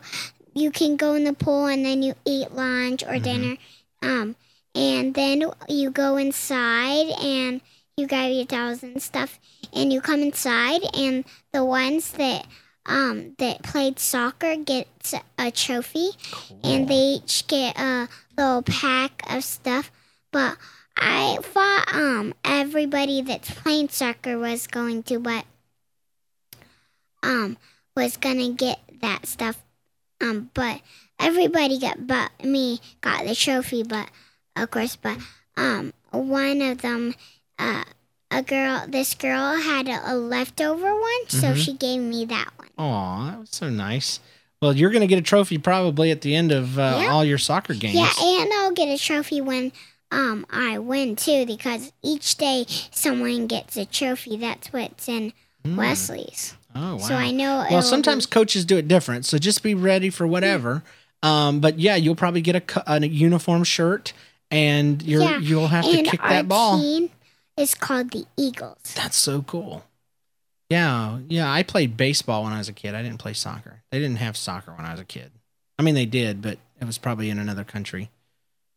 you 0.57 0.71
can 0.71 0.95
go 0.95 1.13
in 1.13 1.23
the 1.23 1.33
pool 1.33 1.67
and 1.67 1.85
then 1.85 2.01
you 2.01 2.15
eat 2.25 2.51
lunch 2.53 3.03
or 3.03 3.19
dinner. 3.19 3.57
Um 4.01 4.35
and 4.73 5.13
then 5.13 5.43
you 5.67 5.89
go 5.91 6.17
inside 6.17 7.09
and 7.21 7.61
you 7.95 8.07
grab 8.07 8.31
your 8.31 8.45
towels 8.45 8.83
and 8.83 9.01
stuff 9.01 9.39
and 9.73 9.91
you 9.91 10.01
come 10.01 10.21
inside 10.21 10.81
and 10.95 11.25
the 11.51 11.65
ones 11.65 12.11
that 12.13 12.45
um 12.85 13.35
that 13.37 13.63
played 13.63 13.99
soccer 13.99 14.55
gets 14.55 15.13
a 15.37 15.51
trophy 15.51 16.09
and 16.63 16.87
they 16.87 17.19
each 17.21 17.47
get 17.47 17.77
a 17.79 18.07
little 18.37 18.61
pack 18.61 19.21
of 19.31 19.43
stuff. 19.43 19.91
But 20.31 20.57
I 20.95 21.37
thought 21.41 21.93
um 21.93 22.33
everybody 22.43 23.21
that's 23.21 23.51
playing 23.51 23.89
soccer 23.89 24.37
was 24.37 24.67
going 24.67 25.03
to, 25.03 25.19
but 25.19 25.45
um 27.23 27.57
was 27.95 28.17
gonna 28.17 28.51
get 28.53 28.79
that 29.01 29.25
stuff. 29.25 29.63
Um, 30.21 30.49
but 30.53 30.81
everybody 31.19 31.79
got 31.79 32.07
but 32.07 32.31
me 32.43 32.79
got 33.01 33.25
the 33.25 33.35
trophy, 33.35 33.83
but 33.83 34.09
of 34.55 34.71
course, 34.71 34.95
but 34.95 35.17
um 35.55 35.93
one 36.11 36.61
of 36.61 36.81
them, 36.81 37.13
uh, 37.59 37.83
a 38.31 38.41
girl, 38.41 38.85
this 38.87 39.13
girl 39.13 39.55
had 39.55 39.87
a, 39.87 40.13
a 40.13 40.15
leftover 40.15 40.93
one, 40.93 41.23
so 41.29 41.53
Mhm. 41.53 41.57
she 41.57 41.73
gave 41.73 42.01
me 42.01 42.25
that 42.25 42.49
one. 42.57 42.69
Aw, 42.77 43.31
that 43.31 43.39
was 43.39 43.49
so 43.51 43.69
nice. 43.69 44.19
Well, 44.61 44.75
you're 44.75 44.89
going 44.89 45.01
to 45.01 45.07
get 45.07 45.19
a 45.19 45.21
trophy 45.21 45.59
probably 45.59 46.09
at 46.09 46.21
the 46.21 46.35
end 46.35 46.51
of 46.51 46.79
uh, 46.79 46.99
Yeah. 47.03 47.11
all 47.11 47.23
your 47.23 47.37
soccer 47.37 47.75
games. 47.75 47.95
Yeah, 47.95 48.11
and 48.19 48.51
I'll 48.53 48.71
get 48.71 48.87
a 48.89 48.97
trophy 48.97 49.39
when 49.41 49.71
um 50.11 50.45
I 50.49 50.79
win 50.79 51.15
too, 51.15 51.45
because 51.45 51.91
each 52.01 52.35
day 52.37 52.65
someone 52.91 53.45
gets 53.47 53.77
a 53.77 53.85
trophy. 53.85 54.35
That's 54.37 54.73
what's 54.73 55.07
in 55.07 55.31
Wesley's. 55.63 56.55
Oh, 56.77 56.95
wow. 56.95 56.97
So 56.97 57.15
I 57.15 57.31
know. 57.31 57.65
well, 57.69 57.81
sometimes 57.81 58.25
be- 58.25 58.31
coaches 58.31 58.65
do 58.65 58.77
it 58.77 58.87
different, 58.87 59.25
so 59.25 59.37
just 59.37 59.63
be 59.63 59.73
ready 59.73 60.09
for 60.09 60.27
whatever. 60.27 60.83
Um, 61.23 61.59
but 61.59 61.79
yeah, 61.79 61.95
you'll 61.95 62.15
probably 62.15 62.41
get 62.41 62.55
a, 62.75 62.93
a 62.93 63.05
uniform 63.05 63.63
shirt, 63.63 64.13
and 64.51 65.01
you're 65.01 65.21
Yeah, 65.21 65.39
you'll 65.39 65.67
have 65.67 65.85
to 65.85 66.03
kick 66.03 66.21
that 66.21 66.47
ball. 66.47 66.79
Team 66.79 67.09
is 67.57 67.73
called 67.73 68.11
the 68.11 68.25
Eagles. 68.37 68.93
That's 68.95 69.17
so 69.17 69.41
cool. 69.41 69.83
Yeah, 70.69 71.19
yeah. 71.27 71.51
I 71.51 71.63
played 71.63 71.97
baseball 71.97 72.43
when 72.43 72.53
I 72.53 72.57
was 72.57 72.69
a 72.69 72.73
kid. 72.73 72.93
I 72.93 73.01
didn't 73.01 73.19
play 73.19 73.33
soccer. 73.33 73.81
They 73.91 73.99
didn't 73.99 74.17
have 74.17 74.35
soccer 74.37 74.73
when 74.73 74.85
I 74.85 74.91
was 74.91 74.99
a 74.99 75.05
kid. 75.05 75.31
I 75.79 75.83
mean, 75.83 75.95
they 75.95 76.05
did, 76.05 76.41
but 76.41 76.57
it 76.79 76.85
was 76.85 76.97
probably 76.97 77.29
in 77.29 77.39
another 77.39 77.63
country. 77.63 78.09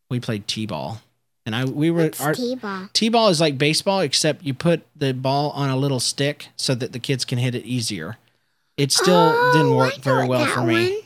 We 0.08 0.20
played 0.20 0.46
t-ball, 0.46 1.00
and 1.46 1.54
I 1.56 1.64
we 1.64 1.90
were 1.90 2.10
our 2.20 2.34
T-ball. 2.34 2.88
t-ball 2.92 3.28
is 3.28 3.40
like 3.40 3.56
baseball, 3.58 4.00
except 4.00 4.42
you 4.44 4.54
put 4.54 4.82
the 4.96 5.12
ball 5.14 5.50
on 5.50 5.70
a 5.70 5.76
little 5.76 6.00
stick 6.00 6.48
so 6.56 6.74
that 6.74 6.92
the 6.92 6.98
kids 6.98 7.24
can 7.24 7.38
hit 7.38 7.54
it 7.54 7.64
easier. 7.64 8.18
It 8.76 8.92
still 8.92 9.32
Oh, 9.34 9.52
didn't 9.52 9.74
work 9.74 9.96
very 9.96 10.26
well 10.26 10.46
for 10.46 10.62
me. 10.62 10.90
one. 10.92 11.00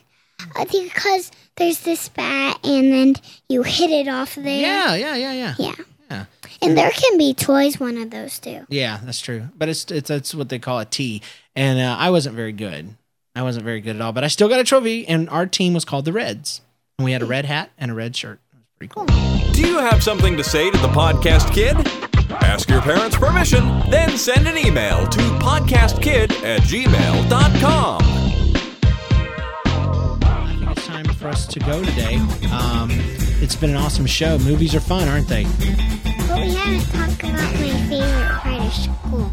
Uh, 0.57 0.64
because 0.64 1.30
there's 1.57 1.80
this 1.80 2.09
bat, 2.09 2.59
and 2.64 2.93
then 2.93 3.14
you 3.49 3.62
hit 3.62 3.91
it 3.91 4.09
off 4.09 4.35
there. 4.35 4.45
Yeah, 4.61 4.95
yeah, 4.95 5.16
yeah, 5.16 5.32
yeah. 5.32 5.55
Yeah. 5.59 5.74
Yeah. 6.11 6.24
And 6.61 6.76
there 6.76 6.91
can 6.91 7.16
be 7.18 7.32
toys 7.35 7.80
one 7.80 7.97
of 7.97 8.11
those 8.11 8.39
too. 8.39 8.66
Yeah, 8.68 9.01
that's 9.03 9.20
true. 9.20 9.49
But 9.57 9.68
it's 9.70 9.91
it's 9.91 10.09
that's 10.09 10.35
what 10.35 10.51
they 10.51 10.59
call 10.59 10.78
a 10.78 10.85
T. 10.85 11.22
And 11.57 11.78
uh, 11.80 11.97
I 11.99 12.11
wasn't 12.11 12.37
very 12.37 12.53
good. 12.53 12.95
I 13.35 13.43
wasn't 13.43 13.64
very 13.64 13.80
good 13.80 13.97
at 13.97 14.03
all. 14.03 14.12
But 14.12 14.22
I 14.22 14.28
still 14.28 14.49
got 14.49 14.61
a 14.61 14.64
trophy. 14.64 15.09
And 15.09 15.28
our 15.30 15.47
team 15.47 15.72
was 15.72 15.85
called 15.85 16.05
the 16.05 16.12
Reds. 16.12 16.61
And 16.99 17.05
we 17.05 17.12
had 17.12 17.22
a 17.22 17.26
red 17.26 17.47
hat 17.47 17.70
and 17.78 17.91
a 17.91 17.95
red 17.95 18.14
shirt. 18.14 18.39
It 18.81 18.91
was 18.97 19.07
pretty 19.07 19.33
cool. 19.43 19.53
Do 19.53 19.61
you 19.66 19.79
have 19.79 20.03
something 20.03 20.37
to 20.37 20.45
say 20.45 20.70
to 20.70 20.79
the 20.79 20.89
podcast 20.89 21.53
kid? 21.53 21.77
Ask 22.43 22.68
your 22.68 22.81
parents' 22.81 23.16
permission, 23.16 23.64
then 23.91 24.16
send 24.16 24.49
an 24.49 24.57
email 24.59 25.07
to 25.07 25.20
podcastkid 25.39 26.33
at 26.45 26.61
gmail.com. 26.62 28.01
I 30.25 30.57
think 30.59 30.70
it's 30.77 30.87
time 30.87 31.05
for 31.07 31.29
us 31.29 31.47
to 31.47 31.61
go 31.61 31.83
today. 31.85 32.16
Um, 32.51 32.89
it's 33.41 33.55
been 33.57 33.70
an 33.70 33.77
awesome 33.77 34.07
show. 34.07 34.39
Movies 34.39 34.75
are 34.75 34.81
fun, 34.81 35.07
aren't 35.09 35.29
they? 35.29 35.45
But 35.45 36.41
we 36.41 36.55
haven't 36.55 36.81
talked 36.91 37.20
about 37.22 37.33
my 37.33 37.87
favorite 37.89 38.39
part 38.41 38.66
of 38.66 38.72
school. 38.72 39.33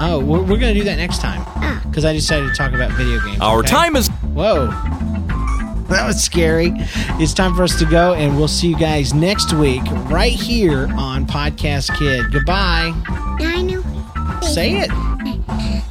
Oh, 0.00 0.18
we're, 0.24 0.40
we're 0.40 0.58
going 0.58 0.74
to 0.74 0.78
do 0.80 0.84
that 0.84 0.96
next 0.96 1.20
time 1.20 1.42
Oh, 1.56 1.80
because 1.88 2.04
I 2.04 2.12
decided 2.12 2.48
to 2.48 2.54
talk 2.54 2.72
about 2.72 2.90
video 2.92 3.20
games. 3.20 3.40
Our 3.40 3.60
okay? 3.60 3.68
time 3.68 3.96
is 3.96 4.08
Whoa. 4.34 4.66
That 5.88 6.06
was 6.06 6.22
scary. 6.22 6.72
It's 7.20 7.34
time 7.34 7.54
for 7.54 7.62
us 7.62 7.78
to 7.78 7.84
go, 7.84 8.14
and 8.14 8.36
we'll 8.36 8.48
see 8.48 8.68
you 8.68 8.78
guys 8.78 9.12
next 9.14 9.52
week 9.52 9.82
right 10.08 10.32
here 10.32 10.88
on 10.96 11.26
Podcast 11.26 11.96
Kid. 11.98 12.32
Goodbye. 12.32 12.92
now 13.38 13.50
I 13.50 13.62
know. 13.62 14.40
Say 14.40 14.78
it. 14.78 14.90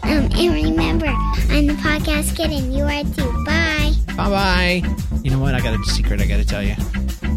Um, 0.04 0.30
and 0.36 0.54
remember, 0.54 1.08
I'm 1.08 1.66
the 1.66 1.74
podcast 1.76 2.36
kid, 2.36 2.52
and 2.52 2.74
you 2.76 2.84
are 2.84 3.04
too. 3.04 3.44
Bye. 3.46 3.94
Bye 4.18 4.30
bye. 4.30 4.96
You 5.24 5.32
know 5.32 5.39
what? 5.39 5.56
I 5.56 5.62
got 5.62 5.80
a 5.80 5.84
secret 5.86 6.20
I 6.22 6.28
got 6.28 6.38
to 6.38 6.46
tell 6.46 6.62
you. 6.62 6.76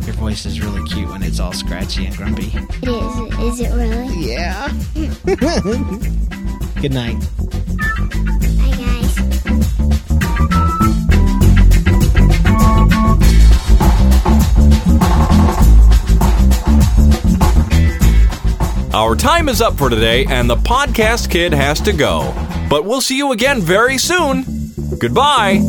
Your 0.04 0.14
voice 0.16 0.44
is 0.44 0.60
really 0.60 0.86
cute 0.88 1.08
when 1.08 1.22
it's 1.22 1.38
all 1.38 1.52
scratchy 1.52 2.06
and 2.06 2.16
grumpy. 2.16 2.50
It 2.82 2.88
is. 2.88 3.60
Is 3.60 3.60
it 3.60 3.72
really? 3.74 4.32
Yeah. 4.32 4.68
Good 6.82 6.92
night. 6.92 7.16
Our 18.94 19.14
time 19.14 19.48
is 19.48 19.60
up 19.60 19.78
for 19.78 19.88
today, 19.88 20.24
and 20.26 20.50
the 20.50 20.56
podcast 20.56 21.30
kid 21.30 21.52
has 21.52 21.80
to 21.82 21.92
go. 21.92 22.34
But 22.68 22.84
we'll 22.84 23.00
see 23.00 23.16
you 23.16 23.32
again 23.32 23.60
very 23.60 23.98
soon. 23.98 24.44
Goodbye. 24.98 25.60